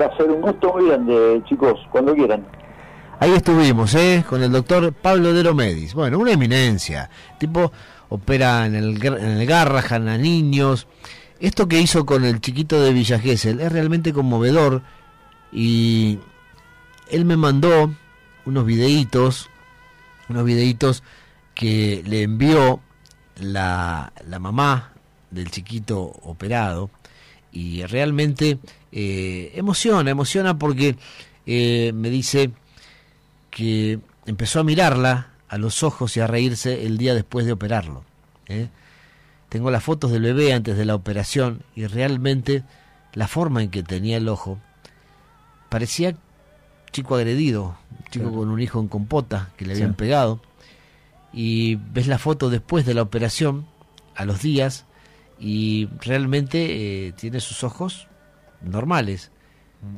Va 0.00 0.06
a 0.06 0.16
ser 0.16 0.30
un 0.30 0.40
gusto 0.40 0.72
muy 0.72 0.88
grande, 0.88 1.42
chicos, 1.46 1.78
cuando 1.92 2.14
quieran. 2.14 2.44
Ahí 3.20 3.32
estuvimos, 3.32 3.94
¿eh? 3.94 4.24
Con 4.28 4.42
el 4.42 4.50
doctor 4.50 4.92
Pablo 4.94 5.32
de 5.34 5.42
Romedis. 5.42 5.94
Bueno, 5.94 6.18
una 6.18 6.32
eminencia. 6.32 7.10
Tipo, 7.38 7.70
opera 8.08 8.66
en 8.66 8.74
el, 8.74 9.04
en 9.04 9.30
el 9.38 9.46
Garrahan 9.46 10.08
a 10.08 10.16
niños. 10.16 10.88
Esto 11.38 11.68
que 11.68 11.78
hizo 11.78 12.06
con 12.06 12.24
el 12.24 12.40
chiquito 12.40 12.80
de 12.80 12.92
Villa 12.92 13.18
Gesell 13.18 13.60
es 13.60 13.70
realmente 13.70 14.14
conmovedor. 14.14 14.80
Y 15.52 16.18
él 17.10 17.26
me 17.26 17.36
mandó 17.36 17.94
unos 18.46 18.64
videitos, 18.64 19.50
unos 20.28 20.44
videitos 20.44 21.02
que 21.54 22.02
le 22.06 22.22
envió 22.22 22.80
la, 23.38 24.12
la 24.26 24.38
mamá 24.38 24.93
del 25.34 25.50
chiquito 25.50 26.00
operado. 26.22 26.90
y 27.56 27.84
realmente 27.86 28.58
eh, 28.90 29.52
emociona, 29.54 30.10
emociona 30.10 30.58
porque 30.58 30.96
eh, 31.46 31.92
me 31.94 32.10
dice 32.10 32.50
que 33.50 34.00
empezó 34.26 34.58
a 34.60 34.64
mirarla 34.64 35.28
a 35.48 35.56
los 35.58 35.84
ojos 35.84 36.16
y 36.16 36.20
a 36.20 36.26
reírse 36.26 36.84
el 36.84 36.98
día 36.98 37.14
después 37.14 37.46
de 37.46 37.52
operarlo. 37.52 38.02
¿eh? 38.48 38.68
Tengo 39.48 39.70
las 39.70 39.84
fotos 39.84 40.10
del 40.10 40.22
bebé 40.22 40.52
antes 40.52 40.76
de 40.76 40.84
la 40.84 40.96
operación 40.96 41.62
y 41.76 41.86
realmente 41.86 42.64
la 43.12 43.28
forma 43.28 43.62
en 43.62 43.70
que 43.70 43.84
tenía 43.84 44.16
el 44.16 44.28
ojo 44.28 44.58
parecía 45.68 46.16
chico 46.90 47.14
agredido, 47.14 47.76
chico 48.10 48.24
Claro. 48.26 48.38
con 48.38 48.48
un 48.50 48.60
hijo 48.60 48.80
en 48.80 48.88
compota 48.88 49.50
que 49.56 49.64
le 49.64 49.74
habían 49.74 49.90
Sí. 49.90 49.96
pegado. 49.96 50.40
Y 51.32 51.76
ves 51.76 52.06
la 52.08 52.18
foto 52.18 52.50
después 52.50 52.84
de 52.86 52.94
la 52.94 53.02
operación, 53.02 53.66
a 54.16 54.24
los 54.24 54.42
días, 54.42 54.86
y 55.44 55.88
realmente 56.00 57.08
eh, 57.08 57.12
tiene 57.12 57.40
sus 57.40 57.62
ojos 57.64 58.08
normales. 58.62 59.30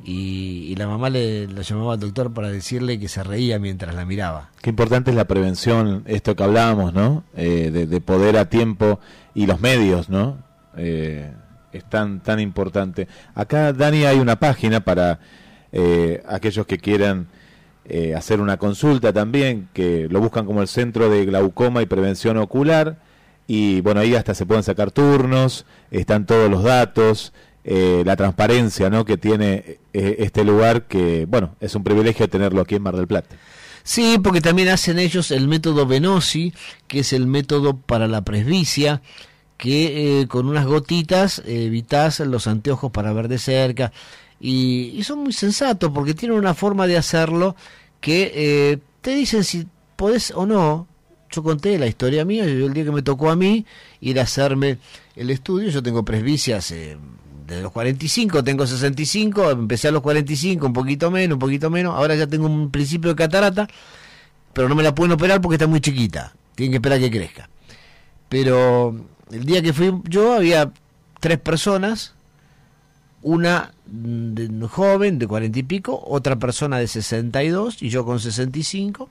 Y, 0.04 0.66
y 0.68 0.74
la 0.74 0.88
mamá 0.88 1.10
le 1.10 1.46
lo 1.46 1.62
llamaba 1.62 1.92
al 1.92 2.00
doctor 2.00 2.34
para 2.34 2.50
decirle 2.50 2.98
que 2.98 3.06
se 3.06 3.22
reía 3.22 3.60
mientras 3.60 3.94
la 3.94 4.04
miraba. 4.04 4.50
Qué 4.60 4.70
importante 4.70 5.12
es 5.12 5.16
la 5.16 5.26
prevención, 5.26 6.02
esto 6.06 6.34
que 6.34 6.42
hablábamos, 6.42 6.92
¿no? 6.92 7.22
Eh, 7.36 7.70
de, 7.72 7.86
de 7.86 8.00
poder 8.00 8.36
a 8.36 8.46
tiempo 8.46 8.98
y 9.32 9.46
los 9.46 9.60
medios, 9.60 10.08
¿no? 10.08 10.38
Eh, 10.76 11.32
es 11.72 11.84
tan, 11.84 12.20
tan 12.20 12.40
importante. 12.40 13.06
Acá, 13.36 13.72
Dani, 13.72 14.04
hay 14.06 14.18
una 14.18 14.40
página 14.40 14.80
para 14.80 15.20
eh, 15.70 16.20
aquellos 16.26 16.66
que 16.66 16.78
quieran 16.78 17.28
eh, 17.84 18.16
hacer 18.16 18.40
una 18.40 18.56
consulta 18.56 19.12
también, 19.12 19.68
que 19.72 20.08
lo 20.10 20.20
buscan 20.20 20.46
como 20.46 20.62
el 20.62 20.68
Centro 20.68 21.08
de 21.08 21.24
Glaucoma 21.26 21.80
y 21.80 21.86
Prevención 21.86 22.38
Ocular. 22.38 23.05
Y 23.46 23.80
bueno, 23.80 24.00
ahí 24.00 24.14
hasta 24.14 24.34
se 24.34 24.46
pueden 24.46 24.64
sacar 24.64 24.90
turnos, 24.90 25.66
están 25.90 26.26
todos 26.26 26.50
los 26.50 26.64
datos, 26.64 27.32
eh, 27.68 28.04
la 28.06 28.14
transparencia 28.14 28.90
¿no? 28.90 29.04
que 29.04 29.16
tiene 29.16 29.80
eh, 29.92 30.16
este 30.20 30.44
lugar, 30.44 30.86
que 30.86 31.26
bueno, 31.26 31.56
es 31.58 31.74
un 31.74 31.82
privilegio 31.82 32.28
tenerlo 32.28 32.60
aquí 32.60 32.76
en 32.76 32.82
Mar 32.82 32.96
del 32.96 33.08
Plata. 33.08 33.34
Sí, 33.82 34.18
porque 34.22 34.40
también 34.40 34.68
hacen 34.68 35.00
ellos 35.00 35.32
el 35.32 35.48
método 35.48 35.84
Venosi, 35.84 36.52
que 36.86 37.00
es 37.00 37.12
el 37.12 37.26
método 37.26 37.76
para 37.76 38.06
la 38.06 38.22
presbicia, 38.22 39.02
que 39.56 40.20
eh, 40.20 40.28
con 40.28 40.48
unas 40.48 40.64
gotitas 40.64 41.42
evitas 41.44 42.20
los 42.20 42.46
anteojos 42.46 42.92
para 42.92 43.12
ver 43.12 43.26
de 43.26 43.38
cerca. 43.38 43.92
Y, 44.38 44.92
y 44.94 45.02
son 45.02 45.24
muy 45.24 45.32
sensatos 45.32 45.90
porque 45.92 46.14
tienen 46.14 46.38
una 46.38 46.54
forma 46.54 46.86
de 46.86 46.96
hacerlo 46.96 47.56
que 48.00 48.80
te 49.00 49.14
dicen 49.14 49.42
si 49.42 49.66
podés 49.96 50.30
o 50.36 50.46
no. 50.46 50.86
Yo 51.36 51.42
conté 51.42 51.78
la 51.78 51.86
historia 51.86 52.24
mía, 52.24 52.46
yo 52.46 52.64
el 52.64 52.72
día 52.72 52.84
que 52.84 52.90
me 52.90 53.02
tocó 53.02 53.28
a 53.28 53.36
mí 53.36 53.66
ir 54.00 54.18
a 54.18 54.22
hacerme 54.22 54.78
el 55.16 55.28
estudio, 55.28 55.68
yo 55.68 55.82
tengo 55.82 56.02
presbicia 56.02 56.56
hace 56.56 56.96
de 57.46 57.60
los 57.60 57.72
45, 57.72 58.42
tengo 58.42 58.66
65, 58.66 59.50
empecé 59.50 59.88
a 59.88 59.90
los 59.90 60.00
45, 60.00 60.66
un 60.66 60.72
poquito 60.72 61.10
menos, 61.10 61.34
un 61.34 61.38
poquito 61.38 61.68
menos, 61.68 61.94
ahora 61.94 62.14
ya 62.14 62.26
tengo 62.26 62.46
un 62.46 62.70
principio 62.70 63.10
de 63.10 63.16
catarata, 63.16 63.68
pero 64.54 64.66
no 64.66 64.74
me 64.74 64.82
la 64.82 64.94
pueden 64.94 65.12
operar 65.12 65.42
porque 65.42 65.56
está 65.56 65.66
muy 65.66 65.82
chiquita, 65.82 66.34
tienen 66.54 66.70
que 66.70 66.76
esperar 66.76 67.00
que 67.00 67.10
crezca. 67.10 67.50
Pero 68.30 68.96
el 69.30 69.44
día 69.44 69.60
que 69.60 69.74
fui 69.74 69.92
yo 70.04 70.32
había 70.32 70.72
tres 71.20 71.38
personas, 71.38 72.14
una 73.20 73.74
de 73.84 74.48
joven 74.70 75.18
de 75.18 75.26
40 75.26 75.58
y 75.58 75.62
pico, 75.64 76.02
otra 76.02 76.36
persona 76.36 76.78
de 76.78 76.88
62 76.88 77.82
y 77.82 77.90
yo 77.90 78.06
con 78.06 78.20
65. 78.20 79.10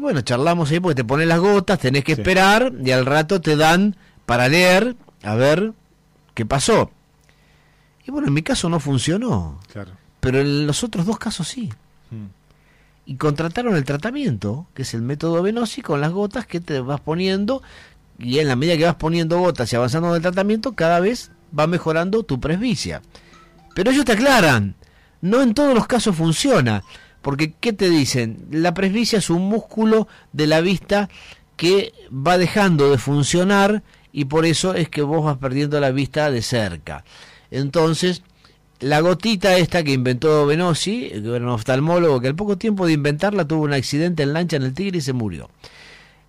Y 0.00 0.02
bueno, 0.02 0.22
charlamos 0.22 0.70
ahí 0.70 0.80
porque 0.80 0.94
te 0.94 1.04
ponen 1.04 1.28
las 1.28 1.40
gotas, 1.40 1.78
tenés 1.78 2.04
que 2.04 2.12
esperar 2.12 2.72
y 2.82 2.90
al 2.90 3.04
rato 3.04 3.42
te 3.42 3.54
dan 3.54 3.96
para 4.24 4.48
leer 4.48 4.96
a 5.22 5.34
ver 5.34 5.74
qué 6.32 6.46
pasó. 6.46 6.90
Y 8.06 8.10
bueno, 8.10 8.28
en 8.28 8.32
mi 8.32 8.40
caso 8.40 8.70
no 8.70 8.80
funcionó, 8.80 9.60
Claro. 9.70 9.90
pero 10.20 10.40
en 10.40 10.66
los 10.66 10.82
otros 10.82 11.04
dos 11.04 11.18
casos 11.18 11.46
sí. 11.48 11.70
Y 13.04 13.16
contrataron 13.16 13.76
el 13.76 13.84
tratamiento, 13.84 14.66
que 14.72 14.82
es 14.82 14.94
el 14.94 15.02
método 15.02 15.42
Venosi, 15.42 15.82
con 15.82 16.00
las 16.00 16.12
gotas 16.12 16.46
que 16.46 16.60
te 16.60 16.80
vas 16.80 17.02
poniendo, 17.02 17.62
y 18.18 18.38
en 18.38 18.48
la 18.48 18.56
medida 18.56 18.78
que 18.78 18.86
vas 18.86 18.94
poniendo 18.94 19.38
gotas 19.38 19.70
y 19.70 19.76
avanzando 19.76 20.08
en 20.08 20.14
el 20.14 20.22
tratamiento, 20.22 20.72
cada 20.72 21.00
vez 21.00 21.30
va 21.56 21.66
mejorando 21.66 22.22
tu 22.22 22.40
presbicia. 22.40 23.02
Pero 23.74 23.90
ellos 23.90 24.06
te 24.06 24.12
aclaran, 24.12 24.76
no 25.20 25.42
en 25.42 25.52
todos 25.52 25.74
los 25.74 25.86
casos 25.86 26.16
funciona, 26.16 26.84
porque 27.22 27.52
¿qué 27.58 27.72
te 27.72 27.90
dicen? 27.90 28.46
La 28.50 28.74
presbicia 28.74 29.18
es 29.18 29.30
un 29.30 29.42
músculo 29.48 30.08
de 30.32 30.46
la 30.46 30.60
vista 30.60 31.08
que 31.56 31.92
va 32.10 32.38
dejando 32.38 32.90
de 32.90 32.98
funcionar 32.98 33.82
y 34.12 34.24
por 34.24 34.46
eso 34.46 34.74
es 34.74 34.88
que 34.88 35.02
vos 35.02 35.24
vas 35.24 35.38
perdiendo 35.38 35.78
la 35.80 35.90
vista 35.90 36.30
de 36.30 36.42
cerca. 36.42 37.04
Entonces, 37.50 38.22
la 38.80 39.00
gotita 39.00 39.56
esta 39.56 39.82
que 39.84 39.92
inventó 39.92 40.46
Venosi, 40.46 41.10
que 41.10 41.18
era 41.18 41.44
un 41.44 41.48
oftalmólogo 41.48 42.20
que 42.20 42.28
al 42.28 42.34
poco 42.34 42.56
tiempo 42.56 42.86
de 42.86 42.94
inventarla 42.94 43.46
tuvo 43.46 43.64
un 43.64 43.74
accidente 43.74 44.22
en 44.22 44.32
lancha 44.32 44.56
en 44.56 44.62
el 44.62 44.72
Tigre 44.72 44.98
y 44.98 45.02
se 45.02 45.12
murió. 45.12 45.50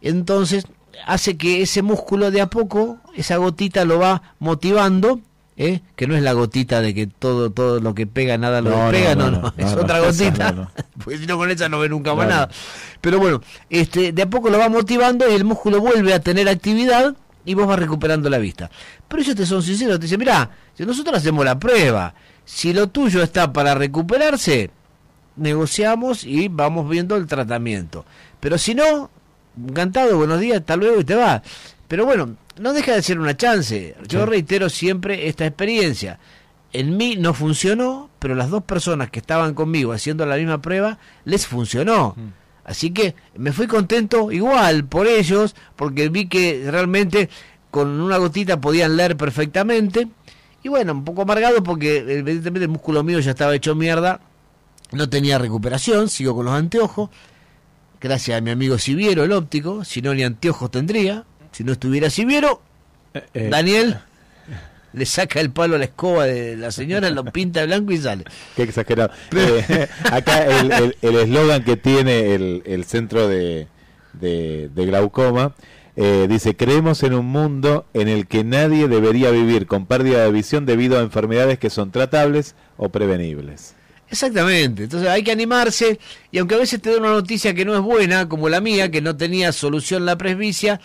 Entonces, 0.02 0.66
hace 1.06 1.38
que 1.38 1.62
ese 1.62 1.82
músculo 1.82 2.32
de 2.32 2.42
a 2.42 2.50
poco, 2.50 3.00
esa 3.16 3.38
gotita 3.38 3.86
lo 3.86 4.00
va 4.00 4.36
motivando, 4.40 5.22
¿eh? 5.62 5.82
que 5.96 6.08
no 6.08 6.16
es 6.16 6.24
la 6.24 6.34
gotita 6.34 6.82
de 6.82 6.96
que 6.96 7.06
todo 7.06 7.52
todo 7.52 7.80
lo 7.80 7.94
que 7.94 8.08
pega 8.08 8.38
nada 8.38 8.62
lo 8.62 8.72
No, 8.72 8.78
no, 8.78 8.92
despega, 8.92 9.16
no, 9.16 9.32
no, 9.32 9.42
no, 9.42 9.42
no, 9.42 9.54
es 9.58 9.74
otra 9.74 10.00
gotita, 10.00 10.52
no. 10.52 10.72
porque 11.04 11.20
si 11.20 11.28
no 11.28 11.38
con 11.38 11.52
esa 11.52 11.70
no 11.70 11.80
ve 11.80 11.88
nunca 11.88 12.16
más 12.16 12.28
nada. 12.28 12.50
Pero 13.00 13.20
bueno, 13.20 13.42
este, 13.70 14.12
de 14.12 14.22
a 14.24 14.30
poco 14.30 14.50
lo 14.50 14.58
va 14.58 14.70
motivando 14.70 15.30
y 15.30 15.34
el 15.34 15.46
músculo 15.46 15.80
vuelve 15.80 16.14
a 16.14 16.20
tener 16.20 16.50
actividad 16.50 17.16
y 17.46 17.54
vos 17.54 17.68
vas 17.68 17.78
recuperando 17.78 18.30
la 18.30 18.40
vista. 18.40 18.72
Pero 19.08 19.22
ellos 19.22 19.36
te 19.36 19.46
son 19.46 19.62
sinceros, 19.62 20.00
te 20.00 20.06
dicen, 20.06 20.20
mirá, 20.20 20.50
si 20.74 20.84
nosotros 20.86 21.18
hacemos 21.18 21.46
la 21.46 21.60
prueba, 21.60 22.16
si 22.44 22.74
lo 22.74 22.88
tuyo 22.88 23.22
está 23.22 23.54
para 23.54 23.76
recuperarse, 23.76 24.72
negociamos 25.36 26.24
y 26.24 26.48
vamos 26.48 26.90
viendo 26.90 27.16
el 27.16 27.28
tratamiento. 27.28 28.04
Pero 28.40 28.58
si 28.58 28.74
no, 28.74 29.12
encantado, 29.58 30.18
buenos 30.18 30.40
días, 30.40 30.60
hasta 30.60 30.76
luego 30.76 31.02
y 31.02 31.04
te 31.04 31.16
va. 31.16 31.44
Pero 31.88 32.06
bueno, 32.06 32.38
no 32.60 32.74
deja 32.74 32.94
de 32.94 33.02
ser 33.02 33.20
una 33.20 33.36
chance. 33.38 33.96
Yo 34.08 34.22
Sí. 34.24 34.26
reitero 34.26 34.70
siempre 34.70 35.28
esta 35.28 35.46
experiencia. 35.46 36.20
En 36.74 36.96
mí 36.98 37.16
no 37.18 37.34
funcionó, 37.34 38.10
pero 38.20 38.34
las 38.36 38.50
dos 38.50 38.64
personas 38.64 39.10
que 39.10 39.20
estaban 39.20 39.54
conmigo 39.54 39.92
haciendo 39.94 40.26
la 40.26 40.38
misma 40.38 40.62
prueba, 40.62 41.00
les 41.26 41.46
funcionó. 41.48 42.16
Así 42.64 42.92
que 42.92 43.16
me 43.36 43.52
fui 43.52 43.68
contento 43.68 44.32
igual 44.32 44.86
por 44.86 45.08
ellos, 45.08 45.56
porque 45.76 46.10
vi 46.10 46.28
que 46.28 46.68
realmente 46.72 47.30
con 47.72 47.90
una 48.00 48.18
gotita 48.18 48.62
podían 48.62 48.96
leer 48.96 49.18
perfectamente. 49.18 50.08
Y 50.64 50.70
bueno, 50.70 50.94
un 50.94 51.04
poco 51.04 51.24
amargado 51.24 51.64
porque 51.64 51.98
evidentemente 51.98 52.62
el 52.66 52.70
músculo 52.70 53.04
mío 53.04 53.20
ya 53.20 53.32
estaba 53.32 53.56
hecho 53.56 53.76
mierda, 53.76 54.22
no 54.92 55.10
tenía 55.10 55.40
recuperación, 55.40 56.08
sigo 56.08 56.36
con 56.36 56.46
los 56.46 56.54
anteojos. 56.54 57.10
Gracias 58.00 58.38
a 58.38 58.42
mi 58.42 58.52
amigo 58.52 58.78
Siviero, 58.78 59.24
el 59.24 59.32
óptico, 59.32 59.84
si 59.84 60.02
no 60.02 60.14
ni 60.14 60.24
anteojos 60.24 60.72
tendría. 60.72 61.26
Si 61.52 61.64
no 61.64 61.72
estuviera 61.74 62.10
Siviero, 62.10 62.62
eh. 63.14 63.48
Daniel 63.52 63.98
le 64.94 65.06
saca 65.06 65.40
el 65.40 65.52
palo 65.52 65.76
a 65.76 65.80
la 65.80 65.86
escoba 65.86 66.26
de 66.26 66.58
la 66.58 66.72
señora, 66.72 67.10
lo 67.10 67.24
pinta 67.26 67.62
de 67.62 67.68
blanco 67.68 67.92
y 67.94 67.98
sale. 67.98 68.26
Qué 68.56 68.64
exagerado. 68.64 69.12
Eh, 69.36 69.88
acá 70.12 70.46
el 70.46 70.72
el- 70.72 70.96
el 71.02 71.16
eslogan 71.16 71.64
que 71.64 71.78
tiene 71.78 72.34
el, 72.36 72.64
el 72.66 72.84
centro 72.86 73.28
de, 73.28 73.68
de, 74.14 74.70
de 74.74 74.86
glaucoma 74.86 75.56
eh, 75.98 76.28
dice, 76.30 76.56
creemos 76.56 77.04
en 77.04 77.14
un 77.14 77.26
mundo 77.26 77.86
en 77.94 78.08
el 78.08 78.26
que 78.28 78.44
nadie 78.46 78.88
debería 78.88 79.30
vivir 79.30 79.68
con 79.68 79.86
pérdida 79.86 80.24
de 80.24 80.32
visión 80.32 80.66
debido 80.66 80.98
a 80.98 81.02
enfermedades 81.02 81.60
que 81.60 81.70
son 81.70 81.92
tratables 81.92 82.56
o 82.78 82.90
prevenibles. 82.90 83.76
Exactamente, 84.10 84.84
entonces 84.84 85.08
hay 85.10 85.24
que 85.24 85.32
animarse 85.32 86.00
y 86.32 86.38
aunque 86.38 86.56
a 86.56 86.60
veces 86.60 86.82
te 86.82 86.92
da 86.92 86.98
una 86.98 87.12
noticia 87.12 87.54
que 87.54 87.64
no 87.66 87.74
es 87.76 87.82
buena, 87.82 88.28
como 88.28 88.50
la 88.50 88.60
mía, 88.62 88.90
que 88.92 89.02
no 89.02 89.16
tenía 89.16 89.52
solución 89.54 90.06
la 90.06 90.18
presbicia, 90.18 90.82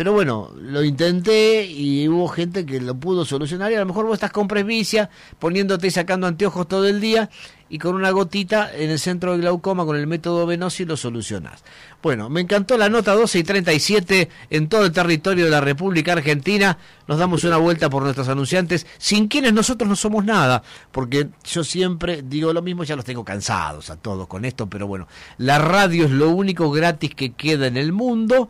pero 0.00 0.14
bueno, 0.14 0.50
lo 0.56 0.82
intenté 0.82 1.66
y 1.66 2.08
hubo 2.08 2.26
gente 2.26 2.64
que 2.64 2.80
lo 2.80 2.94
pudo 2.94 3.26
solucionar 3.26 3.70
y 3.70 3.74
a 3.74 3.80
lo 3.80 3.84
mejor 3.84 4.06
vos 4.06 4.14
estás 4.14 4.32
con 4.32 4.48
presbicia, 4.48 5.10
poniéndote 5.38 5.88
y 5.88 5.90
sacando 5.90 6.26
anteojos 6.26 6.66
todo 6.66 6.88
el 6.88 7.02
día 7.02 7.28
y 7.68 7.76
con 7.76 7.94
una 7.94 8.10
gotita 8.10 8.74
en 8.74 8.88
el 8.88 8.98
centro 8.98 9.32
de 9.32 9.42
glaucoma 9.42 9.84
con 9.84 9.98
el 9.98 10.06
método 10.06 10.46
Venosi 10.46 10.86
lo 10.86 10.96
solucionás. 10.96 11.62
Bueno, 12.02 12.30
me 12.30 12.40
encantó 12.40 12.78
la 12.78 12.88
nota 12.88 13.12
12 13.12 13.40
y 13.40 13.44
37 13.44 14.30
en 14.48 14.70
todo 14.70 14.86
el 14.86 14.92
territorio 14.92 15.44
de 15.44 15.50
la 15.50 15.60
República 15.60 16.14
Argentina. 16.14 16.78
Nos 17.06 17.18
damos 17.18 17.44
una 17.44 17.58
vuelta 17.58 17.90
por 17.90 18.02
nuestros 18.02 18.30
anunciantes, 18.30 18.86
sin 18.96 19.28
quienes 19.28 19.52
nosotros 19.52 19.86
no 19.86 19.96
somos 19.96 20.24
nada, 20.24 20.62
porque 20.92 21.28
yo 21.44 21.62
siempre 21.62 22.22
digo 22.22 22.54
lo 22.54 22.62
mismo, 22.62 22.84
ya 22.84 22.96
los 22.96 23.04
tengo 23.04 23.22
cansados 23.22 23.90
a 23.90 23.96
todos 23.96 24.26
con 24.28 24.46
esto, 24.46 24.66
pero 24.66 24.86
bueno, 24.86 25.08
la 25.36 25.58
radio 25.58 26.06
es 26.06 26.10
lo 26.10 26.30
único 26.30 26.70
gratis 26.70 27.14
que 27.14 27.32
queda 27.34 27.66
en 27.66 27.76
el 27.76 27.92
mundo. 27.92 28.48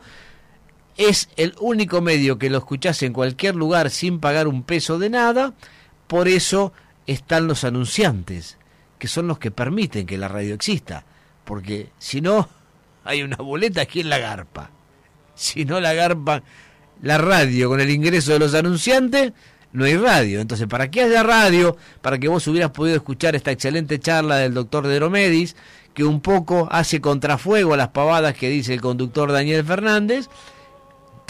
Es 1.00 1.30
el 1.38 1.54
único 1.60 2.02
medio 2.02 2.36
que 2.38 2.50
lo 2.50 2.58
escuchás 2.58 3.02
en 3.02 3.14
cualquier 3.14 3.56
lugar 3.56 3.88
sin 3.88 4.20
pagar 4.20 4.46
un 4.46 4.62
peso 4.62 4.98
de 4.98 5.08
nada. 5.08 5.54
Por 6.06 6.28
eso 6.28 6.74
están 7.06 7.46
los 7.46 7.64
anunciantes, 7.64 8.58
que 8.98 9.08
son 9.08 9.26
los 9.26 9.38
que 9.38 9.50
permiten 9.50 10.04
que 10.04 10.18
la 10.18 10.28
radio 10.28 10.54
exista. 10.54 11.06
Porque 11.46 11.88
si 11.98 12.20
no, 12.20 12.50
hay 13.04 13.22
una 13.22 13.36
boleta 13.36 13.80
aquí 13.80 14.00
en 14.00 14.10
la 14.10 14.18
garpa. 14.18 14.68
Si 15.34 15.64
no 15.64 15.80
la 15.80 15.94
garpa 15.94 16.42
la 17.00 17.16
radio 17.16 17.70
con 17.70 17.80
el 17.80 17.88
ingreso 17.88 18.32
de 18.34 18.40
los 18.40 18.52
anunciantes, 18.52 19.32
no 19.72 19.86
hay 19.86 19.96
radio. 19.96 20.42
Entonces, 20.42 20.66
para 20.66 20.90
que 20.90 21.00
haya 21.00 21.22
radio, 21.22 21.78
para 22.02 22.18
que 22.18 22.28
vos 22.28 22.46
hubieras 22.46 22.72
podido 22.72 22.96
escuchar 22.96 23.34
esta 23.34 23.52
excelente 23.52 23.98
charla 24.00 24.36
del 24.36 24.52
doctor 24.52 24.86
Deromedis, 24.86 25.56
que 25.94 26.04
un 26.04 26.20
poco 26.20 26.68
hace 26.70 27.00
contrafuego 27.00 27.72
a 27.72 27.78
las 27.78 27.88
pavadas 27.88 28.34
que 28.34 28.50
dice 28.50 28.74
el 28.74 28.82
conductor 28.82 29.32
Daniel 29.32 29.64
Fernández, 29.64 30.28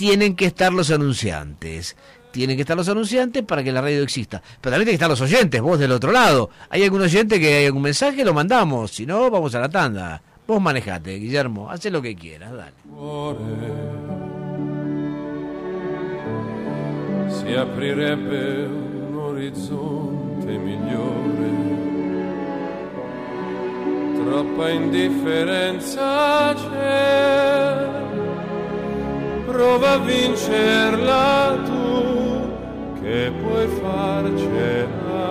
tienen 0.01 0.35
que 0.35 0.47
estar 0.47 0.73
los 0.73 0.91
anunciantes. 0.91 1.95
Tienen 2.31 2.57
que 2.57 2.63
estar 2.63 2.75
los 2.75 2.89
anunciantes 2.89 3.43
para 3.43 3.63
que 3.63 3.71
la 3.71 3.83
radio 3.83 4.03
exista. 4.03 4.41
Pero 4.41 4.73
también 4.73 4.87
tienen 4.87 4.87
que 4.87 4.95
estar 4.95 5.11
los 5.11 5.21
oyentes, 5.21 5.61
vos 5.61 5.79
del 5.79 5.93
otro 5.93 6.11
lado. 6.11 6.49
¿Hay 6.71 6.83
algún 6.83 7.03
oyente 7.03 7.39
que 7.39 7.57
hay 7.57 7.67
algún 7.67 7.83
mensaje? 7.83 8.25
Lo 8.25 8.33
mandamos. 8.33 8.93
Si 8.93 9.05
no, 9.05 9.31
vamos 9.31 9.55
a 9.55 9.61
la 9.61 9.69
tanda. 9.69 10.23
Vos 10.47 10.59
manejate, 10.59 11.17
Guillermo. 11.17 11.71
Haz 11.71 11.85
lo 11.85 12.01
que 12.01 12.17
quieras, 12.17 12.51
dale. 12.51 12.73
si 17.29 17.55
aprirebbe 17.55 18.69
un 18.69 19.19
orizzonte 19.19 20.59
migliore. 20.59 21.51
Troppa 24.25 24.73
prova 29.51 29.93
a 29.93 29.99
vincerla 29.99 31.59
tu, 31.65 32.51
che 33.01 33.33
puoi 33.41 33.67
farcela 33.81 35.25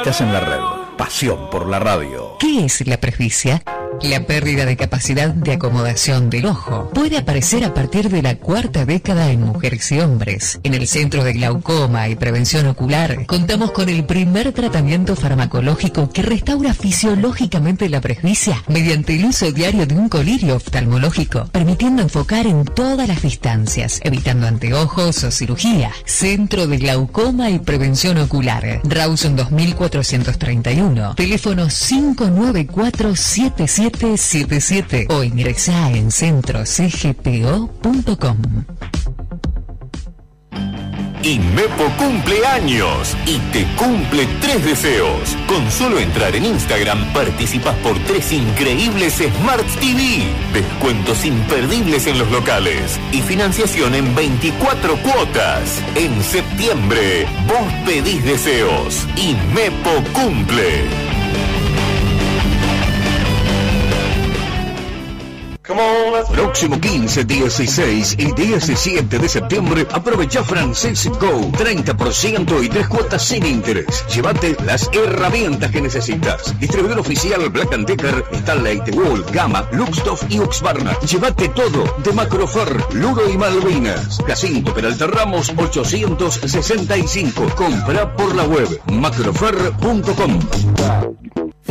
Estás 0.00 0.20
en 0.22 0.32
la 0.32 0.40
red. 0.40 0.60
Pasión 0.96 1.50
por 1.50 1.68
la 1.68 1.78
radio. 1.78 2.29
¿Qué 2.40 2.64
es 2.64 2.86
la 2.86 2.98
presbicia? 2.98 3.62
La 4.02 4.24
pérdida 4.24 4.64
de 4.64 4.78
capacidad 4.78 5.28
de 5.28 5.52
acomodación 5.52 6.30
del 6.30 6.46
ojo 6.46 6.88
puede 6.94 7.18
aparecer 7.18 7.64
a 7.64 7.74
partir 7.74 8.08
de 8.08 8.22
la 8.22 8.36
cuarta 8.36 8.86
década 8.86 9.30
en 9.30 9.42
mujeres 9.42 9.92
y 9.92 10.00
hombres. 10.00 10.58
En 10.62 10.72
el 10.72 10.88
Centro 10.88 11.22
de 11.22 11.34
Glaucoma 11.34 12.08
y 12.08 12.16
Prevención 12.16 12.66
Ocular 12.66 13.26
contamos 13.26 13.72
con 13.72 13.90
el 13.90 14.04
primer 14.04 14.52
tratamiento 14.52 15.16
farmacológico 15.16 16.08
que 16.08 16.22
restaura 16.22 16.72
fisiológicamente 16.72 17.90
la 17.90 18.00
presbicia 18.00 18.64
mediante 18.68 19.16
el 19.16 19.26
uso 19.26 19.52
diario 19.52 19.86
de 19.86 19.94
un 19.94 20.08
colirio 20.08 20.56
oftalmológico, 20.56 21.44
permitiendo 21.52 22.00
enfocar 22.00 22.46
en 22.46 22.64
todas 22.64 23.06
las 23.06 23.20
distancias, 23.20 24.00
evitando 24.02 24.46
anteojos 24.46 25.24
o 25.24 25.30
cirugía. 25.30 25.92
Centro 26.06 26.66
de 26.66 26.78
Glaucoma 26.78 27.50
y 27.50 27.58
Prevención 27.58 28.16
Ocular. 28.16 28.80
Rawson 28.82 29.36
2431. 29.36 31.16
Teléfono 31.16 31.68
59477 31.68 33.89
7777 33.90 35.06
o 35.10 35.24
ingresa 35.24 35.90
en 35.90 36.10
centrocgpo.com. 36.10 38.36
Inmepo 41.22 41.84
cumple 41.98 42.46
años 42.46 43.14
y 43.26 43.36
te 43.52 43.66
cumple 43.76 44.26
tres 44.40 44.64
deseos. 44.64 45.36
Con 45.46 45.70
solo 45.70 45.98
entrar 45.98 46.34
en 46.34 46.46
Instagram 46.46 47.12
participas 47.12 47.76
por 47.78 47.98
tres 48.04 48.32
increíbles 48.32 49.16
Smart 49.16 49.66
TV, 49.80 50.22
descuentos 50.54 51.26
imperdibles 51.26 52.06
en 52.06 52.18
los 52.18 52.30
locales 52.30 52.98
y 53.12 53.20
financiación 53.20 53.94
en 53.94 54.14
24 54.14 54.96
cuotas. 55.02 55.82
En 55.94 56.22
septiembre, 56.22 57.26
vos 57.46 57.70
pedís 57.84 58.24
deseos. 58.24 59.06
Inmepo 59.16 60.02
cumple. 60.14 61.19
Próximo 66.32 66.80
15, 66.80 67.24
16 67.24 68.16
y 68.18 68.32
17 68.32 69.18
de 69.18 69.28
septiembre, 69.28 69.86
aprovecha 69.92 70.42
Francis 70.42 71.08
Go. 71.08 71.52
30% 71.52 72.64
y 72.64 72.68
tres 72.68 72.88
cuotas 72.88 73.22
sin 73.22 73.46
interés. 73.46 74.04
Llévate 74.08 74.56
las 74.64 74.90
herramientas 74.92 75.70
que 75.70 75.80
necesitas. 75.80 76.58
Distribuidor 76.58 76.98
oficial 76.98 77.48
Black 77.50 77.70
Decker, 77.70 78.24
Stanley, 78.32 78.82
Wall, 78.92 79.24
Gama, 79.32 79.68
Luxtoff 79.72 80.24
y 80.28 80.40
Uxbarna. 80.40 80.98
Llévate 81.00 81.48
todo 81.50 81.84
de 81.98 82.12
Macrofer, 82.12 82.94
Luro 82.94 83.30
y 83.30 83.38
Malvinas. 83.38 84.18
Jacinto 84.26 84.74
Peralta 84.74 85.06
Ramos 85.06 85.52
865. 85.56 87.46
Compra 87.54 88.16
por 88.16 88.34
la 88.34 88.44
web 88.44 88.80
macrofer.com. 88.90 90.40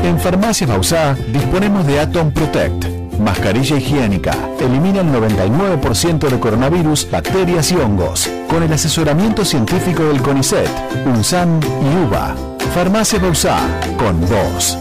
En 0.03 0.19
Farmacia 0.19 0.65
Bausá 0.65 1.15
disponemos 1.31 1.85
de 1.85 1.99
Atom 1.99 2.31
Protect, 2.31 2.85
mascarilla 3.19 3.77
higiénica, 3.77 4.31
elimina 4.59 5.01
el 5.01 5.07
99% 5.07 6.29
de 6.29 6.39
coronavirus, 6.39 7.09
bacterias 7.11 7.71
y 7.71 7.75
hongos, 7.75 8.29
con 8.47 8.63
el 8.63 8.73
asesoramiento 8.73 9.45
científico 9.45 10.03
del 10.03 10.21
CONICET, 10.21 10.69
UNSAN 11.05 11.59
y 11.63 12.05
UBA. 12.05 12.35
Farmacia 12.73 13.19
Bausá, 13.19 13.57
con 13.97 14.19
vos. 14.21 14.77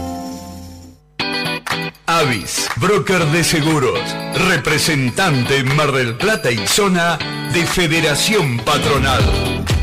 Avis, 2.05 2.67
broker 2.77 3.23
de 3.27 3.43
seguros, 3.43 3.99
representante 4.47 5.57
en 5.57 5.75
Mar 5.75 5.91
del 5.91 6.15
Plata 6.15 6.49
y 6.49 6.65
zona 6.65 7.19
de 7.53 7.65
Federación 7.65 8.57
Patronal. 8.59 9.23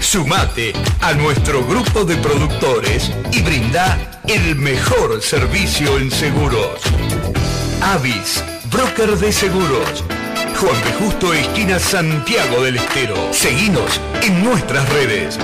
Sumate 0.00 0.72
a 1.00 1.14
nuestro 1.14 1.64
grupo 1.64 2.04
de 2.04 2.16
productores 2.16 3.12
y 3.30 3.42
brinda 3.42 4.20
el 4.26 4.56
mejor 4.56 5.22
servicio 5.22 5.98
en 5.98 6.10
seguros. 6.10 6.80
Avis, 7.82 8.42
broker 8.70 9.16
de 9.18 9.32
seguros. 9.32 10.04
Juan 10.58 10.84
de 10.84 10.92
Justo, 10.98 11.32
esquina 11.32 11.78
Santiago 11.78 12.62
del 12.62 12.76
Estero. 12.76 13.14
Seguinos 13.32 14.00
en 14.22 14.42
nuestras 14.42 14.88
redes. 14.88 15.38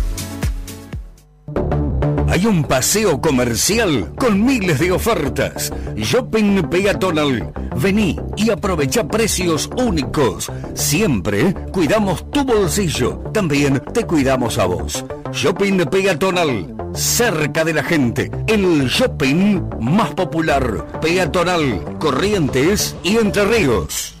Hay 2.31 2.45
un 2.45 2.63
paseo 2.63 3.19
comercial 3.19 4.13
con 4.17 4.45
miles 4.45 4.79
de 4.79 4.93
ofertas. 4.93 5.73
Shopping 5.97 6.63
peatonal. 6.69 7.51
Vení 7.75 8.17
y 8.37 8.49
aprovecha 8.51 9.05
precios 9.05 9.69
únicos. 9.75 10.49
Siempre 10.73 11.53
cuidamos 11.73 12.31
tu 12.31 12.45
bolsillo. 12.45 13.17
También 13.33 13.81
te 13.93 14.05
cuidamos 14.05 14.57
a 14.59 14.65
vos. 14.65 15.03
Shopping 15.33 15.85
peatonal. 15.91 16.73
Cerca 16.93 17.65
de 17.65 17.73
la 17.73 17.83
gente. 17.83 18.31
El 18.47 18.87
shopping 18.87 19.61
más 19.81 20.11
popular. 20.11 20.99
Peatonal. 21.01 21.97
Corrientes 21.99 22.95
y 23.03 23.17
Entre 23.17 23.43
Ríos. 23.43 24.15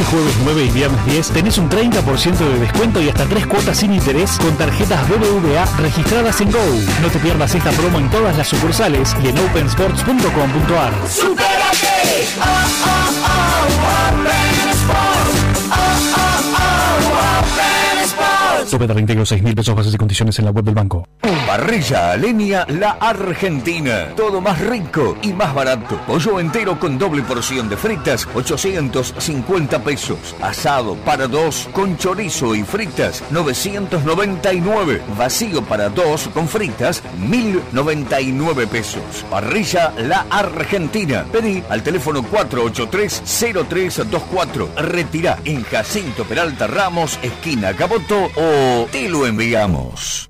Este 0.00 0.16
jueves 0.16 0.34
9 0.44 0.64
y 0.64 0.70
viernes 0.70 1.04
10 1.04 1.28
tenés 1.28 1.58
un 1.58 1.68
30% 1.68 2.38
de 2.38 2.58
descuento 2.58 3.02
y 3.02 3.10
hasta 3.10 3.26
3 3.26 3.46
cuotas 3.46 3.76
sin 3.76 3.92
interés 3.92 4.38
con 4.38 4.56
tarjetas 4.56 5.06
BBVA 5.06 5.66
registradas 5.76 6.40
en 6.40 6.50
Go. 6.50 6.58
No 7.02 7.08
te 7.10 7.18
pierdas 7.18 7.54
esta 7.54 7.70
promo 7.72 7.98
en 7.98 8.08
todas 8.08 8.34
las 8.34 8.48
sucursales 8.48 9.14
y 9.22 9.28
en 9.28 9.38
opensports.com.ar. 9.38 10.94
¡Supérate! 18.66 18.70
Tope 18.70 18.86
de 18.86 18.94
reintegro 18.94 19.26
6 19.26 19.42
mil 19.42 19.54
pesos 19.54 19.74
bases 19.74 19.94
y 19.94 19.98
condiciones 19.98 20.38
en 20.38 20.44
la 20.44 20.50
web 20.50 20.64
del 20.64 20.74
banco. 20.74 21.06
Parrilla 21.46 22.12
Alenia 22.12 22.64
La 22.68 22.90
Argentina. 22.92 24.08
Todo 24.16 24.40
más 24.40 24.60
rico 24.60 25.16
y 25.20 25.32
más 25.32 25.52
barato. 25.52 26.00
Pollo 26.06 26.38
entero 26.38 26.78
con 26.78 26.96
doble 26.96 27.22
porción 27.22 27.68
de 27.68 27.76
fritas, 27.76 28.28
850 28.34 29.82
pesos. 29.82 30.36
Asado 30.40 30.94
para 30.96 31.26
dos 31.26 31.68
con 31.72 31.98
chorizo 31.98 32.54
y 32.54 32.62
fritas, 32.62 33.24
999. 33.30 35.02
Vacío 35.18 35.62
para 35.62 35.88
dos 35.88 36.28
con 36.28 36.46
fritas, 36.46 37.02
1099 37.18 38.68
pesos. 38.68 39.02
Parrilla 39.28 39.92
La 39.98 40.26
Argentina. 40.30 41.24
Pedí 41.32 41.64
al 41.68 41.82
teléfono 41.82 42.22
483-0324. 42.22 44.68
Retirá 44.76 45.38
en 45.44 45.64
Jacinto 45.64 46.22
Peralta 46.24 46.68
Ramos, 46.68 47.18
esquina 47.22 47.74
Caboto 47.74 48.30
o 48.36 48.49
te 48.90 49.08
lo 49.08 49.26
enviamos. 49.26 50.29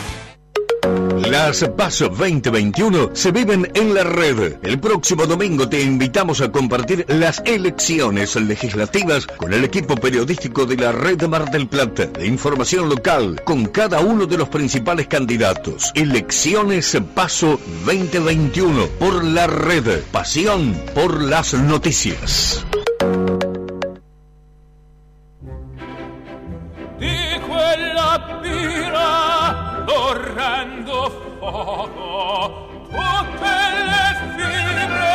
Las 1.31 1.63
PASO 1.77 2.09
2021 2.09 3.11
se 3.13 3.31
viven 3.31 3.71
en 3.73 3.93
la 3.93 4.03
red. 4.03 4.57
El 4.63 4.81
próximo 4.81 5.25
domingo 5.25 5.69
te 5.69 5.81
invitamos 5.81 6.41
a 6.41 6.51
compartir 6.51 7.05
las 7.07 7.41
elecciones 7.45 8.35
legislativas 8.35 9.27
con 9.27 9.53
el 9.53 9.63
equipo 9.63 9.95
periodístico 9.95 10.65
de 10.65 10.75
la 10.75 10.91
red 10.91 11.25
Mar 11.29 11.49
del 11.49 11.69
Plata. 11.69 12.07
De 12.07 12.27
información 12.27 12.89
local 12.89 13.41
con 13.45 13.67
cada 13.67 14.01
uno 14.01 14.25
de 14.25 14.39
los 14.39 14.49
principales 14.49 15.07
candidatos. 15.07 15.93
Elecciones 15.95 16.97
PASO 17.15 17.57
2021 17.85 18.87
por 18.99 19.23
la 19.23 19.47
red. 19.47 20.01
Pasión 20.11 20.75
por 20.93 21.21
las 21.21 21.53
noticias. 21.53 22.65
Torrendo 29.91 31.09
fuoco 31.39 32.49
tutte 32.89 33.55
le 33.89 34.05
fibre 34.35 35.11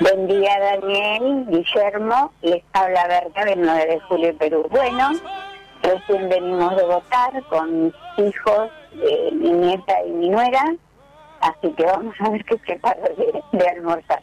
Buen 0.00 0.28
día, 0.28 0.54
Daniel, 0.60 1.44
Guillermo. 1.48 2.32
Les 2.42 2.62
habla 2.72 3.08
Berta 3.08 3.44
del 3.44 3.60
9 3.60 3.86
de 3.86 4.00
julio, 4.00 4.38
Perú. 4.38 4.66
Bueno, 4.70 5.10
recién 5.82 6.28
venimos 6.28 6.76
de 6.76 6.84
votar 6.84 7.42
con 7.50 7.86
mis 7.86 7.94
hijos, 8.18 8.70
mi 9.32 9.50
nieta 9.50 10.04
y 10.06 10.10
mi 10.12 10.28
nuera. 10.28 10.62
Así 11.40 11.72
que 11.72 11.84
vamos 11.84 12.14
a 12.20 12.30
ver 12.30 12.44
qué 12.44 12.56
preparo 12.58 13.02
de, 13.02 13.42
de 13.52 13.68
almorzar. 13.68 14.22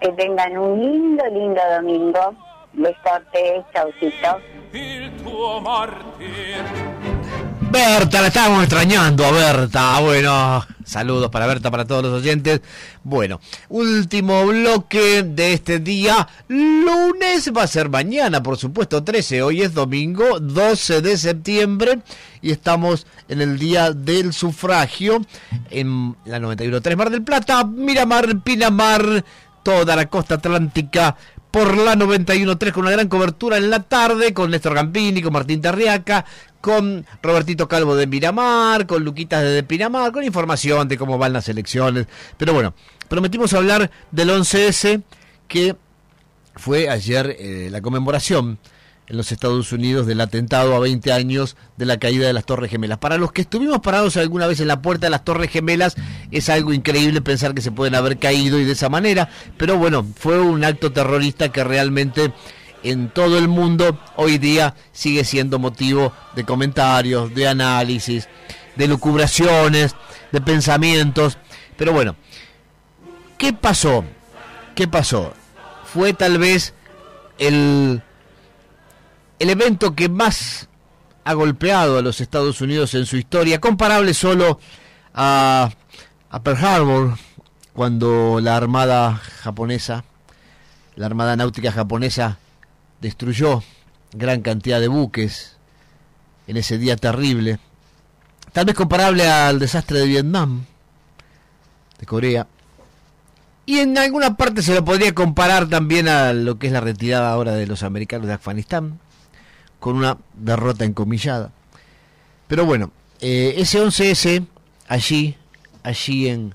Que 0.00 0.12
tengan 0.12 0.56
un 0.56 0.80
lindo, 0.80 1.26
lindo 1.26 1.60
domingo. 1.74 2.36
Berta, 7.70 8.20
la 8.20 8.28
estábamos 8.28 8.62
extrañando 8.62 9.24
a 9.24 9.32
Berta. 9.32 9.98
Bueno, 10.00 10.64
saludos 10.84 11.28
para 11.30 11.46
Berta, 11.46 11.70
para 11.72 11.84
todos 11.84 12.04
los 12.04 12.22
oyentes. 12.22 12.60
Bueno, 13.02 13.40
último 13.68 14.46
bloque 14.46 15.24
de 15.24 15.54
este 15.54 15.80
día. 15.80 16.28
Lunes 16.46 17.52
va 17.56 17.64
a 17.64 17.66
ser 17.66 17.88
mañana, 17.88 18.42
por 18.42 18.58
supuesto, 18.58 19.02
13. 19.02 19.42
Hoy 19.42 19.62
es 19.62 19.74
domingo, 19.74 20.38
12 20.38 21.02
de 21.02 21.16
septiembre. 21.16 21.98
Y 22.42 22.52
estamos 22.52 23.06
en 23.28 23.40
el 23.40 23.58
día 23.58 23.90
del 23.90 24.32
sufragio 24.32 25.24
en 25.70 26.14
la 26.26 26.38
91.3 26.38 26.96
Mar 26.96 27.10
del 27.10 27.22
Plata, 27.22 27.64
Miramar, 27.64 28.40
Pinamar, 28.40 29.24
toda 29.64 29.96
la 29.96 30.06
costa 30.06 30.36
atlántica 30.36 31.16
por 31.54 31.76
la 31.76 31.94
91.3 31.94 32.72
con 32.72 32.82
una 32.82 32.90
gran 32.90 33.06
cobertura 33.06 33.58
en 33.58 33.70
la 33.70 33.84
tarde 33.84 34.34
con 34.34 34.50
Néstor 34.50 34.74
Gampini, 34.74 35.22
con 35.22 35.32
Martín 35.32 35.60
Tarriaca, 35.62 36.24
con 36.60 37.06
Robertito 37.22 37.68
Calvo 37.68 37.94
de 37.94 38.08
Miramar, 38.08 38.88
con 38.88 39.04
Luquitas 39.04 39.44
de 39.44 39.62
Pinamar, 39.62 40.10
con 40.10 40.24
información 40.24 40.88
de 40.88 40.98
cómo 40.98 41.16
van 41.16 41.32
las 41.32 41.48
elecciones. 41.48 42.08
Pero 42.38 42.54
bueno, 42.54 42.74
prometimos 43.08 43.52
hablar 43.52 43.88
del 44.10 44.30
11S 44.30 45.04
que 45.46 45.76
fue 46.56 46.88
ayer 46.88 47.36
eh, 47.38 47.68
la 47.70 47.80
conmemoración 47.80 48.58
en 49.06 49.16
los 49.16 49.32
Estados 49.32 49.72
Unidos 49.72 50.06
del 50.06 50.20
atentado 50.20 50.74
a 50.74 50.78
20 50.78 51.12
años 51.12 51.56
de 51.76 51.84
la 51.84 51.98
caída 51.98 52.26
de 52.26 52.32
las 52.32 52.46
Torres 52.46 52.70
Gemelas. 52.70 52.98
Para 52.98 53.18
los 53.18 53.32
que 53.32 53.42
estuvimos 53.42 53.80
parados 53.80 54.16
alguna 54.16 54.46
vez 54.46 54.60
en 54.60 54.68
la 54.68 54.80
puerta 54.80 55.06
de 55.06 55.10
las 55.10 55.24
Torres 55.24 55.50
Gemelas, 55.50 55.96
es 56.30 56.48
algo 56.48 56.72
increíble 56.72 57.20
pensar 57.20 57.54
que 57.54 57.60
se 57.60 57.72
pueden 57.72 57.94
haber 57.94 58.18
caído 58.18 58.58
y 58.58 58.64
de 58.64 58.72
esa 58.72 58.88
manera, 58.88 59.28
pero 59.58 59.76
bueno, 59.76 60.06
fue 60.16 60.40
un 60.40 60.64
acto 60.64 60.92
terrorista 60.92 61.50
que 61.50 61.64
realmente 61.64 62.32
en 62.82 63.08
todo 63.08 63.38
el 63.38 63.48
mundo 63.48 63.98
hoy 64.16 64.38
día 64.38 64.74
sigue 64.92 65.24
siendo 65.24 65.58
motivo 65.58 66.12
de 66.34 66.44
comentarios, 66.44 67.34
de 67.34 67.48
análisis, 67.48 68.28
de 68.76 68.88
lucubraciones, 68.88 69.94
de 70.32 70.40
pensamientos, 70.40 71.38
pero 71.76 71.92
bueno, 71.92 72.16
¿qué 73.38 73.52
pasó? 73.52 74.04
¿Qué 74.74 74.88
pasó? 74.88 75.32
Fue 75.84 76.12
tal 76.12 76.38
vez 76.38 76.74
el 77.38 78.02
el 79.38 79.50
evento 79.50 79.94
que 79.94 80.08
más 80.08 80.68
ha 81.24 81.32
golpeado 81.32 81.98
a 81.98 82.02
los 82.02 82.20
Estados 82.20 82.60
Unidos 82.60 82.94
en 82.94 83.06
su 83.06 83.16
historia, 83.16 83.60
comparable 83.60 84.14
solo 84.14 84.58
a, 85.14 85.70
Pearl 86.42 86.64
Harbor, 86.64 87.18
cuando 87.72 88.40
la 88.40 88.56
Armada 88.56 89.14
japonesa, 89.14 90.04
la 90.96 91.06
Armada 91.06 91.36
Náutica 91.36 91.72
japonesa, 91.72 92.38
destruyó 93.00 93.62
gran 94.12 94.42
cantidad 94.42 94.80
de 94.80 94.88
buques 94.88 95.56
en 96.46 96.56
ese 96.56 96.78
día 96.78 96.96
terrible. 96.96 97.58
Tal 98.52 98.66
vez 98.66 98.74
comparable 98.74 99.28
al 99.28 99.58
desastre 99.58 99.98
de 100.00 100.06
Vietnam, 100.06 100.64
de 101.98 102.06
Corea. 102.06 102.46
Y 103.66 103.78
en 103.78 103.96
alguna 103.96 104.36
parte 104.36 104.62
se 104.62 104.74
lo 104.74 104.84
podría 104.84 105.14
comparar 105.14 105.68
también 105.68 106.06
a 106.06 106.34
lo 106.34 106.58
que 106.58 106.66
es 106.66 106.72
la 106.72 106.80
retirada 106.80 107.30
ahora 107.32 107.52
de 107.52 107.66
los 107.66 107.82
americanos 107.82 108.26
de 108.26 108.34
Afganistán 108.34 109.00
con 109.84 109.96
una 109.96 110.16
derrota 110.32 110.86
encomillada. 110.86 111.52
Pero 112.48 112.64
bueno, 112.64 112.90
eh, 113.20 113.56
ese 113.58 113.84
11S, 113.84 114.46
allí, 114.88 115.36
allí 115.82 116.28
en 116.28 116.54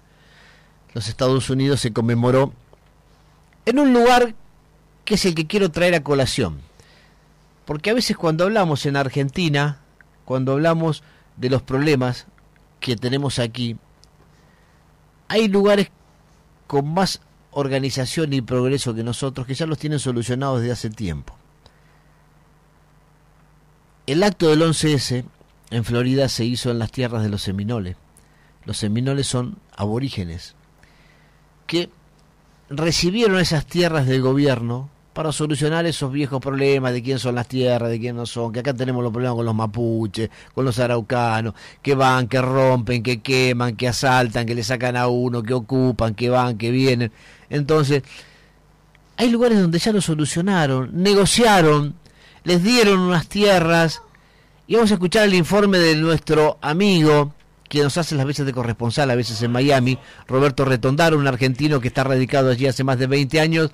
los 0.95 1.07
Estados 1.07 1.47
Unidos, 1.51 1.79
se 1.79 1.93
conmemoró 1.93 2.53
en 3.67 3.77
un 3.77 3.93
lugar 3.93 4.33
que 5.05 5.13
es 5.13 5.25
el 5.25 5.35
que 5.35 5.45
quiero 5.45 5.69
traer 5.69 5.93
a 5.93 6.01
colación. 6.01 6.59
Porque 7.65 7.91
a 7.91 7.93
veces 7.93 8.17
cuando 8.17 8.45
hablamos 8.45 8.87
en 8.87 8.95
Argentina, 8.95 9.77
cuando 10.25 10.53
hablamos 10.53 11.03
de 11.37 11.51
los 11.51 11.61
problemas 11.61 12.25
que 12.79 12.95
tenemos 12.95 13.37
aquí, 13.37 13.77
hay 15.27 15.49
lugares 15.49 15.91
con 16.65 16.91
más 16.91 17.21
organización 17.51 18.33
y 18.33 18.41
progreso 18.41 18.95
que 18.95 19.03
nosotros 19.03 19.45
que 19.45 19.53
ya 19.53 19.67
los 19.67 19.77
tienen 19.77 19.99
solucionados 19.99 20.61
desde 20.61 20.73
hace 20.73 20.89
tiempo. 20.89 21.38
El 24.09 24.23
acto 24.23 24.49
del 24.49 24.63
11S 24.63 25.23
en 25.69 25.83
Florida 25.83 26.29
se 26.29 26.43
hizo 26.43 26.71
en 26.71 26.79
las 26.79 26.91
tierras 26.91 27.21
de 27.21 27.29
los 27.29 27.43
Seminoles. 27.43 27.95
Los 28.65 28.79
Seminoles 28.79 29.27
son 29.27 29.57
aborígenes 29.77 30.55
que 31.67 31.91
recibieron 32.71 33.37
esas 33.37 33.67
tierras 33.67 34.07
del 34.07 34.23
gobierno 34.23 34.89
para 35.13 35.31
solucionar 35.31 35.85
esos 35.85 36.11
viejos 36.11 36.41
problemas 36.41 36.91
de 36.91 37.03
quién 37.03 37.19
son 37.19 37.35
las 37.35 37.47
tierras, 37.47 37.91
de 37.91 37.99
quién 37.99 38.15
no 38.15 38.25
son, 38.25 38.51
que 38.51 38.61
acá 38.61 38.73
tenemos 38.73 39.03
los 39.03 39.13
problemas 39.13 39.35
con 39.35 39.45
los 39.45 39.53
mapuches, 39.53 40.31
con 40.55 40.65
los 40.65 40.79
araucanos, 40.79 41.53
que 41.83 41.93
van, 41.93 42.27
que 42.27 42.41
rompen, 42.41 43.03
que 43.03 43.21
queman, 43.21 43.75
que 43.75 43.89
asaltan, 43.89 44.47
que 44.47 44.55
le 44.55 44.63
sacan 44.63 44.97
a 44.97 45.07
uno, 45.07 45.43
que 45.43 45.53
ocupan, 45.53 46.15
que 46.15 46.31
van, 46.31 46.57
que 46.57 46.71
vienen. 46.71 47.11
Entonces, 47.47 48.01
hay 49.17 49.29
lugares 49.29 49.61
donde 49.61 49.77
ya 49.77 49.91
lo 49.91 50.01
solucionaron, 50.01 50.89
negociaron, 50.93 51.93
les 52.43 52.63
dieron 52.63 52.99
unas 52.99 53.27
tierras 53.27 54.01
y 54.67 54.75
vamos 54.75 54.91
a 54.91 54.95
escuchar 54.95 55.23
el 55.23 55.33
informe 55.33 55.79
de 55.79 55.95
nuestro 55.95 56.57
amigo 56.61 57.33
quien 57.69 57.83
nos 57.83 57.97
hace 57.97 58.15
las 58.15 58.25
veces 58.25 58.45
de 58.45 58.53
corresponsal, 58.53 59.09
a 59.11 59.15
veces 59.15 59.41
en 59.43 59.51
Miami, 59.51 59.99
Roberto 60.27 60.65
Retondaro, 60.65 61.17
un 61.17 61.27
argentino 61.27 61.79
que 61.79 61.87
está 61.87 62.03
radicado 62.03 62.49
allí 62.49 62.65
hace 62.65 62.83
más 62.83 62.97
de 62.97 63.07
20 63.07 63.39
años, 63.39 63.71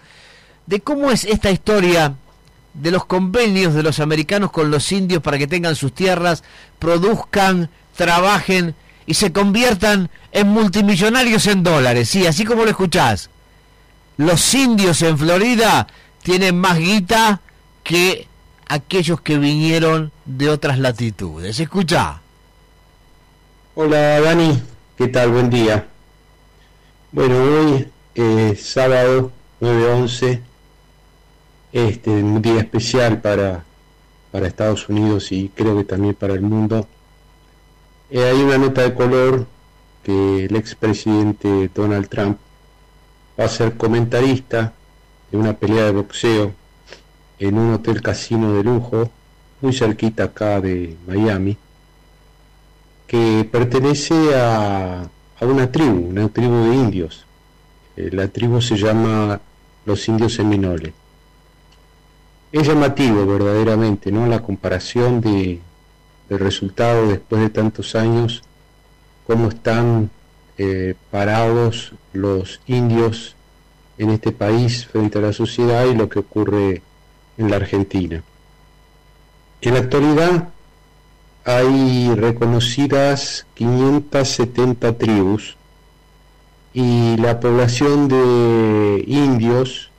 de 0.68 0.82
cómo 0.82 1.12
es 1.12 1.24
esta 1.24 1.50
historia 1.50 2.16
de 2.74 2.92
los 2.92 3.06
convenios 3.06 3.74
de 3.74 3.84
los 3.84 4.00
americanos 4.00 4.52
con 4.52 4.70
los 4.70 4.92
indios 4.92 5.24
para 5.24 5.38
que 5.38 5.48
tengan 5.48 5.76
sus 5.76 5.94
tierras, 5.94 6.44
produzcan, 6.78 7.70
trabajen 7.96 8.76
y 9.06 9.14
se 9.14 9.32
conviertan 9.32 10.10
en 10.32 10.48
multimillonarios 10.48 11.48
en 11.48 11.64
dólares. 11.64 12.10
Sí, 12.10 12.28
así 12.28 12.44
como 12.44 12.66
lo 12.66 12.72
escuchás. 12.72 13.30
Los 14.18 14.54
indios 14.54 15.02
en 15.02 15.18
Florida 15.18 15.88
tienen 16.22 16.60
más 16.60 16.78
guita 16.78 17.40
que 17.84 18.28
aquellos 18.68 19.22
que 19.22 19.38
vinieron 19.38 20.12
de 20.26 20.50
otras 20.50 20.80
latitudes. 20.80 21.60
Escucha. 21.60 22.22
Hola 23.76 24.20
Dani, 24.22 24.62
¿qué 24.98 25.08
tal? 25.08 25.32
Buen 25.32 25.50
día. 25.50 25.88
Bueno, 27.12 27.36
hoy 27.38 27.88
es 28.14 28.66
sábado 28.66 29.32
9-11, 29.62 30.42
este, 31.74 32.10
un 32.10 32.42
día 32.42 32.60
especial 32.60 33.22
para, 33.22 33.64
para 34.32 34.48
Estados 34.48 34.88
Unidos 34.90 35.32
y 35.32 35.50
creo 35.54 35.78
que 35.78 35.84
también 35.84 36.16
para 36.16 36.34
el 36.34 36.42
mundo. 36.42 36.88
Eh, 38.10 38.24
hay 38.24 38.42
una 38.42 38.58
nota 38.58 38.82
de 38.82 38.94
color 38.94 39.48
que 40.04 40.46
el 40.46 40.56
expresidente 40.56 41.70
Donald 41.74 42.08
Trump 42.08 42.38
va 43.40 43.46
a 43.46 43.50
ser 43.50 43.76
comentarista 43.76 44.74
de 45.32 45.38
una 45.38 45.54
pelea 45.54 45.86
de 45.86 45.92
boxeo 45.92 46.54
en 47.40 47.57
un 47.57 47.74
hotel 47.74 48.02
casino 48.02 48.53
de 48.53 48.64
lujo 48.64 49.10
muy 49.62 49.74
cerquita 49.74 50.26
acá 50.26 50.62
de 50.62 50.95
Miami 51.07 51.57
que 53.07 53.48
pertenece 53.52 54.36
a, 54.36 55.02
a 55.02 55.45
una 55.45 55.72
tribu, 55.72 56.10
una 56.10 56.28
tribu 56.30 56.70
de 56.70 56.76
indios. 56.76 57.26
Eh, 57.95 58.10
la 58.12 58.28
tribu 58.28 58.62
se 58.62 58.78
llama 58.78 59.40
los 59.86 60.07
indios 60.07 60.34
seminoles. 60.34 60.94
Es 62.52 62.68
llamativo 62.68 63.26
verdaderamente, 63.26 64.12
¿no? 64.12 64.28
La 64.28 64.41
comparación 64.41 65.22
de, 65.22 65.60
del 66.30 66.40
resultado 66.40 67.07
después 67.07 67.41
de 67.41 67.49
tantos 67.49 67.95
años, 67.95 68.44
cómo 69.28 69.49
están 69.49 70.10
eh, 70.57 70.95
parados 71.12 71.94
los 72.14 72.62
indios 72.66 73.36
en 73.98 74.10
este 74.10 74.32
país 74.32 74.88
frente 74.88 75.18
a 75.18 75.22
la 75.22 75.34
sociedad 75.34 75.86
y 75.86 75.95
lo 75.95 76.10
que 76.10 76.20
ocurre 76.20 76.82
en 77.38 77.49
la 77.49 77.57
Argentina. 77.57 78.24
En 79.62 79.74
la 79.74 79.80
actualidad 79.80 80.49
hay 81.44 82.14
reconocidas 82.16 83.45
570 83.53 84.98
tribus 84.98 85.57
y 86.74 87.16
la 87.18 87.40
población 87.40 88.07
de 88.07 89.03
indios 89.07 89.91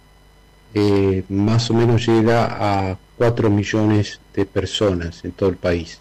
eh, 0.74 1.24
más 1.30 1.70
o 1.70 1.74
menos 1.74 2.06
llega 2.06 2.90
a 2.90 2.98
4 3.16 3.48
millones 3.48 4.20
de 4.34 4.44
personas 4.44 5.24
en 5.24 5.32
todo 5.32 5.48
el 5.48 5.56
país, 5.56 6.00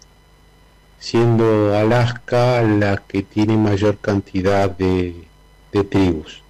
siendo 0.98 1.74
Alaska 1.74 2.60
la 2.62 2.98
que 2.98 3.22
tiene 3.22 3.56
mayor 3.56 3.96
cantidad 3.98 4.68
de, 4.68 5.26
tribus. 5.90 6.42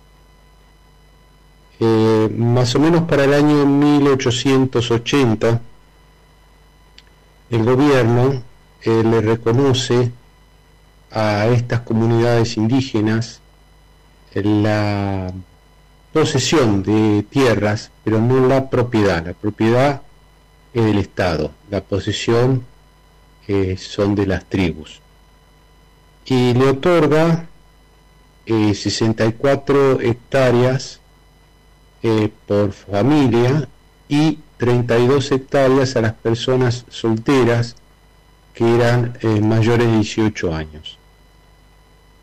Eh, 1.79 2.29
más 2.37 2.75
o 2.75 2.81
menos 2.81 3.03
para 3.03 3.25
el 3.25 3.35
año 3.35 3.67
1880, 3.67 5.61
el 7.51 7.65
gobierno 7.65 8.43
eh, 8.83 9.03
le 9.05 9.21
reconoce 9.21 10.11
a 11.11 11.47
estas 11.49 11.81
comunidades 11.81 12.57
indígenas 12.57 13.41
la 14.33 15.33
posesión 16.13 16.83
de 16.83 17.25
tierras, 17.29 17.91
pero 18.05 18.21
no 18.21 18.47
la 18.47 18.69
propiedad. 18.71 19.25
La 19.25 19.33
propiedad 19.35 20.03
es 20.73 20.85
del 20.85 20.99
Estado, 20.99 21.53
la 21.71 21.83
posesión 21.83 22.65
eh, 23.49 23.77
son 23.79 24.15
de 24.15 24.27
las 24.27 24.45
tribus. 24.47 25.01
Y 26.25 26.55
le 26.55 26.69
otorga 26.71 27.47
64 28.47 30.01
eh, 32.07 32.31
por 32.47 32.73
familia 32.73 33.69
y 34.09 34.39
32 34.59 35.33
hectáreas 35.33 35.97
a 35.97 36.01
las 36.03 36.13
personas 36.15 36.85
solteras 36.89 37.77
que 38.55 38.75
eran 38.75 39.19
eh, 39.21 39.41
mayores 39.41 39.87
de 39.87 39.93
18 39.95 40.55
años. 40.55 40.99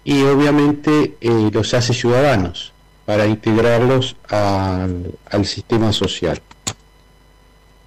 Y 0.03 0.23
obviamente 0.23 1.15
eh, 1.21 1.49
los 1.51 1.73
hace 1.73 1.93
ciudadanos 1.93 2.73
para 3.05 3.27
integrarlos 3.27 4.15
al, 4.29 5.45
sistema 5.45 5.93
social. 5.93 6.41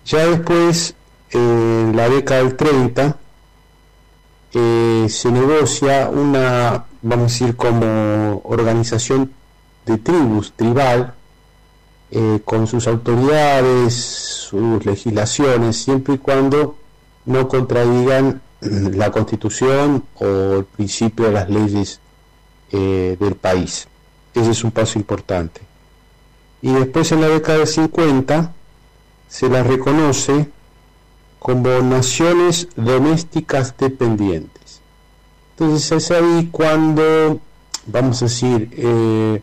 Ya 0.04 0.26
después, 0.26 0.94
en 1.30 1.94
la 1.96 2.08
década 2.08 2.44
del 2.44 2.54
30, 2.56 3.16
eh, 4.52 5.06
se 5.08 5.32
negocia 5.32 6.08
una, 6.08 6.84
vamos 7.02 7.24
a 7.24 7.32
decir, 7.32 7.56
como 7.56 8.42
organización 8.44 9.32
de 9.86 9.98
tribus, 9.98 10.52
tribal, 10.54 11.15
con 12.44 12.66
sus 12.66 12.86
autoridades, 12.86 13.94
sus 13.94 14.84
legislaciones, 14.86 15.76
siempre 15.76 16.14
y 16.14 16.18
cuando 16.18 16.76
no 17.26 17.48
contradigan 17.48 18.40
la 18.60 19.10
constitución 19.10 20.04
o 20.14 20.24
el 20.58 20.64
principio 20.64 21.26
de 21.26 21.32
las 21.32 21.50
leyes 21.50 22.00
eh, 22.72 23.16
del 23.18 23.34
país. 23.34 23.88
Ese 24.34 24.50
es 24.50 24.64
un 24.64 24.70
paso 24.70 24.98
importante. 24.98 25.60
Y 26.62 26.72
después 26.72 27.12
en 27.12 27.20
la 27.20 27.28
década 27.28 27.58
de 27.58 27.66
50 27.66 28.52
se 29.28 29.48
las 29.48 29.66
reconoce 29.66 30.48
como 31.38 31.80
naciones 31.80 32.68
domésticas 32.76 33.76
dependientes. 33.76 34.80
Entonces 35.52 35.92
es 35.92 36.10
ahí 36.10 36.48
cuando, 36.50 37.40
vamos 37.86 38.22
a 38.22 38.26
decir, 38.26 38.70
eh, 38.72 39.42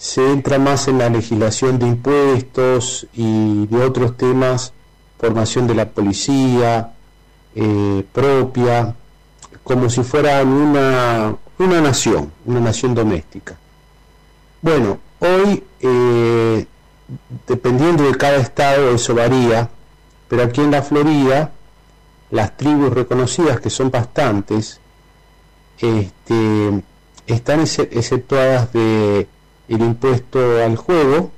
se 0.00 0.32
entra 0.32 0.58
más 0.58 0.88
en 0.88 0.96
la 0.96 1.10
legislación 1.10 1.78
de 1.78 1.86
impuestos 1.86 3.06
y 3.12 3.66
de 3.66 3.84
otros 3.84 4.16
temas 4.16 4.72
formación 5.18 5.66
de 5.66 5.74
la 5.74 5.90
policía 5.90 6.94
eh, 7.54 8.02
propia, 8.10 8.94
como 9.62 9.90
si 9.90 10.02
fuera 10.02 10.42
una, 10.42 11.36
una 11.58 11.80
nación, 11.82 12.32
una 12.46 12.60
nación 12.60 12.94
doméstica. 12.94 13.58
Bueno, 14.62 14.98
hoy, 15.18 15.62
eh, 15.80 16.64
dependiendo 17.46 18.04
de 18.04 18.16
cada 18.16 18.38
estado, 18.38 18.94
eso 18.94 19.14
varía, 19.14 19.68
pero 20.28 20.44
aquí 20.44 20.62
en 20.62 20.70
la 20.70 20.80
Florida, 20.80 21.52
las 22.30 22.56
tribus 22.56 22.90
reconocidas, 22.90 23.60
que 23.60 23.68
son 23.68 23.90
bastantes, 23.90 24.80
este, 25.78 26.82
están 27.26 27.60
exceptuadas 27.60 28.72
de 28.72 29.28
el 29.70 29.82
impuesto 29.82 30.62
al 30.62 30.76
juego, 30.76 31.30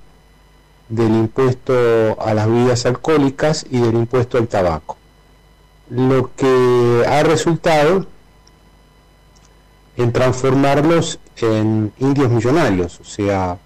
del 0.89 1.13
impuesto 1.13 1.73
a 2.19 2.35
las 2.35 2.47
bebidas 2.49 2.87
alcohólicas 2.87 3.67
y 3.71 3.79
del 3.79 3.95
impuesto 3.95 4.39
al 4.39 4.49
tabaco. 4.49 4.97
Lo 5.91 6.35
que 6.35 7.05
ha 7.07 7.23
resultado 7.23 8.07
en 9.99 10.13
transformarlos 10.13 11.19
en 11.37 11.93
indios 11.99 12.31
millonarios, 12.31 13.01
o 13.01 13.05
sea, 13.05 13.59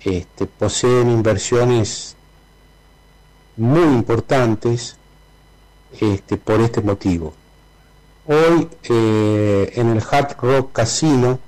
este, 0.00 0.46
poseen 0.46 1.10
inversiones 1.10 2.16
muy 3.56 3.82
importantes 3.82 4.96
este, 6.00 6.38
por 6.38 6.62
este 6.62 6.80
motivo. 6.80 7.34
Hoy 8.26 8.68
eh, 8.84 9.72
en 9.76 9.90
el 9.90 10.02
Hard 10.10 10.36
Rock 10.40 10.72
Casino 10.72 11.38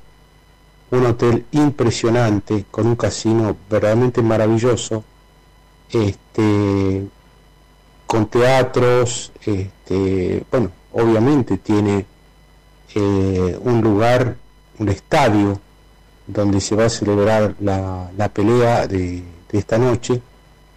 un 0.90 1.06
hotel 1.06 1.44
impresionante, 1.52 2.66
con 2.70 2.86
un 2.86 2.96
casino 2.96 3.56
verdaderamente 3.68 4.22
maravilloso, 4.22 5.04
este, 5.90 7.06
con 8.06 8.26
teatros, 8.26 9.32
este, 9.44 10.44
bueno, 10.50 10.70
obviamente 10.92 11.58
tiene 11.58 12.06
eh, 12.94 13.58
un 13.60 13.80
lugar, 13.80 14.36
un 14.78 14.88
estadio, 14.88 15.60
donde 16.26 16.60
se 16.60 16.74
va 16.74 16.86
a 16.86 16.90
celebrar 16.90 17.54
la, 17.60 18.10
la 18.16 18.28
pelea 18.28 18.86
de, 18.86 19.22
esta 19.52 19.78
noche, 19.78 20.20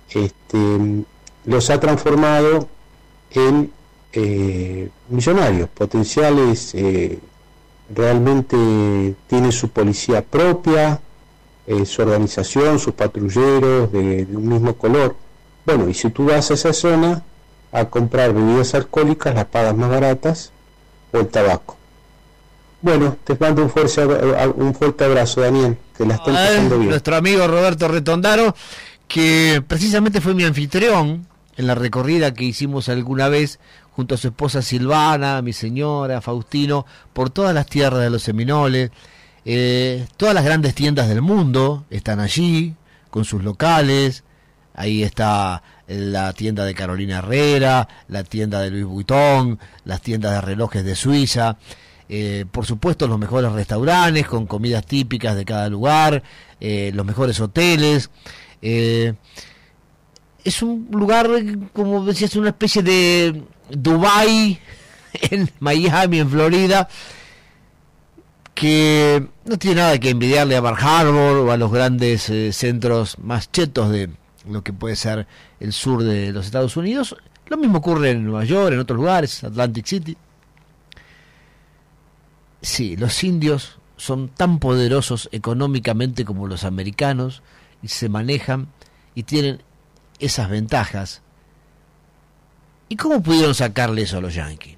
este, 0.09 1.03
los 1.43 1.69
ha 1.69 1.79
transformado 1.81 2.69
en 3.31 3.71
eh, 4.13 4.89
millonarios, 5.09 5.69
potenciales 5.69 6.73
eh, 6.75 7.19
realmente 7.93 9.15
tiene 9.27 9.51
su 9.51 9.69
policía 9.69 10.23
propia, 10.23 10.99
eh, 11.67 11.85
su 11.85 12.01
organización, 12.01 12.79
sus 12.79 12.93
patrulleros 12.93 13.91
de, 13.91 14.27
un 14.31 14.47
mismo 14.47 14.75
color. 14.75 15.15
Bueno, 15.65 15.89
y 15.89 15.93
si 15.93 16.09
tú 16.09 16.25
vas 16.25 16.49
a 16.51 16.55
esa 16.55 16.73
zona 16.73 17.23
a 17.71 17.85
comprar 17.85 18.33
bebidas 18.33 18.73
alcohólicas, 18.73 19.35
las 19.35 19.45
pagas 19.45 19.75
más 19.75 19.89
baratas 19.89 20.51
o 21.11 21.19
el 21.19 21.27
tabaco. 21.27 21.77
Bueno, 22.81 23.17
te 23.23 23.35
mando 23.37 23.61
un 23.61 23.69
fuerte, 23.69 24.05
un 24.55 24.73
fuerte 24.73 25.03
abrazo, 25.03 25.41
Daniel. 25.41 25.77
Que 25.97 26.05
la 26.05 26.15
estén 26.15 26.33
pasando 26.33 26.77
bien. 26.77 26.89
Nuestro 26.89 27.15
amigo 27.17 27.45
Roberto 27.45 27.87
Retondaro, 27.89 28.55
que 29.07 29.61
precisamente 29.67 30.21
fue 30.21 30.33
mi 30.33 30.45
anfitrión 30.45 31.27
en 31.57 31.67
la 31.67 31.75
recorrida 31.75 32.33
que 32.33 32.45
hicimos 32.45 32.87
alguna 32.87 33.27
vez 33.27 33.59
junto 33.99 34.15
a 34.15 34.17
su 34.17 34.29
esposa 34.29 34.61
Silvana, 34.61 35.41
mi 35.41 35.51
señora, 35.51 36.21
Faustino, 36.21 36.85
por 37.11 37.31
todas 37.31 37.53
las 37.53 37.65
tierras 37.65 37.99
de 37.99 38.09
los 38.09 38.23
Seminoles. 38.23 38.91
Eh, 39.43 40.07
todas 40.15 40.33
las 40.33 40.45
grandes 40.45 40.73
tiendas 40.73 41.09
del 41.09 41.21
mundo 41.21 41.83
están 41.89 42.21
allí, 42.21 42.75
con 43.09 43.25
sus 43.25 43.43
locales. 43.43 44.23
Ahí 44.73 45.03
está 45.03 45.63
la 45.85 46.31
tienda 46.31 46.63
de 46.63 46.75
Carolina 46.75 47.17
Herrera, 47.17 47.89
la 48.07 48.23
tienda 48.23 48.61
de 48.61 48.71
Luis 48.71 48.85
Vuitton, 48.85 49.59
las 49.83 49.99
tiendas 49.99 50.31
de 50.31 50.39
relojes 50.39 50.85
de 50.85 50.95
Suiza. 50.95 51.57
Eh, 52.07 52.45
por 52.49 52.65
supuesto, 52.65 53.05
los 53.05 53.19
mejores 53.19 53.51
restaurantes 53.51 54.27
con 54.27 54.47
comidas 54.47 54.85
típicas 54.85 55.35
de 55.35 55.43
cada 55.43 55.67
lugar, 55.67 56.23
eh, 56.61 56.91
los 56.93 57.05
mejores 57.05 57.37
hoteles. 57.41 58.09
Es 58.61 59.13
un 60.63 60.87
lugar, 60.89 61.27
como 61.73 62.05
decías, 62.05 62.37
una 62.37 62.47
especie 62.47 62.81
de 62.81 63.43
Dubai 63.71 64.59
en 65.31 65.49
Miami, 65.59 66.19
en 66.19 66.29
Florida, 66.29 66.87
que 68.53 69.25
no 69.45 69.57
tiene 69.57 69.77
nada 69.77 69.99
que 69.99 70.09
envidiarle 70.09 70.55
a 70.55 70.61
Bar 70.61 70.77
Harbor 70.79 71.37
o 71.37 71.51
a 71.51 71.57
los 71.57 71.71
grandes 71.71 72.31
centros 72.55 73.17
más 73.19 73.51
chetos 73.51 73.89
de 73.89 74.09
lo 74.47 74.63
que 74.63 74.73
puede 74.73 74.95
ser 74.95 75.27
el 75.59 75.73
sur 75.73 76.03
de 76.03 76.31
los 76.31 76.45
Estados 76.45 76.75
Unidos. 76.77 77.15
Lo 77.47 77.57
mismo 77.57 77.79
ocurre 77.79 78.11
en 78.11 78.25
Nueva 78.25 78.45
York, 78.45 78.73
en 78.73 78.79
otros 78.79 78.97
lugares, 78.97 79.43
Atlantic 79.43 79.85
City. 79.85 80.17
Sí, 82.61 82.97
los 82.97 83.23
indios 83.23 83.79
son 83.97 84.29
tan 84.29 84.59
poderosos 84.59 85.29
económicamente 85.31 86.25
como 86.25 86.47
los 86.47 86.63
americanos 86.63 87.41
y 87.81 87.87
se 87.87 88.09
manejan 88.09 88.67
y 89.15 89.23
tienen 89.23 89.63
esas 90.19 90.49
ventajas. 90.49 91.21
¿Y 92.89 92.95
cómo 92.95 93.21
pudieron 93.21 93.55
sacarle 93.55 94.01
eso 94.01 94.17
a 94.17 94.21
los 94.21 94.33
yanquis? 94.33 94.77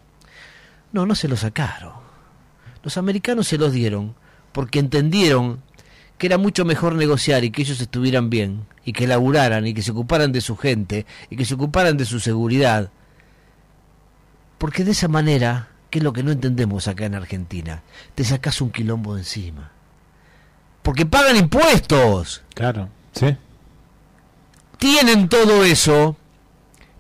No, 0.92 1.06
no 1.06 1.16
se 1.16 1.28
lo 1.28 1.38
sacaron. 1.38 1.94
Los 2.84 2.98
americanos 2.98 3.48
se 3.48 3.58
los 3.58 3.72
dieron 3.72 4.16
porque 4.52 4.80
entendieron 4.80 5.64
que 6.18 6.28
era 6.28 6.38
mucho 6.38 6.66
mejor 6.66 6.94
negociar 6.94 7.44
y 7.44 7.52
que 7.52 7.62
ellos 7.64 7.80
estuvieran 7.80 8.30
bien 8.30 8.66
y 8.86 8.94
que 8.94 9.08
laburaran 9.08 9.66
y 9.66 9.74
que 9.74 9.82
se 9.82 9.92
ocuparan 9.92 10.32
de 10.32 10.42
su 10.42 10.58
gente 10.58 11.06
y 11.30 11.36
que 11.36 11.46
se 11.46 11.54
ocuparan 11.56 11.98
de 11.98 12.06
su 12.06 12.20
seguridad. 12.20 12.92
Porque 14.58 14.84
de 14.84 14.92
esa 14.92 15.08
manera 15.08 15.70
que 15.90 16.00
es 16.00 16.04
lo 16.04 16.14
que 16.14 16.24
no 16.24 16.32
entendemos 16.32 16.88
acá 16.88 17.06
en 17.06 17.16
Argentina, 17.16 17.84
te 18.16 18.24
sacas 18.24 18.62
un 18.62 18.72
quilombo 18.72 19.16
de 19.16 19.22
encima. 19.22 19.72
Porque 20.82 21.06
pagan 21.06 21.36
impuestos. 21.38 22.44
Claro, 22.54 22.90
sí. 23.14 23.36
Tienen 24.78 25.30
todo 25.30 25.64
eso, 25.64 26.18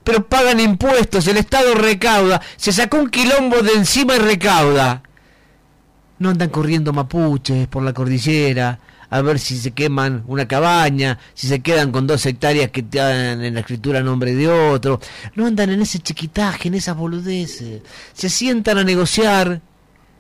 pero 0.03 0.27
pagan 0.27 0.59
impuestos, 0.59 1.27
el 1.27 1.37
Estado 1.37 1.75
recauda, 1.75 2.41
se 2.57 2.71
sacó 2.71 2.97
un 2.97 3.09
quilombo 3.09 3.61
de 3.61 3.73
encima 3.73 4.15
y 4.15 4.19
recauda. 4.19 5.03
No 6.19 6.29
andan 6.29 6.49
corriendo 6.49 6.93
mapuches 6.93 7.67
por 7.67 7.83
la 7.83 7.93
cordillera, 7.93 8.79
a 9.09 9.21
ver 9.21 9.39
si 9.39 9.57
se 9.57 9.71
queman 9.71 10.23
una 10.27 10.47
cabaña, 10.47 11.19
si 11.33 11.47
se 11.47 11.59
quedan 11.59 11.91
con 11.91 12.07
dos 12.07 12.25
hectáreas 12.25 12.71
que 12.71 12.81
te 12.81 12.99
dan 12.99 13.43
en 13.43 13.53
la 13.53 13.59
escritura 13.59 13.99
a 13.99 14.03
nombre 14.03 14.33
de 14.33 14.47
otro. 14.47 14.99
No 15.35 15.45
andan 15.45 15.69
en 15.69 15.81
ese 15.81 15.99
chiquitaje, 15.99 16.69
en 16.69 16.75
esas 16.75 16.95
boludeces. 16.95 17.81
Se 18.13 18.29
sientan 18.29 18.77
a 18.77 18.83
negociar, 18.83 19.61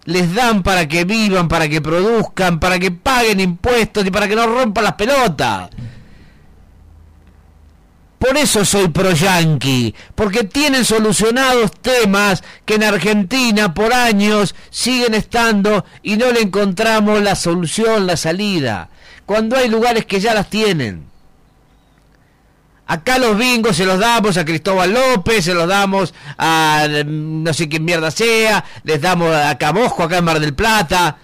les 0.05 0.33
dan 0.33 0.61
para 0.61 0.87
que 0.87 1.05
vivan, 1.05 1.47
para 1.47 1.69
que 1.69 1.81
produzcan, 1.81 2.59
para 2.59 2.79
que 2.79 2.91
paguen 2.91 3.39
impuestos 3.39 4.05
y 4.05 4.11
para 4.11 4.27
que 4.27 4.35
no 4.35 4.45
rompan 4.45 4.83
las 4.83 4.93
pelotas. 4.93 5.69
Por 8.21 8.37
eso 8.37 8.63
soy 8.63 8.89
pro 8.89 9.13
yanqui, 9.13 9.95
porque 10.13 10.43
tienen 10.43 10.85
solucionados 10.85 11.71
temas 11.81 12.43
que 12.65 12.75
en 12.75 12.83
Argentina 12.83 13.73
por 13.73 13.91
años 13.91 14.53
siguen 14.69 15.15
estando 15.15 15.85
y 16.03 16.17
no 16.17 16.31
le 16.31 16.41
encontramos 16.41 17.19
la 17.23 17.35
solución, 17.35 18.05
la 18.05 18.15
salida. 18.15 18.89
Cuando 19.25 19.57
hay 19.57 19.69
lugares 19.69 20.05
que 20.05 20.19
ya 20.19 20.35
las 20.35 20.51
tienen. 20.51 21.09
Acá 22.85 23.17
los 23.17 23.35
bingos 23.35 23.75
se 23.77 23.87
los 23.87 23.97
damos 23.97 24.37
a 24.37 24.45
Cristóbal 24.45 24.93
López, 24.93 25.43
se 25.43 25.55
los 25.55 25.67
damos 25.67 26.13
a 26.37 26.85
mm, 26.87 27.41
no 27.41 27.53
sé 27.55 27.67
qué 27.69 27.79
mierda 27.79 28.11
sea, 28.11 28.63
les 28.83 29.01
damos 29.01 29.35
a 29.35 29.57
Cabosco 29.57 30.03
acá 30.03 30.19
en 30.19 30.25
Mar 30.25 30.39
del 30.39 30.53
Plata. 30.53 31.17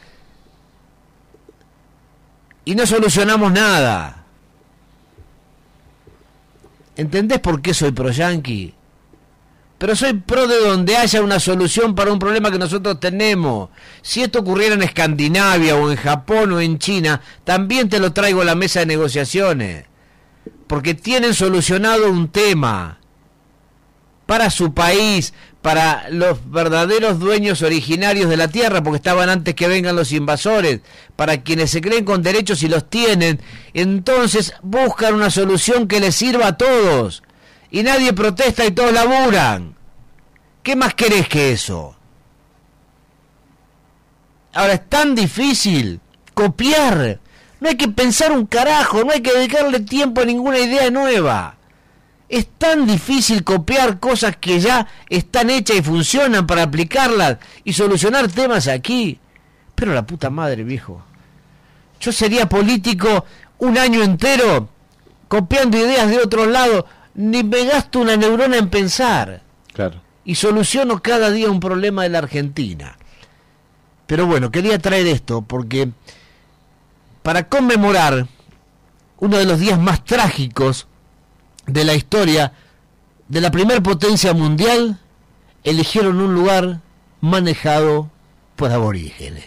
Y 2.66 2.74
no 2.74 2.88
solucionamos 2.88 3.52
nada. 3.52 4.17
¿Entendés 6.98 7.40
por 7.40 7.62
qué 7.62 7.74
soy 7.74 7.92
pro 7.92 8.12
yanqui? 8.12 8.74
Pero 9.78 9.96
soy 9.96 10.14
pro 10.14 10.48
de 10.48 10.60
donde 10.60 10.98
haya 10.98 11.22
una 11.22 11.40
solución 11.40 11.94
para 11.94 12.12
un 12.12 12.18
problema 12.18 12.50
que 12.52 12.58
nosotros 12.58 13.00
tenemos. 13.00 13.70
Si 14.02 14.24
esto 14.24 14.40
ocurriera 14.40 14.74
en 14.74 14.82
Escandinavia 14.82 15.76
o 15.76 15.92
en 15.92 15.98
Japón 15.98 16.52
o 16.54 16.60
en 16.60 16.80
China, 16.80 17.22
también 17.44 17.88
te 17.88 18.00
lo 18.00 18.12
traigo 18.12 18.42
a 18.42 18.46
la 18.46 18.56
mesa 18.56 18.80
de 18.80 18.88
negociaciones. 18.88 19.86
Porque 20.66 20.96
tienen 20.96 21.36
solucionado 21.36 22.10
un 22.10 22.30
tema 22.30 22.98
para 24.26 24.50
su 24.50 24.74
país, 24.74 25.34
para 25.68 26.08
los 26.12 26.50
verdaderos 26.50 27.20
dueños 27.20 27.62
originarios 27.62 28.30
de 28.30 28.38
la 28.38 28.48
tierra, 28.48 28.82
porque 28.82 28.96
estaban 28.96 29.28
antes 29.28 29.54
que 29.54 29.68
vengan 29.68 29.98
los 29.98 30.14
invasores, 30.14 30.80
para 31.18 31.44
quienes 31.44 31.72
se 31.72 31.82
creen 31.82 32.06
con 32.06 32.24
derechos 32.24 32.64
y 32.64 32.70
los 32.70 32.90
tienen, 32.90 33.42
entonces 33.74 34.54
buscan 34.62 35.16
una 35.16 35.30
solución 35.30 35.90
que 35.90 36.00
les 36.00 36.16
sirva 36.16 36.48
a 36.48 36.58
todos. 36.58 37.22
Y 37.70 37.84
nadie 37.84 38.14
protesta 38.14 38.66
y 38.66 38.72
todos 38.72 38.94
laburan. 38.94 39.76
¿Qué 40.64 40.78
más 40.78 40.94
querés 40.94 41.28
que 41.28 41.52
eso? 41.52 41.98
Ahora 44.54 44.72
es 44.72 44.88
tan 44.88 45.16
difícil 45.16 46.00
copiar. 46.34 47.20
No 47.60 47.68
hay 47.68 47.76
que 47.76 47.90
pensar 47.90 48.32
un 48.32 48.46
carajo, 48.46 49.04
no 49.04 49.12
hay 49.12 49.20
que 49.20 49.34
dedicarle 49.34 49.82
tiempo 49.82 50.22
a 50.22 50.26
ninguna 50.26 50.60
idea 50.60 50.90
nueva. 50.92 51.57
Es 52.30 52.48
tan 52.58 52.86
difícil 52.86 53.44
copiar 53.44 54.00
cosas 54.00 54.36
que 54.38 54.60
ya 54.60 54.88
están 55.10 55.50
hechas 55.50 55.78
y 55.78 55.82
funcionan 55.82 56.46
para 56.46 56.64
aplicarlas 56.64 57.38
y 57.64 57.74
solucionar 57.74 58.28
temas 58.28 58.68
aquí. 58.68 59.20
Pero 59.76 59.94
la 59.94 60.06
puta 60.06 60.30
madre, 60.30 60.64
viejo. 60.64 61.02
Yo 62.00 62.12
sería 62.12 62.50
político 62.50 63.26
un 63.60 63.78
año 63.78 64.04
entero 64.04 64.70
copiando 65.28 65.78
ideas 65.78 66.10
de 66.10 66.20
otros 66.20 66.48
lados. 66.48 66.86
Ni 67.16 67.44
me 67.44 67.66
gasto 67.66 68.00
una 68.00 68.18
neurona 68.18 68.58
en 68.58 68.70
pensar. 68.70 69.42
Claro. 69.74 70.02
Y 70.26 70.36
soluciono 70.36 71.02
cada 71.02 71.32
día 71.32 71.50
un 71.50 71.60
problema 71.60 72.04
de 72.04 72.10
la 72.10 72.20
Argentina. 72.20 72.98
Pero 74.06 74.26
bueno, 74.26 74.52
quería 74.52 74.80
traer 74.80 75.08
esto 75.08 75.42
porque 75.42 75.90
para 77.24 77.48
conmemorar 77.48 78.28
uno 79.18 79.38
de 79.38 79.46
los 79.46 79.60
días 79.60 79.80
más 79.80 80.04
trágicos 80.04 80.88
de 81.68 81.84
la 81.84 81.94
historia 81.94 82.54
de 83.28 83.42
la 83.42 83.52
primer 83.52 83.84
potencia 83.84 84.34
mundial, 84.34 85.00
eligieron 85.64 86.20
un 86.22 86.34
lugar 86.34 86.80
manejado 87.22 88.10
por 88.56 88.72
aborígenes. 88.72 89.46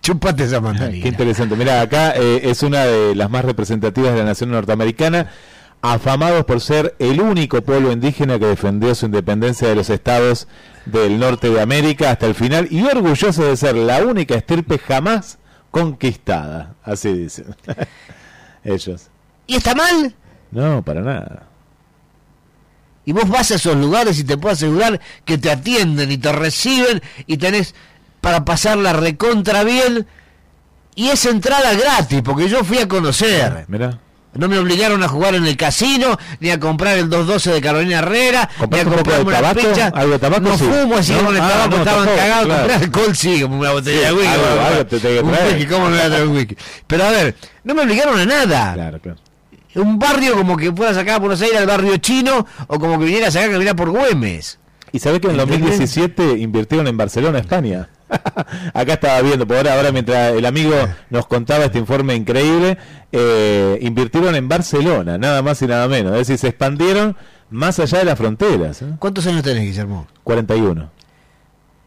Chupate 0.00 0.44
esa 0.44 0.60
mandarina. 0.60 1.02
Qué 1.02 1.08
interesante. 1.08 1.54
Mira, 1.56 1.82
acá 1.82 2.14
eh, 2.16 2.40
es 2.44 2.62
una 2.62 2.86
de 2.86 3.14
las 3.14 3.30
más 3.30 3.44
representativas 3.44 4.12
de 4.12 4.18
la 4.18 4.24
nación 4.24 4.50
norteamericana, 4.50 5.30
afamados 5.82 6.44
por 6.44 6.60
ser 6.60 6.94
el 6.98 7.20
único 7.20 7.62
pueblo 7.62 7.92
indígena 7.92 8.38
que 8.38 8.46
defendió 8.46 8.94
su 8.94 9.06
independencia 9.06 9.68
de 9.68 9.74
los 9.74 9.90
estados 9.90 10.48
del 10.86 11.18
norte 11.18 11.50
de 11.50 11.60
América 11.60 12.10
hasta 12.10 12.26
el 12.26 12.34
final 12.34 12.68
y 12.70 12.82
orgulloso 12.82 13.44
de 13.44 13.56
ser 13.56 13.76
la 13.76 14.02
única 14.02 14.34
estirpe 14.34 14.78
jamás 14.78 15.38
conquistada. 15.70 16.74
Así 16.82 17.12
dicen 17.12 17.54
ellos. 18.64 19.08
¿Y 19.46 19.56
está 19.56 19.74
mal? 19.74 20.14
No, 20.50 20.82
para 20.82 21.02
nada. 21.02 21.49
Y 23.04 23.12
vos 23.12 23.28
vas 23.28 23.50
a 23.50 23.54
esos 23.56 23.76
lugares 23.76 24.18
y 24.18 24.24
te 24.24 24.36
puedo 24.36 24.52
asegurar 24.52 25.00
que 25.24 25.38
te 25.38 25.50
atienden 25.50 26.12
y 26.12 26.18
te 26.18 26.32
reciben 26.32 27.02
y 27.26 27.38
tenés 27.38 27.74
para 28.20 28.44
pasar 28.44 28.76
la 28.78 28.92
recontra 28.92 29.64
bien. 29.64 30.06
Y 30.94 31.08
es 31.08 31.24
entrada 31.24 31.72
gratis, 31.74 32.20
porque 32.22 32.48
yo 32.48 32.62
fui 32.64 32.78
a 32.78 32.86
conocer. 32.88 33.64
Mira. 33.68 33.98
No 34.32 34.48
me 34.48 34.58
obligaron 34.58 35.02
a 35.02 35.08
jugar 35.08 35.34
en 35.34 35.44
el 35.44 35.56
casino, 35.56 36.16
ni 36.38 36.50
a 36.50 36.60
comprar 36.60 36.96
el 36.98 37.08
212 37.10 37.50
de 37.52 37.60
Carolina 37.60 37.98
Herrera, 37.98 38.48
ni 38.70 38.78
a 38.78 38.84
comprarme 38.84 39.24
una 39.24 39.40
tabaco? 39.40 39.60
picha. 39.60 39.86
¿Algo 39.88 40.12
de 40.12 40.18
tabaco? 40.20 40.42
No 40.42 40.56
Sí. 40.58 40.64
fumo 40.66 40.96
así 40.96 41.12
¿No? 41.14 41.24
con 41.24 41.34
el 41.36 41.42
Ah, 41.42 41.48
tabaco, 41.48 41.70
no, 41.70 41.76
estaban 41.78 42.04
tampoco, 42.04 42.16
cagados. 42.16 42.46
claro. 42.46 42.60
Compré 42.68 42.84
alcohol, 42.84 43.16
sí, 43.16 43.40
como 43.42 43.58
una 43.58 43.72
botella 43.72 44.06
de 44.06 44.12
whisky. 44.12 44.28
Algo- 44.28 44.60
algo 44.60 44.86
te 44.86 45.20
un 45.20 45.30
whisky, 45.30 45.66
¿cómo 45.66 45.84
no 45.88 45.90
voy 45.96 45.98
a 46.00 46.08
traer 46.08 46.26
un 46.28 46.36
whisky? 46.36 46.56
Pero 46.86 47.04
a 47.06 47.10
ver, 47.10 47.34
no 47.64 47.74
me 47.74 47.82
obligaron 47.82 48.20
a 48.20 48.24
nada. 48.26 48.74
Claro, 48.74 49.00
claro. 49.00 49.18
Un 49.74 49.98
barrio 49.98 50.34
como 50.34 50.56
que 50.56 50.72
fueras 50.72 50.96
acá 50.96 51.16
a 51.16 51.18
Buenos 51.18 51.40
Aires 51.42 51.58
al 51.58 51.66
barrio 51.66 51.96
chino, 51.98 52.46
o 52.66 52.78
como 52.78 52.98
que 52.98 53.04
vinieras 53.04 53.36
acá 53.36 53.46
a 53.46 53.50
caminar 53.50 53.76
por 53.76 53.90
Güemes. 53.90 54.58
Y 54.92 54.98
sabés 54.98 55.20
que 55.20 55.28
en 55.28 55.34
¿Entendés? 55.38 55.60
2017 55.60 56.38
invirtieron 56.38 56.86
en 56.88 56.96
Barcelona, 56.96 57.38
España. 57.38 57.88
Acá 58.74 58.94
estaba 58.94 59.20
viendo, 59.22 59.46
por 59.46 59.56
ahora, 59.56 59.74
ahora 59.74 59.92
mientras 59.92 60.32
el 60.34 60.44
amigo 60.44 60.74
nos 61.10 61.26
contaba 61.28 61.66
este 61.66 61.78
informe 61.78 62.16
increíble, 62.16 62.76
eh, 63.12 63.78
invirtieron 63.82 64.34
en 64.34 64.48
Barcelona, 64.48 65.16
nada 65.16 65.42
más 65.42 65.62
y 65.62 65.68
nada 65.68 65.86
menos. 65.86 66.12
Es 66.14 66.26
decir, 66.26 66.38
se 66.38 66.48
expandieron 66.48 67.16
más 67.50 67.78
allá 67.78 67.98
de 68.00 68.04
las 68.06 68.18
fronteras. 68.18 68.82
¿eh? 68.82 68.86
¿Cuántos 68.98 69.24
años 69.28 69.44
tenés, 69.44 69.62
Guillermo? 69.62 70.08
41. 70.24 70.90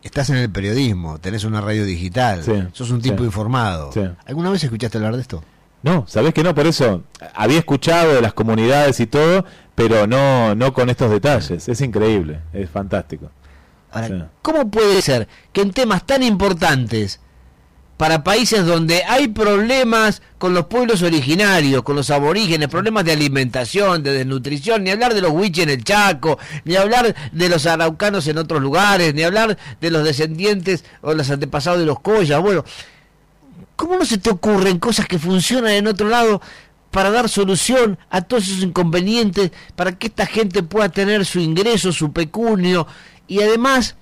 Estás 0.02 0.30
en 0.30 0.38
el 0.38 0.50
periodismo, 0.50 1.20
tenés 1.20 1.44
una 1.44 1.60
radio 1.60 1.84
digital, 1.86 2.42
Sí, 2.44 2.54
sos 2.72 2.90
un 2.92 3.02
tipo 3.02 3.20
sí, 3.20 3.24
informado. 3.26 3.92
sí. 3.94 4.02
¿Alguna 4.26 4.50
vez 4.50 4.64
escuchaste 4.64 4.98
hablar 4.98 5.16
de 5.16 5.22
esto? 5.22 5.44
No, 5.84 6.06
¿sabés 6.08 6.34
que 6.34 6.44
no? 6.44 6.56
Por 6.56 6.66
eso 6.66 7.04
había 7.36 7.60
escuchado 7.60 8.14
de 8.14 8.22
las 8.22 8.34
comunidades 8.34 9.00
y 9.00 9.06
todo, 9.08 9.46
pero 9.76 10.08
no, 10.08 10.56
no 10.56 10.74
con 10.74 10.90
estos 10.90 11.12
detalles. 11.12 11.68
Es 11.68 11.82
increíble, 11.82 12.40
es 12.54 12.70
fantástico. 12.70 13.30
Ahora, 13.92 14.08
Sí. 14.08 14.24
¿cómo 14.42 14.72
puede 14.72 15.02
ser 15.02 15.28
que 15.52 15.62
en 15.62 15.72
temas 15.72 16.06
tan 16.06 16.24
importantes 16.24 17.20
para 17.98 18.24
países 18.24 18.66
donde 18.66 19.04
hay 19.04 19.28
problemas 19.28 20.22
con 20.40 20.54
los 20.54 20.66
pueblos 20.66 21.04
originarios, 21.04 21.84
con 21.84 21.96
los 21.96 22.10
aborígenes, 22.10 22.68
problemas 22.70 23.06
de 23.06 23.12
alimentación, 23.12 24.02
de 24.04 24.14
desnutrición, 24.14 24.84
ni 24.84 24.90
hablar 24.90 25.14
de 25.14 25.22
los 25.22 25.32
huiches 25.32 25.64
en 25.66 25.70
el 25.70 25.84
Chaco, 25.84 26.40
ni 26.66 26.76
hablar 26.76 27.14
de 27.32 27.50
los 27.50 27.66
araucanos 27.68 28.28
en 28.28 28.40
otros 28.40 28.62
lugares, 28.62 29.14
ni 29.14 29.22
hablar 29.24 29.58
de 29.80 29.92
los 29.92 30.04
descendientes 30.04 30.84
o 31.02 31.14
los 31.14 31.30
antepasados 31.30 31.80
de 31.80 31.86
los 31.86 32.00
collas, 32.00 32.42
bueno, 32.42 32.66
¿cómo 33.76 33.98
no 33.98 34.06
se 34.06 34.18
te 34.18 34.30
ocurren 34.30 34.80
cosas 34.80 35.08
que 35.08 35.20
funcionan 35.20 35.72
en 35.72 35.88
otro 35.88 36.08
lado 36.10 36.42
para 36.92 37.10
dar 37.10 37.28
solución 37.28 37.98
a 38.10 38.22
todos 38.22 38.48
esos 38.48 38.64
inconvenientes, 38.64 39.52
para 39.76 39.98
que 39.98 40.08
esta 40.08 40.26
gente 40.26 40.62
pueda 40.64 40.90
tener 40.90 41.26
su 41.26 41.40
ingreso, 41.40 41.92
su 41.92 42.12
pecunio 42.12 42.86
y 43.28 43.42
además 43.42 43.96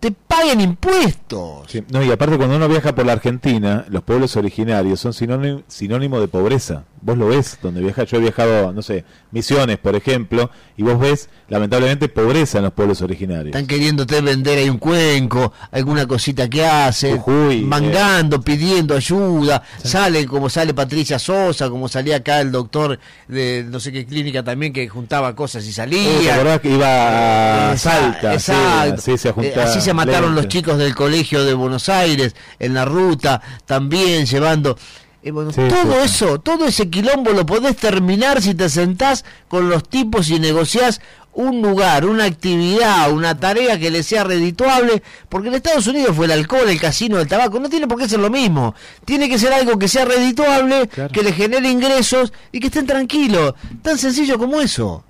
te 0.00 0.10
paguen 0.10 0.60
impuestos? 0.60 1.68
No, 1.88 2.02
y 2.02 2.10
aparte 2.10 2.36
cuando 2.36 2.56
uno 2.56 2.68
viaja 2.68 2.94
por 2.94 3.06
la 3.06 3.12
Argentina, 3.12 3.84
los 3.88 4.02
pueblos 4.02 4.36
originarios 4.36 4.98
son 4.98 5.12
sinónimo 5.12 6.20
de 6.20 6.28
pobreza. 6.28 6.84
Vos 7.04 7.18
lo 7.18 7.26
ves, 7.26 7.58
donde 7.60 7.80
viaja, 7.80 8.04
yo 8.04 8.18
he 8.18 8.20
viajado, 8.20 8.72
no 8.72 8.80
sé, 8.80 9.04
Misiones, 9.32 9.76
por 9.78 9.96
ejemplo, 9.96 10.50
y 10.76 10.84
vos 10.84 11.00
ves, 11.00 11.28
lamentablemente, 11.48 12.08
pobreza 12.08 12.58
en 12.58 12.64
los 12.64 12.72
pueblos 12.74 13.02
originarios. 13.02 13.46
Están 13.46 13.66
queriéndote 13.66 14.20
vender 14.20 14.58
ahí 14.58 14.68
un 14.70 14.78
cuenco, 14.78 15.52
alguna 15.72 16.06
cosita 16.06 16.48
que 16.48 16.64
hacen, 16.64 17.20
mangando, 17.66 18.40
pidiendo 18.40 18.94
ayuda, 18.94 19.64
sale 19.82 20.26
como 20.26 20.48
sale 20.48 20.74
Patricia 20.74 21.18
Sosa, 21.18 21.68
como 21.68 21.88
salía 21.88 22.16
acá 22.18 22.40
el 22.40 22.52
doctor 22.52 22.98
de 23.26 23.64
no 23.68 23.80
sé 23.80 23.90
qué 23.90 24.06
clínica 24.06 24.44
también 24.44 24.72
que 24.72 24.88
juntaba 24.88 25.34
cosas 25.34 25.64
y 25.64 25.68
Eh, 25.68 25.70
¿te 25.70 25.74
salía. 25.76 26.34
acordás 26.36 26.60
que 26.60 26.70
iba 26.70 26.86
a 26.86 27.72
Esa- 27.74 27.90
Salta? 27.90 28.38
Sí, 28.38 28.52
así 28.52 29.18
se 29.18 29.28
Eh, 29.30 29.32
junta 29.32 29.64
así 29.64 29.80
se 29.80 29.92
mataron 29.92 30.36
los 30.36 30.46
chicos 30.46 30.78
del 30.78 30.94
colegio 30.94 31.44
de 31.44 31.54
Buenos 31.54 31.88
Aires 31.88 32.36
en 32.60 32.74
la 32.74 32.84
ruta, 32.84 33.42
también 33.66 34.24
llevando. 34.26 34.78
Eh, 35.22 35.30
bueno, 35.30 35.52
Sí, 35.52 35.60
todo 35.68 35.92
sí. 35.94 36.04
eso, 36.04 36.40
todo 36.40 36.66
ese 36.66 36.90
quilombo 36.90 37.30
lo 37.32 37.46
podés 37.46 37.76
terminar 37.76 38.42
si 38.42 38.54
te 38.54 38.68
sentás 38.68 39.24
con 39.48 39.68
los 39.68 39.88
tipos 39.88 40.28
y 40.30 40.38
negociás 40.40 41.00
un 41.34 41.62
lugar, 41.62 42.04
una 42.04 42.24
actividad, 42.24 43.10
una 43.10 43.38
tarea 43.38 43.78
que 43.78 43.90
le 43.90 44.02
sea 44.02 44.22
redituable, 44.24 45.02
porque 45.30 45.48
en 45.48 45.54
Estados 45.54 45.86
Unidos 45.86 46.14
fue 46.14 46.26
el 46.26 46.32
alcohol, 46.32 46.68
el 46.68 46.78
casino, 46.78 47.18
el 47.20 47.26
tabaco, 47.26 47.58
no 47.58 47.70
tiene 47.70 47.86
por 47.86 47.98
qué 47.98 48.06
ser 48.08 48.20
lo 48.20 48.28
mismo. 48.28 48.74
Tiene 49.06 49.30
que 49.30 49.38
ser 49.38 49.52
algo 49.54 49.78
que 49.78 49.88
sea 49.88 50.04
redituable, 50.04 50.88
que 51.10 51.22
le 51.22 51.32
genere 51.32 51.70
ingresos 51.70 52.32
y 52.52 52.60
que 52.60 52.66
estén 52.66 52.84
tranquilos. 52.86 53.54
Tan 53.80 53.96
sencillo 53.96 54.38
como 54.38 54.60
eso. 54.60 55.04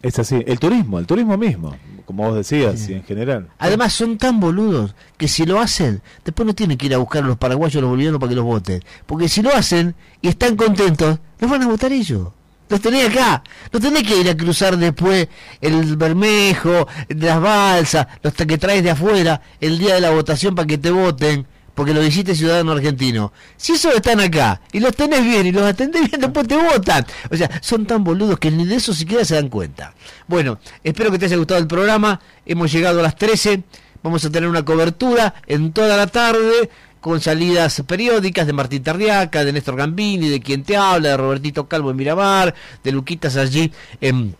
Es 0.00 0.18
así, 0.18 0.42
el 0.46 0.58
turismo, 0.58 0.98
el 0.98 1.06
turismo 1.06 1.36
mismo, 1.36 1.76
como 2.04 2.24
vos 2.24 2.36
decías, 2.36 2.88
y 2.88 2.94
en 2.94 3.04
general. 3.04 3.48
Además 3.58 3.92
son 3.92 4.18
tan 4.18 4.40
boludos 4.40 4.94
que 5.16 5.28
si 5.28 5.46
lo 5.46 5.60
hacen, 5.60 6.02
después 6.24 6.46
no 6.46 6.54
tienen 6.54 6.78
que 6.78 6.86
ir 6.86 6.94
a 6.94 6.98
buscar 6.98 7.24
a 7.24 7.26
los 7.26 7.38
paraguayos 7.38 7.76
o 7.76 7.80
los 7.80 7.90
bolivianos 7.90 8.20
para 8.20 8.30
que 8.30 8.36
los 8.36 8.44
voten. 8.44 8.82
Porque 9.06 9.28
si 9.28 9.42
lo 9.42 9.54
hacen 9.54 9.94
y 10.20 10.28
están 10.28 10.56
contentos, 10.56 11.18
los 11.38 11.50
van 11.50 11.62
a 11.62 11.68
votar 11.68 11.92
ellos. 11.92 12.28
Los 12.68 12.80
tenés 12.80 13.10
acá. 13.10 13.42
No 13.70 13.80
tenés 13.80 14.02
que 14.02 14.18
ir 14.18 14.30
a 14.30 14.36
cruzar 14.36 14.78
después 14.78 15.28
el 15.60 15.96
Bermejo, 15.96 16.88
las 17.08 17.40
balsas, 17.40 18.06
los 18.22 18.32
que 18.32 18.56
traes 18.56 18.82
de 18.82 18.90
afuera 18.90 19.42
el 19.60 19.78
día 19.78 19.96
de 19.96 20.00
la 20.00 20.10
votación 20.10 20.54
para 20.54 20.66
que 20.66 20.78
te 20.78 20.90
voten. 20.90 21.46
Porque 21.74 21.94
lo 21.94 22.04
hiciste 22.04 22.34
ciudadano 22.34 22.72
argentino. 22.72 23.32
Si 23.56 23.72
esos 23.72 23.94
están 23.94 24.20
acá 24.20 24.60
y 24.72 24.80
los 24.80 24.94
tenés 24.94 25.24
bien 25.24 25.46
y 25.46 25.52
los 25.52 25.62
atendés 25.62 26.08
bien, 26.08 26.20
después 26.20 26.46
te 26.46 26.56
votan. 26.56 27.06
O 27.30 27.36
sea, 27.36 27.50
son 27.62 27.86
tan 27.86 28.04
boludos 28.04 28.38
que 28.38 28.50
ni 28.50 28.66
de 28.66 28.76
eso 28.76 28.92
siquiera 28.92 29.24
se 29.24 29.36
dan 29.36 29.48
cuenta. 29.48 29.94
Bueno, 30.28 30.58
espero 30.84 31.10
que 31.10 31.18
te 31.18 31.26
haya 31.26 31.36
gustado 31.36 31.60
el 31.60 31.66
programa. 31.66 32.20
Hemos 32.44 32.70
llegado 32.70 33.00
a 33.00 33.02
las 33.02 33.16
13. 33.16 33.62
Vamos 34.02 34.24
a 34.24 34.30
tener 34.30 34.48
una 34.48 34.64
cobertura 34.64 35.34
en 35.46 35.72
toda 35.72 35.96
la 35.96 36.08
tarde 36.08 36.68
con 37.00 37.20
salidas 37.20 37.82
periódicas 37.86 38.46
de 38.46 38.52
Martín 38.52 38.82
Tarriaca, 38.82 39.44
de 39.44 39.52
Néstor 39.52 39.76
Gambini, 39.76 40.28
de 40.28 40.40
quien 40.40 40.62
te 40.62 40.76
habla, 40.76 41.10
de 41.10 41.16
Robertito 41.16 41.66
Calvo 41.66 41.90
en 41.90 41.96
Miramar, 41.96 42.54
de 42.84 42.92
Luquitas 42.92 43.36
allí 43.36 43.72
en 44.00 44.36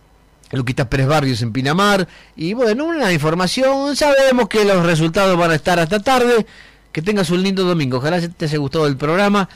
Luquitas 0.53 0.87
Pérez 0.87 1.07
Barrios 1.09 1.43
en 1.43 1.53
Pinamar. 1.53 2.07
Y 2.37 2.55
bueno, 2.55 2.85
una 2.85 3.13
información. 3.13 3.97
Sabemos 3.97 4.49
que 4.49 4.65
los 4.65 4.85
resultados 4.85 5.37
van 5.37 5.51
a 5.51 5.55
estar 5.57 5.79
hasta 5.81 6.01
tarde. 6.01 6.47
Que 6.93 7.03
tengas 7.03 7.31
un 7.31 7.43
lindo 7.43 7.65
domingo. 7.65 7.99
Ojalá 7.99 8.21
te 8.21 8.45
haya 8.45 8.59
gustado 8.59 8.87
el 8.87 8.97
programa. 8.97 9.49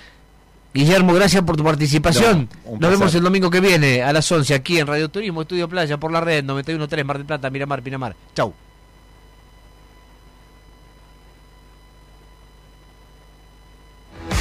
Guillermo, 0.72 1.14
gracias 1.14 1.42
por 1.42 1.56
tu 1.56 1.64
participación. 1.64 2.48
No, 2.64 2.78
Nos 2.80 2.90
vemos 2.90 3.14
el 3.14 3.22
domingo 3.22 3.48
que 3.48 3.60
viene 3.60 4.02
a 4.02 4.12
las 4.12 4.30
11 4.30 4.54
aquí 4.54 4.78
en 4.78 4.86
Radio 4.86 5.08
Turismo, 5.08 5.42
Estudio 5.42 5.68
Playa, 5.68 5.96
por 5.98 6.12
la 6.12 6.20
red 6.20 6.44
913 6.44 7.04
Mar 7.04 7.16
del 7.16 7.26
Plata, 7.26 7.48
Miramar, 7.48 7.82
Pinamar. 7.82 8.14
Chau. 8.34 8.52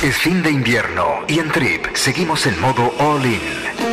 Es 0.03 0.17
fin 0.17 0.43
de 0.43 0.51
invierno 0.51 1.21
y 1.27 1.39
en 1.39 1.51
Trip 1.51 1.95
seguimos 1.95 2.45
en 2.45 2.59
modo 2.59 2.93
all 2.99 3.25
in. 3.25 3.84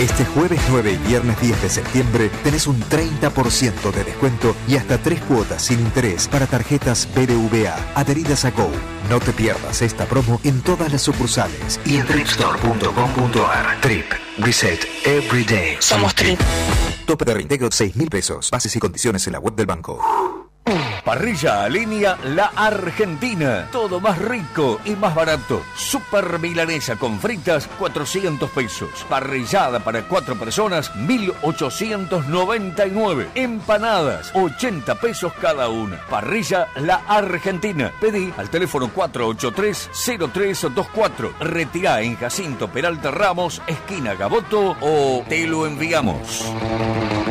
Este 0.00 0.26
jueves 0.26 0.60
9 0.68 0.92
y 0.92 1.08
viernes 1.08 1.40
10 1.40 1.62
de 1.62 1.70
septiembre 1.70 2.30
tenés 2.44 2.66
un 2.66 2.78
30% 2.82 3.90
de 3.92 4.04
descuento 4.04 4.54
y 4.68 4.76
hasta 4.76 4.98
tres 4.98 5.22
cuotas 5.22 5.62
sin 5.62 5.80
interés 5.80 6.28
para 6.28 6.46
tarjetas 6.46 7.08
BBVA 7.14 7.74
adheridas 7.94 8.44
a 8.44 8.50
Go. 8.50 8.68
No 9.08 9.20
te 9.20 9.32
pierdas 9.32 9.80
esta 9.80 10.04
promo 10.04 10.38
en 10.44 10.60
todas 10.60 10.92
las 10.92 11.00
sucursales 11.00 11.80
Y 11.86 11.96
en 11.96 12.06
tripstore.com.ar. 12.06 13.80
Trip. 13.80 14.04
Reset 14.36 14.84
every 15.06 15.44
day. 15.44 15.78
Somos 15.80 16.14
Trip. 16.14 16.38
Tope 17.06 17.24
de 17.24 17.32
reintegro 17.32 17.68
6 17.72 17.96
mil 17.96 18.10
pesos. 18.10 18.50
Bases 18.50 18.76
y 18.76 18.78
condiciones 18.78 19.26
en 19.26 19.32
la 19.32 19.38
web 19.38 19.54
del 19.54 19.64
banco. 19.64 20.45
Parrilla 21.04 21.62
a 21.62 21.68
línea 21.68 22.18
La 22.24 22.46
Argentina. 22.56 23.68
Todo 23.70 24.00
más 24.00 24.18
rico 24.18 24.80
y 24.84 24.96
más 24.96 25.14
barato. 25.14 25.62
Super 25.76 26.40
milanesa 26.40 26.96
con 26.96 27.20
fritas, 27.20 27.68
400 27.78 28.50
pesos. 28.50 28.90
Parrillada 29.08 29.78
para 29.78 30.02
cuatro 30.08 30.34
personas, 30.34 30.92
1899. 30.96 33.28
Empanadas, 33.36 34.32
80 34.34 34.96
pesos 34.96 35.32
cada 35.40 35.68
una. 35.68 36.04
Parrilla 36.10 36.66
La 36.74 36.96
Argentina. 37.06 37.92
Pedí 38.00 38.34
al 38.36 38.50
teléfono 38.50 38.90
483-0324. 38.92 41.38
Retirá 41.38 42.02
en 42.02 42.16
Jacinto 42.16 42.66
Peralta 42.66 43.12
Ramos, 43.12 43.62
esquina 43.68 44.14
Gaboto 44.14 44.76
o 44.80 45.22
te 45.28 45.46
lo 45.46 45.64
enviamos. 45.66 46.44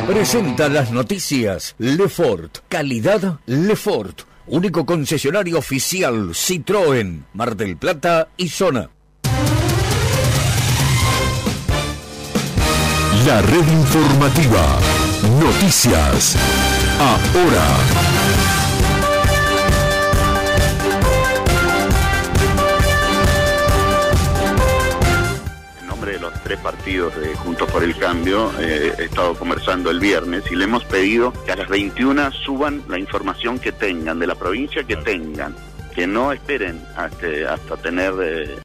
Presenta 0.08 0.70
las 0.70 0.92
noticias 0.92 1.76
Lefort. 1.80 2.60
Calidad 2.70 3.25
Lefort. 3.46 4.22
Único 4.48 4.86
concesionario 4.86 5.58
oficial 5.58 6.30
Citroën, 6.34 7.24
Mar 7.34 7.56
del 7.56 7.78
Plata 7.78 8.30
y 8.38 8.50
Zona. 8.50 8.90
La 13.26 13.42
red 13.42 13.68
informativa. 13.68 14.80
Noticias. 15.40 16.36
Ahora. 17.00 18.25
Tres 26.46 26.60
partidos 26.60 27.20
de 27.20 27.34
Juntos 27.34 27.70
por 27.72 27.84
el 27.84 27.98
Cambio, 27.98 28.52
eh, 28.60 28.94
he 29.00 29.06
estado 29.06 29.34
conversando 29.34 29.90
el 29.90 30.00
viernes 30.00 30.44
y 30.52 30.56
le 30.56 30.66
hemos 30.66 30.84
pedido 30.86 31.34
que 31.44 31.52
a 31.52 31.56
las 31.56 31.68
21 31.68 32.32
suban 32.32 32.84
la 32.88 33.00
información 33.00 33.58
que 33.58 33.72
tengan, 33.72 34.20
de 34.20 34.28
la 34.28 34.36
provincia 34.36 34.84
que 34.84 34.96
tengan, 34.96 35.56
que 35.96 36.06
no 36.06 36.32
esperen 36.32 36.80
hasta, 36.96 37.52
hasta 37.52 37.78
tener 37.78 38.14
eh, 38.22 38.46